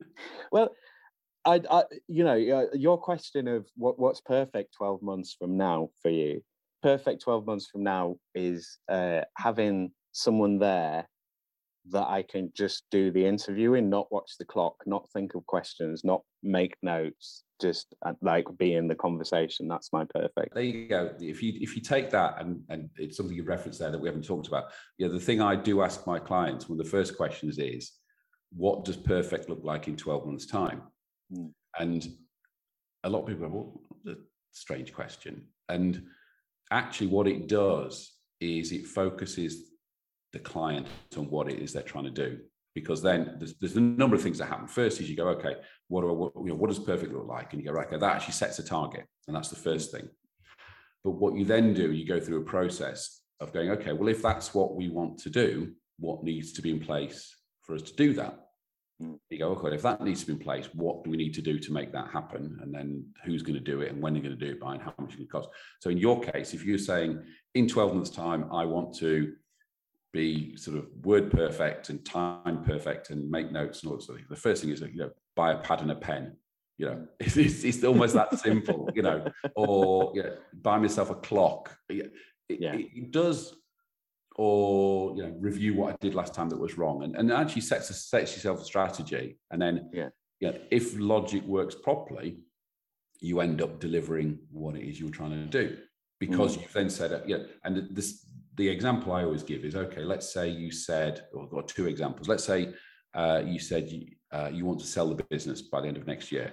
[0.52, 0.70] well,
[1.44, 6.10] I, I, you know, your question of what, what's perfect 12 months from now for
[6.10, 6.40] you
[6.84, 11.08] perfect 12 months from now is uh, having someone there
[11.90, 16.04] that I can just do the interviewing, not watch the clock, not think of questions,
[16.04, 19.66] not make notes, just uh, like be in the conversation.
[19.66, 20.54] That's my perfect.
[20.54, 21.14] There you go.
[21.18, 24.08] If you if you take that and and it's something you referenced there that we
[24.08, 24.64] haven't talked about.
[24.98, 27.92] Yeah, the thing I do ask my clients, one of the first questions is,
[28.54, 30.82] what does perfect look like in 12 months' time?
[31.32, 31.50] Mm.
[31.78, 32.06] And
[33.04, 33.54] a lot of people go,
[34.06, 34.18] well, a
[34.52, 35.46] strange question.
[35.70, 36.02] And
[36.74, 39.70] actually what it does is it focuses
[40.32, 40.86] the client
[41.16, 42.38] on what it is they're trying to do.
[42.74, 44.66] Because then there's, there's a number of things that happen.
[44.66, 45.56] First is you go okay
[45.88, 47.52] what do I, what, you know, what does perfect look like?
[47.52, 49.06] And you go right okay that actually sets a target.
[49.28, 50.08] And that's the first thing.
[51.04, 54.22] But what you then do you go through a process of going okay well if
[54.22, 57.94] that's what we want to do what needs to be in place for us to
[57.94, 58.43] do that.
[59.02, 59.18] Mm.
[59.28, 61.42] you go, okay, if that needs to be in place, what do we need to
[61.42, 62.58] do to make that happen?
[62.62, 64.74] And then who's going to do it and when they're going to do it by
[64.74, 65.48] and how much it can cost.
[65.80, 67.22] So in your case, if you're saying
[67.54, 69.34] in 12 months' time, I want to
[70.12, 74.20] be sort of word perfect and time perfect and make notes and all that sort
[74.20, 76.36] of thing, the first thing is you know, buy a pad and a pen.
[76.78, 79.26] You know, it's, it's, it's almost that simple, you know,
[79.56, 81.76] or you know, buy myself a clock.
[81.88, 82.12] It,
[82.48, 82.74] yeah.
[82.74, 83.56] it, it does
[84.36, 87.62] or you know review what I did last time that was wrong, and, and actually
[87.62, 90.08] sets a, sets yourself a strategy, and then yeah.
[90.40, 92.38] You know, if logic works properly,
[93.20, 95.78] you end up delivering what it is you're trying to do
[96.18, 96.62] because mm.
[96.62, 100.02] you've then said yeah, and this the example I always give is okay.
[100.02, 102.28] Let's say you said, or I've got two examples.
[102.28, 102.74] Let's say
[103.14, 106.06] uh, you said you, uh, you want to sell the business by the end of
[106.06, 106.52] next year,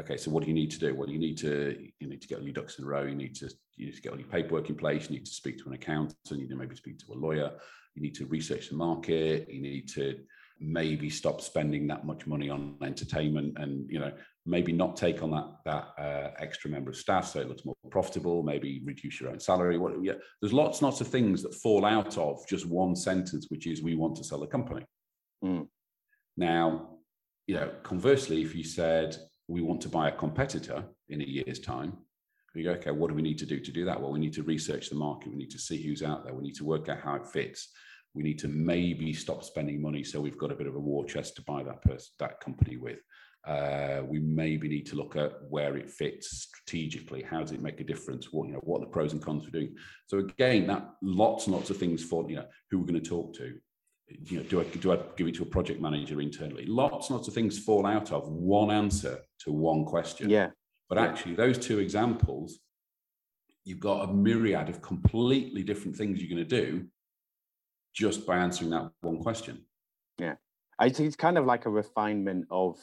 [0.00, 0.94] okay, so what do you need to do?
[0.94, 3.04] Well, you need to you need to get all your ducks in a row.
[3.04, 5.08] You need to you need to get all your paperwork in place.
[5.08, 6.16] You need to speak to an accountant.
[6.30, 7.52] You need to maybe speak to a lawyer.
[7.94, 9.48] You need to research the market.
[9.50, 10.18] You need to
[10.60, 14.12] maybe stop spending that much money on entertainment and you know
[14.44, 17.76] maybe not take on that that uh, extra member of staff so it looks more
[17.90, 21.54] profitable maybe reduce your own salary what yeah there's lots and lots of things that
[21.54, 24.84] fall out of just one sentence which is we want to sell a company
[25.44, 25.68] Mm.
[26.36, 26.96] now
[27.46, 29.16] you know conversely if you said
[29.48, 31.96] we want to buy a competitor in a year's time.
[32.54, 34.00] We go okay what do we need to do to do that?
[34.00, 35.30] Well we need to research the market.
[35.30, 36.34] We need to see who's out there.
[36.34, 37.70] We need to work out how it fits.
[38.14, 41.04] We need to maybe stop spending money so we've got a bit of a war
[41.04, 42.98] chest to buy that person that company with.
[43.46, 47.22] Uh, we maybe need to look at where it fits strategically.
[47.22, 48.32] How does it make a difference?
[48.32, 49.74] What you know what are the pros and cons we're doing?
[50.06, 53.08] So again that lots and lots of things for you know who we're going to
[53.08, 53.58] talk to
[54.24, 57.16] you know do i do i give it to a project manager internally lots and
[57.16, 60.50] lots of things fall out of one answer to one question Yeah.
[60.88, 62.58] but actually those two examples
[63.64, 66.86] you've got a myriad of completely different things you're going to do
[67.94, 69.64] just by answering that one question
[70.18, 70.34] Yeah.
[70.78, 72.78] I think it's kind of like a refinement of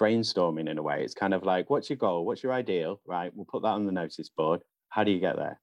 [0.00, 1.02] brainstorming in a way.
[1.02, 2.24] It's kind of like, what's your goal?
[2.24, 3.00] What's your ideal?
[3.04, 3.32] Right.
[3.34, 4.60] We'll put that on the notice board.
[4.90, 5.60] How do you get there?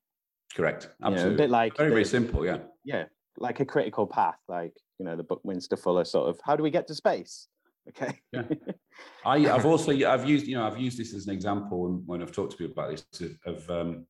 [0.53, 3.06] correct You know, a absolutely bit like very very simple yeah yeah,
[3.38, 6.72] like a critical path, like you know, the Buckminster Fuller sort of how do we
[6.72, 7.48] get to space?
[7.90, 8.20] Okay.
[8.32, 8.44] Yeah.
[9.26, 12.22] I, I've also I've used you know I've used this as an example when, when
[12.22, 14.06] I've talked to people about this of, of um,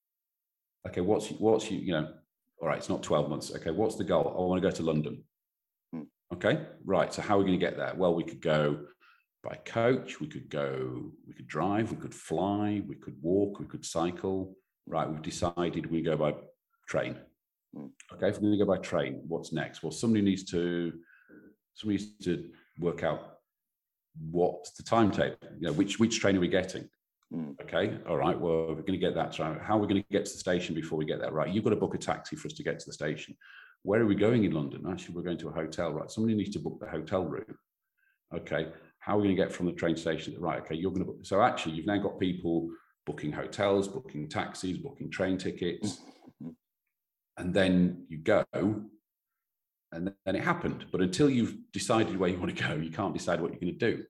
[0.88, 2.14] okay what's what's you you know
[2.62, 4.84] all right it's not twelve months okay what's the goal I want to go to
[4.84, 5.24] London
[5.92, 6.04] Hmm.
[6.34, 8.80] okay right so how are we going to get there well we could go
[9.44, 13.66] by coach we could go we could drive we could fly we could walk we
[13.66, 14.56] could cycle
[14.88, 16.36] right we've decided we go by
[16.88, 17.33] train Hmm.
[18.14, 19.84] Okay if we're going to go by train what's next?
[19.84, 20.94] Well somebody needs to
[21.74, 23.38] somebody needs to work out
[24.32, 26.88] what's the timetable you know which which train are we getting?
[27.34, 27.60] Mm.
[27.62, 29.58] okay all right well we're going to get that train.
[29.60, 31.32] how are we going to get to the station before we get there?
[31.32, 33.36] Right you've got to book a taxi for us to get to the station.
[33.82, 34.86] Where are we going in london?
[34.90, 37.58] Actually we're going to a hotel right somebody needs to book the hotel room.
[38.36, 38.68] Okay
[39.00, 41.12] how are we going to get from the train station right okay you're going to
[41.12, 42.70] book so actually you've now got people
[43.06, 45.98] booking hotels booking taxis booking train tickets.
[45.98, 46.13] Mhm.
[47.38, 48.44] And then you go
[49.92, 50.86] and then it happened.
[50.92, 53.78] But until you've decided where you want to go you can't decide what you're going
[53.80, 54.04] to do.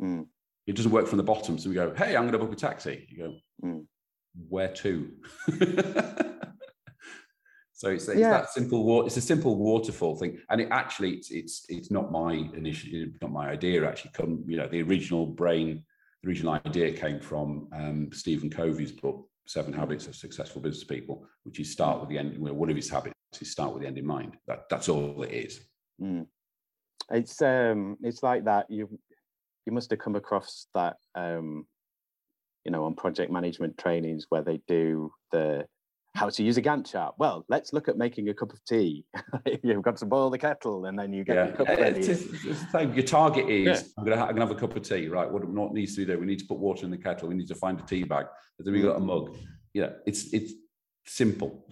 [0.00, 0.26] Mm.
[0.66, 1.58] it doesn't work from the bottom.
[1.58, 3.06] So we go hey i'm going to book a taxi.
[3.10, 3.34] You go
[3.64, 3.86] Mm.
[4.48, 5.10] where to?
[7.74, 8.30] So it's, it's Yeah.
[8.30, 10.38] that simple it's a simple waterfall thing.
[10.50, 14.12] And it actually it's it's it's not my initiative not my idea actually.
[14.12, 15.82] Come you know the original brain
[16.22, 21.26] the original idea came from um, stephen covey's book seven habits of successful business people
[21.44, 23.88] which is start with the end well, one of his habits is start with the
[23.88, 25.60] end in mind that that's all it is
[26.02, 26.26] Mm.
[27.10, 28.70] It's um, it's like that.
[28.70, 28.88] You
[29.66, 31.66] you must have come across that um,
[32.64, 35.66] you know, on project management trainings where they do the
[36.14, 37.14] how to use a Gantt chart.
[37.18, 39.04] Well, let's look at making a cup of tea.
[39.62, 42.00] You've got to boil the kettle, and then you get the cup ready.
[42.00, 42.94] It's, it's, it's the same.
[42.94, 43.88] Your target is Yeah.
[43.98, 45.30] I'm gonna I'm gonna have a cup of tea, right?
[45.30, 46.20] What what needs to be done?
[46.20, 47.28] We need to put water in the kettle.
[47.28, 48.26] We need to find a tea bag.
[48.58, 49.36] Then we got a mug.
[49.72, 50.52] Yeah, it's it's
[51.06, 51.66] simple.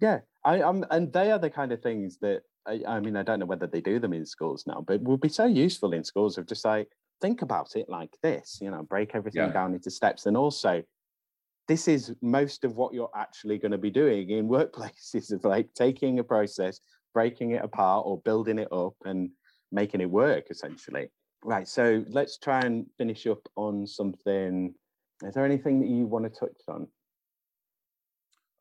[0.00, 3.22] Yeah, I, I'm, and they are the kind of things that I, I mean, I
[3.22, 6.04] don't know whether they do them in schools now, but would be so useful in
[6.04, 6.88] schools of just like
[7.20, 9.52] think about it like this, you know, break everything Yeah.
[9.52, 10.82] down into steps, and also
[11.68, 15.72] this is most of what you're actually going to be doing in workplaces of like
[15.74, 16.80] taking a process,
[17.12, 19.30] breaking it apart, or building it up and
[19.70, 21.10] making it work essentially.
[21.44, 21.68] Right.
[21.68, 24.74] So let's try and finish up on something.
[25.22, 26.88] Is there anything that you want to touch on?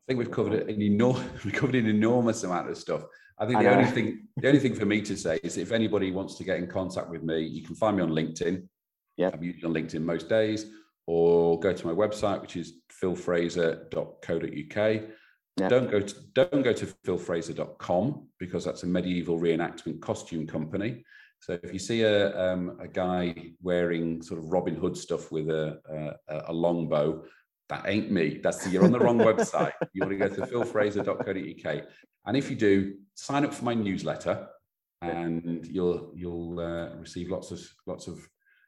[0.08, 3.04] I think we've covered an enormous we covered an enormous amount of stuff.
[3.40, 5.72] I think I the only thing the only thing for me to say is if
[5.72, 8.68] anybody wants to get in contact with me, you can find me on LinkedIn.
[9.16, 10.68] Yeah, I'm usually on LinkedIn most days,
[11.08, 15.02] or go to my website, which is philfraser.co.uk.
[15.60, 15.70] Yeah.
[15.70, 21.04] Don't go to don't go to philfraser.com because that's a medieval reenactment costume company.
[21.40, 25.50] So if you see a um, a guy wearing sort of Robin Hood stuff with
[25.50, 25.80] a
[26.28, 27.24] a, a longbow,
[27.70, 28.40] that ain't me.
[28.44, 29.74] That's you're on the wrong website.
[29.94, 31.84] You want to go to philfraser.co.uk,
[32.26, 34.48] and if you do, sign up for my newsletter,
[35.02, 38.20] and you'll you'll uh, receive lots of lots of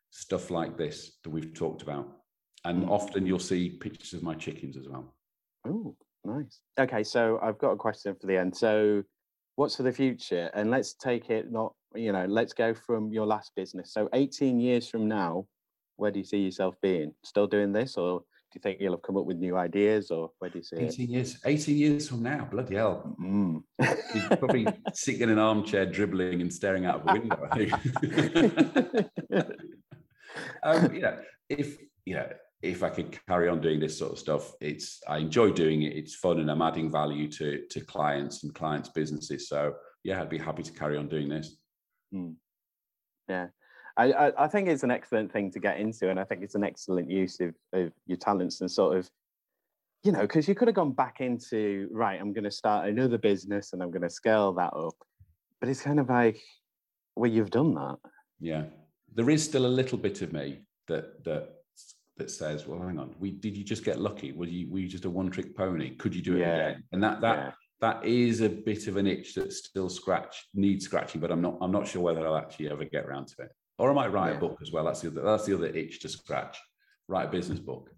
[0.10, 2.19] stuff like this that we've talked about,
[2.66, 2.90] and Mm.
[2.90, 5.14] often you'll see pictures of my chickens as well.
[5.66, 6.62] Oh, nice.
[6.80, 8.56] Okay, so I've got a question for the end.
[8.56, 9.04] So,
[9.56, 10.50] what's for the future?
[10.54, 13.94] And let's take it not, you know, let's go from your last business.
[13.94, 15.48] So, 18 years from now,
[15.98, 17.14] where do you see yourself being?
[17.24, 18.26] Still doing this, or do
[18.56, 20.94] you think you'll have come up with new ideas, or where do you see it?
[20.94, 23.16] 18 years, 18 years from now, bloody hell.
[23.22, 23.64] Mm.
[23.80, 27.72] You're probably sitting in an armchair dribbling and staring out of a window, I think.
[30.64, 31.18] um, you know,
[31.50, 32.30] if you know,
[32.62, 35.96] if I could carry on doing this sort of stuff, it's I enjoy doing it.
[35.96, 39.48] It's fun and I'm adding value to to clients and clients' businesses.
[39.48, 41.56] So yeah, I'd be happy to carry on doing this.
[42.14, 42.36] Mm.
[43.28, 43.48] Yeah.
[43.98, 46.56] I, I, I think it's an excellent thing to get into, and I think it's
[46.56, 49.10] an excellent use of, of your talents and sort of,
[50.04, 52.20] you know, because you could have gone back into right.
[52.20, 54.96] I'm going to start another business and I'm going to scale that up,
[55.60, 56.40] but it's kind of like,
[57.16, 57.98] well, you've done that.
[58.40, 58.66] Yeah,
[59.14, 61.59] there is still a little bit of me that that
[62.20, 64.32] that says, "Well, hang on, we did you just get lucky?
[64.32, 65.96] Were you were you just a one trick pony?
[65.96, 66.56] Could you do it yeah.
[66.56, 67.52] again?" And that that yeah.
[67.82, 71.58] that is a bit of an itch that still scratch needs scratching, but I'm not
[71.62, 73.50] I'm not sure whether I'll actually ever get around to it.
[73.80, 74.38] Or I might write yeah.
[74.38, 74.86] a book as well.
[74.86, 76.58] That's the other that's the other itch to scratch.
[77.08, 77.90] Write a business book.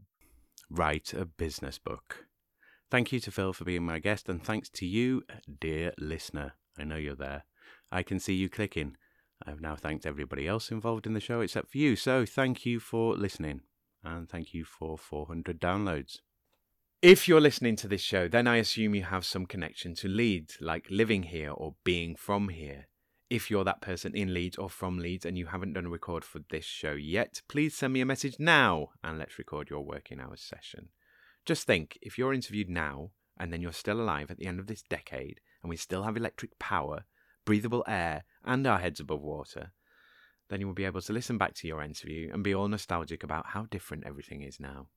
[0.69, 2.27] Write a business book.
[2.89, 5.23] Thank you to Phil for being my guest, and thanks to you,
[5.59, 6.53] dear listener.
[6.77, 7.43] I know you're there.
[7.91, 8.95] I can see you clicking.
[9.45, 11.95] I've now thanked everybody else involved in the show except for you.
[11.95, 13.61] So thank you for listening
[14.03, 16.19] and thank you for 400 downloads.
[17.01, 20.57] If you're listening to this show, then I assume you have some connection to Leeds,
[20.61, 22.87] like living here or being from here.
[23.29, 26.23] If you're that person in Leeds or from Leeds and you haven't done a record
[26.23, 30.19] for this show yet, please send me a message now and let's record your working
[30.19, 30.89] hours session.
[31.45, 34.67] Just think if you're interviewed now and then you're still alive at the end of
[34.67, 37.05] this decade and we still have electric power,
[37.45, 39.71] breathable air, and our heads above water,
[40.51, 43.23] then you will be able to listen back to your interview and be all nostalgic
[43.23, 44.87] about how different everything is now.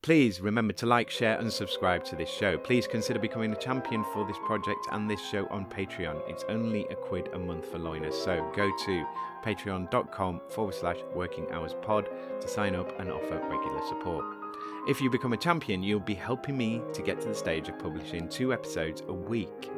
[0.00, 2.56] Please remember to like, share, and subscribe to this show.
[2.58, 6.20] Please consider becoming a champion for this project and this show on Patreon.
[6.28, 9.04] It's only a quid a month for loiners, so go to
[9.42, 12.08] patreon.com forward slash working hours pod
[12.40, 14.24] to sign up and offer regular support.
[14.86, 17.78] If you become a champion, you'll be helping me to get to the stage of
[17.78, 19.70] publishing two episodes a week.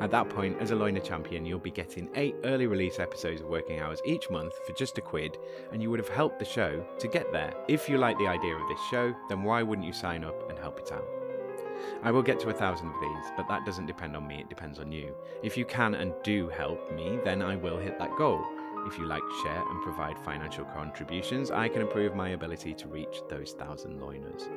[0.00, 3.48] At that point, as a Loiner champion, you'll be getting eight early release episodes of
[3.48, 5.36] Working Hours each month for just a quid,
[5.72, 7.52] and you would have helped the show to get there.
[7.68, 10.58] If you like the idea of this show, then why wouldn't you sign up and
[10.58, 11.04] help it out?
[12.02, 14.48] I will get to a thousand of these, but that doesn't depend on me, it
[14.48, 15.14] depends on you.
[15.42, 18.42] If you can and do help me, then I will hit that goal.
[18.86, 23.20] If you like, share, and provide financial contributions, I can improve my ability to reach
[23.28, 24.48] those thousand loiners.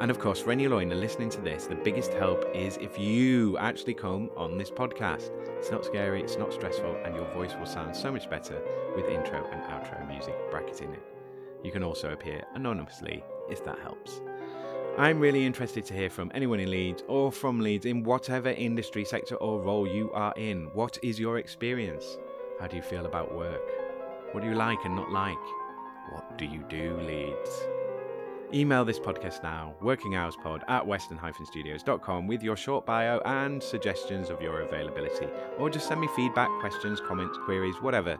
[0.00, 3.94] And of course, for any listening to this, the biggest help is if you actually
[3.94, 5.30] come on this podcast.
[5.58, 8.60] It's not scary, it's not stressful, and your voice will sound so much better
[8.96, 11.02] with intro and outro music bracketing it.
[11.62, 14.20] You can also appear anonymously if that helps.
[14.98, 19.04] I'm really interested to hear from anyone in Leeds or from Leeds in whatever industry,
[19.04, 20.66] sector, or role you are in.
[20.74, 22.18] What is your experience?
[22.60, 23.68] How do you feel about work?
[24.32, 25.34] What do you like and not like?
[26.12, 27.73] What do you do, Leeds?
[28.54, 34.60] Email this podcast now, workinghourspod at western-studios.com with your short bio and suggestions of your
[34.60, 35.26] availability.
[35.58, 38.16] Or just send me feedback, questions, comments, queries, whatever.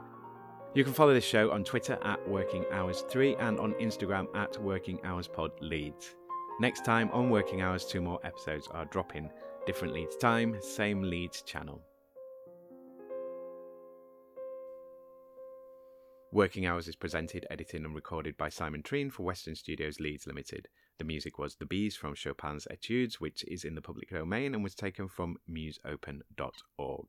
[0.74, 4.61] You can follow this show on Twitter at Working Hours 3 and on Instagram at
[4.61, 6.16] Working Hours Pod Leeds.
[6.59, 9.31] Next time on Working Hours, two more episodes are dropping.
[9.66, 11.81] Different Leeds time, same Leeds channel.
[16.35, 20.66] Working Hours is presented, edited, and recorded by Simon Treen for Western Studios Leeds Limited.
[20.98, 24.65] The music was The Bees from Chopin's Etudes, which is in the public domain and
[24.65, 27.06] was taken from musopen.org.